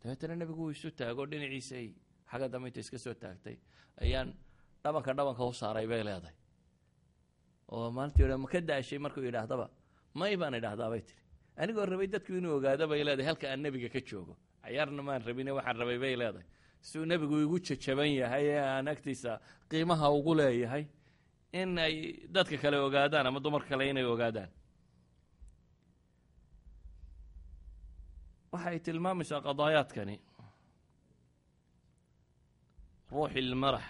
Dabeetana 0.00 0.34
nebigu 0.40 0.60
wuu 0.64 0.72
isu 0.76 0.88
taago 0.98 1.22
dhinaciisay 1.30 1.86
xagga 2.30 2.46
dambe 2.52 2.66
inta 2.70 2.80
iska 2.84 2.98
soo 3.04 3.14
taagtay. 3.22 3.56
Ayaan 4.02 4.28
dhabanka 4.84 5.12
dhabanka 5.18 5.42
u 5.50 5.52
saaray 5.52 5.86
bay 5.86 6.02
leedahay. 6.08 6.34
Oo 7.72 7.90
maalintii 7.96 8.22
yidha 8.24 8.38
ma 8.38 8.48
daashay? 8.68 8.98
Markuu 8.98 9.22
yidhaahdaba 9.28 9.66
may 10.14 10.36
baan 10.36 10.54
idhaahdaa 10.54 10.90
bay 10.92 11.00
tidhi. 11.08 11.22
Anigoo 11.62 11.86
rabay 11.86 12.06
dadku 12.14 12.32
inuu 12.38 12.56
ogaado 12.58 12.84
bay 12.90 13.02
leedahay 13.04 13.28
halka 13.30 13.46
aan 13.52 13.60
nebiga 13.64 13.88
ka 13.94 14.00
joogo. 14.08 14.34
Cayaarna 14.62 15.02
maan 15.02 15.22
rabine 15.26 15.50
waxaan 15.58 15.76
rabay 15.82 15.98
bay 15.98 16.14
leedahay. 16.16 16.46
Siuu 16.88 17.04
nebigu 17.06 17.36
igu 17.44 17.56
jajaban 17.66 18.10
yahay 18.20 18.44
ee 18.54 18.60
aan 18.74 18.88
agtiisa 18.88 19.40
qiimaha 19.70 20.06
ugu 20.18 20.34
leeyahay 20.40 20.84
in 21.52 21.78
ay 21.78 21.94
dadka 22.34 22.56
kale 22.62 22.76
ogaadaan 22.86 23.26
ama 23.26 23.40
dumarka 23.40 23.68
kale 23.68 23.84
inay 23.90 24.04
ogaadaan. 24.04 24.50
Waxay 28.52 28.78
tilmaamaysaa 28.86 29.40
qadaayaadkani. 29.46 30.16
Ruuxi 33.12 33.38
ilmarax 33.38 33.84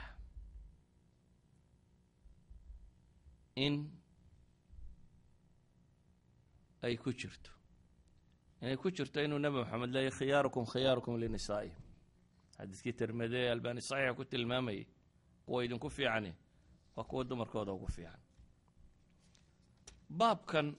in 3.57 3.91
ay 6.83 6.97
ku 6.97 7.13
jirto. 7.13 7.51
Inay 8.63 8.77
ku 8.77 8.91
jirto 8.91 9.23
inuu 9.25 9.39
nebi 9.39 9.57
moxamed 9.57 9.91
leeyahy 9.95 10.17
khiyaarukum 10.19 10.65
khiyaarukum 10.73 11.15
linisaa'ihim 11.23 11.81
xadiiskii 12.57 12.93
tirmide 12.99 13.39
ee 13.45 13.51
albaani 13.55 13.81
saxiixa 13.81 14.15
ku 14.19 14.25
tilmaamayay 14.25 14.85
kuwa 15.47 15.65
idinku 15.65 15.91
fiicani 15.91 16.33
waa 16.97 17.05
kuwa 17.05 17.25
dumarkooda 17.25 17.73
ugu 17.73 17.87
fiican. 17.89 18.21
Baabkan 20.19 20.77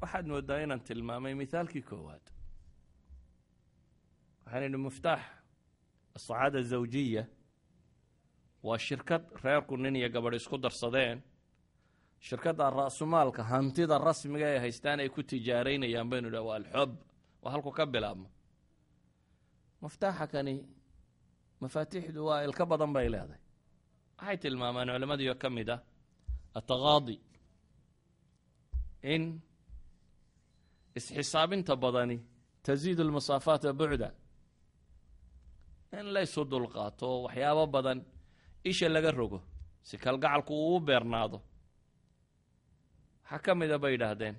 waxaad 0.00 0.26
moodaa 0.26 0.60
inaan 0.64 0.80
tilmaamay 0.80 1.34
mithaalkii 1.34 1.82
koowaad. 1.90 2.24
Waxaan 4.44 4.64
idhi 4.68 4.76
muftaax 4.86 5.20
asacaada 6.16 6.62
zawjiya 6.62 7.22
waa 8.66 8.78
shirkad 8.78 9.22
reerku 9.44 9.76
nin 9.76 9.96
iyo 9.96 10.08
gabadh 10.14 10.34
isku 10.40 10.56
darsadeen. 10.58 11.18
Shirkadda 12.26 12.64
ra'sumaalka 12.70 13.42
hantida 13.50 13.98
rasmiga 13.98 14.46
ay 14.52 14.58
haystaan 14.64 15.00
ay 15.00 15.08
ku 15.08 15.22
tijaaraynayaan 15.22 16.08
baynu 16.10 16.28
idha 16.28 16.42
waa 16.48 16.56
alxob 16.60 16.90
waa 17.42 17.50
halku 17.54 17.70
ka 17.78 17.84
bilaabmo. 17.86 18.28
Muftaaxa 19.82 20.26
kani 20.32 20.54
mafaatiixdu 21.60 22.20
waa 22.28 22.42
ilka 22.46 22.64
badan 22.70 22.92
bay 22.96 23.06
leedahay. 23.14 23.40
Waxay 24.18 24.36
tilmaamaan 24.42 24.88
culamadiio 24.94 25.34
ka 25.42 25.48
mid 25.56 25.68
ah 25.70 25.80
ataqaadi 26.58 27.16
in 29.14 29.22
isxisaabinta 30.98 31.74
badani 31.84 32.16
tasiidu 32.64 33.02
lmasaafaata 33.08 33.70
bucda 33.80 34.08
in 35.98 36.06
laysu 36.14 36.40
dulqaato 36.50 37.08
waxyaabo 37.24 37.64
badan 37.74 37.98
isha 38.64 38.88
laga 38.88 39.10
rogo 39.10 39.40
si 39.82 39.96
kalgacalku 39.98 40.52
uu 40.54 40.76
u 40.76 40.80
beernaado. 40.80 41.38
Waxaa 43.22 43.38
ka 43.44 43.54
mida 43.54 43.78
bay 43.78 43.92
yidhaahdeen. 43.92 44.36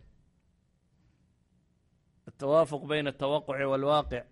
Altawaafuq 2.28 2.84
bayna 2.90 3.10
altawaquci 3.12 3.66
waalwaaqic 3.72 4.26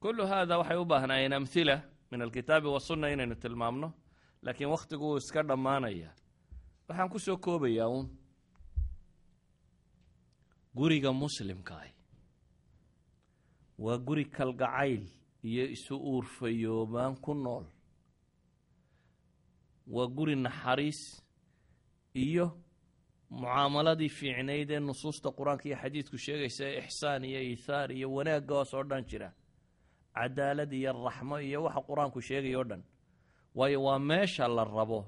kullu 0.00 0.26
hada 0.26 0.58
waxay 0.58 0.76
u 0.76 0.84
baahnaayeen 0.84 1.32
amhila 1.32 1.76
min 2.10 2.22
alkitaabi 2.22 2.68
wasunna 2.68 3.10
inaynu 3.12 3.34
tilmaamno 3.34 3.88
laakiin 4.42 4.70
wakhtigu 4.70 5.04
wuu 5.08 5.16
iska 5.16 5.42
dhammaanaya 5.42 6.10
waxaan 6.88 7.08
ku 7.12 7.18
soo 7.18 7.36
koobayaa 7.36 7.88
uun. 7.88 8.08
Guriga 10.76 11.12
muslimkaah 11.12 11.88
waa 13.78 13.98
guri 13.98 14.24
kalgacayl 14.24 15.02
iyo 15.42 15.64
isu 15.74 15.94
uurfayoobaan 15.96 17.16
ku 17.24 17.34
nool 17.34 17.64
waa 19.86 20.06
guri 20.06 20.36
naxariis 20.36 21.22
iyo 22.14 22.46
mucaamaladii 23.30 24.08
fiicnayd 24.08 24.70
ee 24.70 24.80
nusuusta 24.80 25.28
qur'aanka 25.38 25.64
iyo 25.68 25.76
xadiidku 25.82 26.16
sheegaysa 26.18 26.64
ixsaan 26.80 27.24
iyo 27.24 27.40
iithaar 27.40 27.92
iyo 27.92 28.08
wanaaggaas 28.12 28.74
oo 28.74 28.84
dhan 28.84 29.04
jira. 29.10 29.32
Cadaalad 30.14 30.72
iyo 30.72 30.92
raxmo 31.04 31.36
iyo 31.40 31.62
waxa 31.64 31.80
qur'aanku 31.88 32.20
sheegaya 32.20 32.58
o 32.60 32.64
dhan. 32.64 32.82
Waayo 33.54 33.82
waa 33.82 33.98
meesha 33.98 34.48
la 34.48 34.64
rabo 34.64 35.00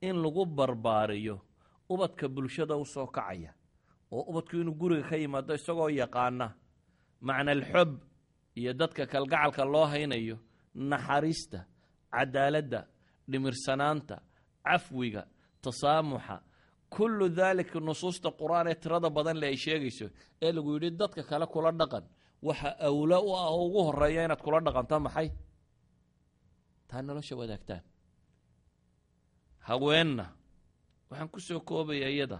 in 0.00 0.16
lagu 0.22 0.44
barbaariyo 0.46 1.40
ubadka 1.88 2.28
bulshada 2.28 2.76
u 2.76 2.84
soo 2.84 3.06
kacaya 3.06 3.52
oo 4.12 4.22
ubadku 4.30 4.56
inuu 4.56 4.74
guriga 4.74 5.08
ka 5.08 5.16
yimaado 5.16 5.54
isagoo 5.54 5.88
yaqaana. 5.88 6.54
Macna 7.20 7.52
alxob 7.52 7.90
iyo 8.56 8.72
dadka 8.72 9.06
kalgacalka 9.06 9.64
loo 9.64 9.86
haynayo 9.86 10.36
naxariista 10.74 11.66
cadaaladda 12.10 12.86
dhimirsanaanta 13.32 14.16
cafwiga 14.66 15.22
tasaamuxa 15.64 16.36
kullu 16.94 17.26
daalika 17.38 17.78
nusuusta 17.80 18.28
qur'aan 18.40 18.66
ee 18.72 18.74
tirada 18.82 19.08
badan 19.16 19.36
le 19.40 19.46
ay 19.52 19.56
sheegayso 19.64 20.06
ee 20.44 20.52
lagu 20.56 20.70
yidhi 20.74 20.90
dadka 21.00 21.22
kale 21.30 21.46
kula 21.52 21.70
dhaqan 21.80 22.04
waxa 22.48 22.70
awla 22.88 23.16
u 23.20 23.30
ah 23.40 23.46
oo 23.54 23.64
ugu 23.66 23.80
horreeya 23.86 24.22
inaad 24.26 24.42
kula 24.44 24.58
dhaqanto 24.66 24.96
maxay? 25.06 25.28
Taa 26.88 27.02
nolosha 27.06 27.34
wadaagtaan. 27.40 27.82
Haweenna 29.68 30.26
waxaan 31.10 31.28
ku 31.32 31.40
soo 31.40 31.60
koobaya 31.60 32.08
iyada. 32.08 32.38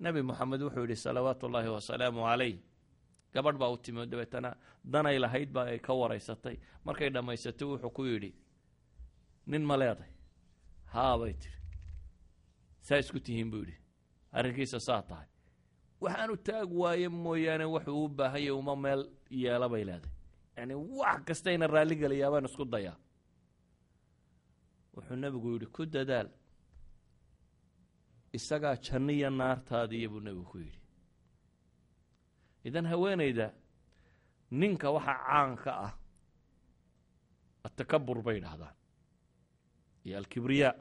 Nebi 0.00 0.22
moxamed 0.22 0.60
wuxuu 0.62 0.82
yidhi 0.84 0.96
salawaatu 0.96 1.46
ullaahi 1.46 1.68
wasalaamu 1.76 2.20
calayh. 2.28 2.56
Gabadh 3.34 3.58
baa 3.58 3.70
u 3.70 3.76
timi 3.82 4.06
dabeetana 4.06 4.50
danay 4.92 5.18
lahayd 5.18 5.50
baa 5.52 5.66
ay 5.72 5.78
ka 5.78 5.92
waraysatay. 5.94 6.56
Markay 6.84 7.10
dhammaysatay 7.14 7.66
wuxuu 7.68 7.90
ku 7.96 8.02
yidhi 8.04 8.30
nin 9.46 9.62
ma 9.64 9.76
leeday 9.76 10.11
haa 10.92 11.14
bay 11.20 11.32
tidhi 11.42 11.58
saa 12.86 12.98
isku 13.02 13.18
tihiin 13.26 13.50
buu 13.52 13.62
yidhi 13.64 13.76
arrinkiisa 14.36 14.78
saa 14.88 15.02
tahay. 15.08 15.28
Waxaanu 16.02 16.34
taag 16.46 16.68
waaye 16.80 17.08
mooyaane 17.24 17.64
wuxuu 17.74 18.04
u 18.04 18.08
baahan 18.18 18.42
yahy 18.46 18.50
uma 18.60 18.74
meel 18.84 19.02
yeela 19.42 19.66
bay 19.72 19.84
leedahay 19.88 20.14
yacni 20.56 20.74
wax 20.98 21.18
kastayna 21.28 21.66
raalli 21.74 21.94
gelayaa 22.00 22.30
baan 22.32 22.44
isku 22.50 22.64
dayaa. 22.74 22.96
Wuxuu 24.94 25.16
nebigu 25.22 25.48
yidhi 25.54 25.66
ku 25.76 25.82
dadaal 25.94 26.28
isagaa 28.36 28.76
janniya 28.86 29.28
naartaadiiya 29.38 30.08
buu 30.12 30.20
nebigu 30.26 30.44
ku 30.52 30.58
yidhi. 30.64 30.78
Idan 32.68 32.86
haweenayda 32.90 33.46
ninka 34.60 34.88
waxa 34.96 35.14
caanka 35.26 35.72
ah 35.86 35.92
atakabur 37.66 38.18
bay 38.26 38.38
dhahdaan 38.44 38.74
iyo 40.06 40.14
alkibriyaa 40.20 40.74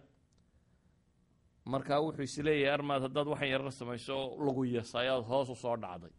markaa 1.74 1.99
wuxuu 2.05 2.24
is 2.30 2.38
leeyahay 2.47 2.74
armaad 2.78 3.01
haddaad 3.05 3.28
waxan 3.34 3.49
yarar 3.53 3.72
samayso 3.80 4.13
oo 4.24 4.43
lagu 4.45 4.61
yasa 4.78 4.95
ayaad 5.03 5.24
hoos 5.32 5.49
u 5.49 5.55
soo 5.63 5.76
dhacday. 5.84 6.11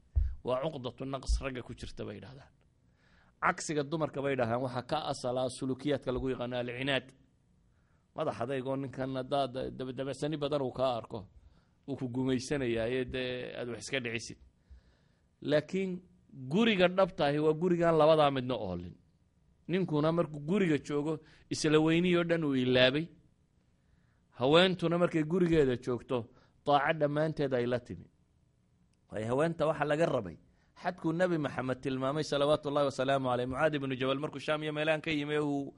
Waa 0.47 0.59
cuqdatu 0.65 1.05
naqs 1.15 1.35
ragga 1.45 1.63
ku 1.67 1.73
jirta 1.81 2.03
bay 2.09 2.19
dhahdaan 2.25 2.51
cagsiga 3.45 3.83
dumarka 3.91 4.21
bay 4.25 4.35
dhahdaan 4.41 4.63
waxaa 4.67 4.83
ka 4.91 4.97
asalaa 5.13 5.49
sulukiyaadka 5.59 6.11
lagu 6.15 6.27
yaqaano 6.33 6.57
alcinaad 6.63 7.07
madax 8.17 8.37
adaygoo 8.45 8.77
ninkan 8.83 9.11
haddaad 9.21 9.55
dabadabasani 9.79 10.37
badan 10.43 10.63
uu 10.67 10.73
kaa 10.79 10.93
arko 11.01 11.19
uu 11.89 11.97
ku 12.01 12.07
gumaysanayaaye 12.15 13.01
dee 13.15 13.31
aad 13.59 13.69
wax 13.73 13.81
iska 13.85 13.99
dhicisid. 14.05 14.39
Laakiin 15.51 15.91
guriga 16.53 16.87
dhabtaahi 16.99 17.39
waa 17.47 17.55
gurigaan 17.63 17.97
labadaa 18.01 18.31
midna 18.37 18.55
oolin 18.67 18.95
ninkuna 19.69 20.13
markuu 20.13 20.41
guriga 20.49 20.79
joogo 20.87 21.13
isla 21.51 21.79
weynihii 21.87 22.17
oo 22.17 22.25
dhan 22.31 22.45
uu 22.45 22.55
ilaabay. 22.65 23.07
Haweentuna 24.39 24.99
markay 24.99 25.23
gurigeeda 25.25 25.77
joogto 25.77 26.19
daaco 26.67 26.93
dhammaanteed 27.01 27.55
ay 27.55 27.67
la 27.67 27.79
timi. 27.81 28.07
Waayo 29.11 29.27
haweenta 29.27 29.67
waxaa 29.67 29.85
laga 29.85 30.07
rabay. 30.07 30.37
Xadkuu 30.83 31.13
nebi 31.13 31.39
maxamed 31.39 31.81
tilmaamay 31.81 32.25
salawaatu 32.25 32.69
ullahi 32.69 32.87
wasalaamu 32.91 33.29
caleyh 33.29 33.47
mucaadi 33.49 33.77
ibnu 33.77 33.95
jabal 34.01 34.19
markuu 34.19 34.41
shaam 34.41 34.63
iyo 34.63 34.73
meelahan 34.73 35.01
ka 35.01 35.11
yimi 35.11 35.39
uu 35.39 35.75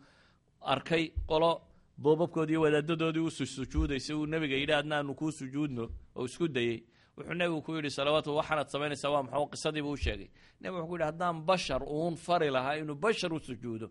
arkay 0.61 1.05
qolo 1.26 1.51
boobabkoodii 1.99 2.57
wadaadadoodii 2.57 3.20
u 3.28 3.30
sujuudaysay 3.30 4.16
uu 4.16 4.26
nebiga 4.26 4.57
yidhi 4.57 4.72
adna 4.72 4.97
aanu 4.99 5.14
kuu 5.14 5.30
sujuudno 5.32 5.85
oo 6.16 6.24
isku 6.24 6.49
dayey 6.49 6.85
wuxuu 7.17 7.35
nebigu 7.41 7.62
ku 7.67 7.71
yidhi 7.77 7.91
salawaatu 7.91 8.37
waxaanaad 8.39 8.69
samaynaysaa 8.75 9.11
waa 9.15 9.23
maxau 9.23 9.47
qisadiibu 9.53 9.91
u 9.91 9.97
sheegay. 10.05 10.29
Nebigu 10.61 10.79
wuxuu 10.81 10.89
ku 10.91 10.95
yidhi 10.97 11.05
haddaan 11.11 11.37
bashar 11.49 11.83
uun 11.83 12.17
fari 12.17 12.49
lahaa 12.57 12.75
inuu 12.81 12.95
bashar 13.05 13.33
u 13.35 13.41
sujuudo 13.41 13.89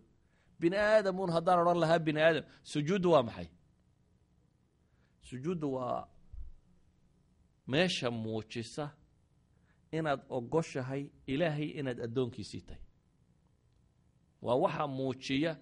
bini 0.60 0.78
aadam 0.78 1.20
uun 1.20 1.32
haddaan 1.36 1.60
odhan 1.64 1.80
lahaa 1.84 2.00
bini 2.00 2.22
aadam 2.22 2.44
sujuuddu 2.64 3.08
waa 3.12 3.24
maxay? 3.24 3.48
Sujuuddu 5.22 5.68
waa 5.74 6.08
meesha 7.68 8.12
muujisa 8.12 8.86
inaad 9.92 10.22
ogoshahay 10.30 11.04
ilaahay 11.28 11.70
inaad 11.80 12.00
addoonkiisii 12.06 12.62
tahay. 12.62 12.82
Waa 14.42 14.56
waxa 14.64 14.88
muujiya 14.88 15.54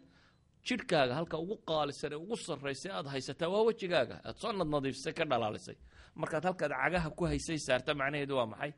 jidhkaaga 0.66 1.14
halka 1.16 1.38
ugu 1.44 1.56
qaalisan 1.70 2.12
ee 2.14 2.16
ugu 2.16 2.36
sarraysay 2.38 2.92
aad 2.92 3.08
haysataa 3.14 3.50
waa 3.54 3.64
wejigaaga 3.70 4.16
aad 4.28 4.36
soo 4.42 4.52
nadnadiifsay 4.52 5.14
ka 5.14 5.26
dhalaalisay 5.26 5.76
markaad 6.16 6.44
halkaad 6.48 6.72
cagaha 6.82 7.10
ku 7.18 7.24
haysay 7.30 7.58
saarta 7.58 7.94
macnaheedu 8.00 8.36
waa 8.40 8.46
maxay? 8.54 8.72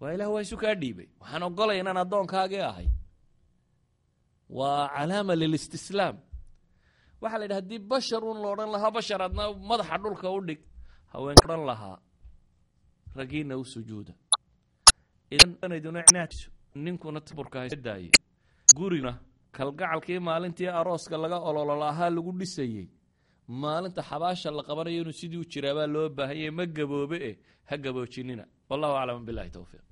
Waa 0.00 0.12
ilaah 0.14 0.30
waa 0.34 0.42
isu 0.46 0.56
kaa 0.62 0.74
dhiibay. 0.74 1.08
Waxaan 1.20 1.42
ogolaya 1.48 1.80
inaan 1.82 1.96
addoonkaagii 2.04 2.62
ahay. 2.70 2.88
Waa 4.58 4.88
calaama 4.94 5.34
lilistislaam. 5.40 6.16
Waxaa 7.20 7.38
la 7.38 7.44
yidhi 7.44 7.54
haddii 7.58 7.78
bashar 7.90 8.22
un 8.30 8.38
la 8.42 8.48
odhan 8.54 8.70
lahaa 8.74 8.90
bashar 8.96 9.20
adna 9.26 9.44
madaxa 9.70 9.96
dhulka 10.02 10.28
u 10.30 10.40
dhig 10.48 10.60
haween 11.12 11.36
odhan 11.44 11.62
lahaa 11.70 11.96
ragiina 13.16 13.54
u 13.56 13.64
sujuuda. 13.64 14.12
Ninkuna 16.84 17.20
taburka 17.20 17.58
gurina 18.76 19.12
kalgacalkii 19.56 20.18
maalintii 20.18 20.68
arooska 20.68 21.16
laga 21.16 21.38
ololol 21.48 21.82
ahaa 21.82 22.10
lagu 22.10 22.32
dhisayey 22.38 22.86
maalinta 23.48 24.02
xabaasha 24.10 24.50
la 24.50 24.62
qabanayo 24.68 25.00
inuu 25.02 25.12
sidii 25.20 25.40
u 25.44 25.44
jiraabaa 25.52 25.86
loo 25.94 26.08
baahanyay 26.08 26.50
ma 26.58 26.64
gaboobe 26.66 27.16
eh 27.30 27.36
ha 27.68 27.74
gaboojinina. 27.84 28.44
Wallahu 28.70 28.94
aclam 29.00 29.24
billahi 29.26 29.50
towfiiq 29.50 29.82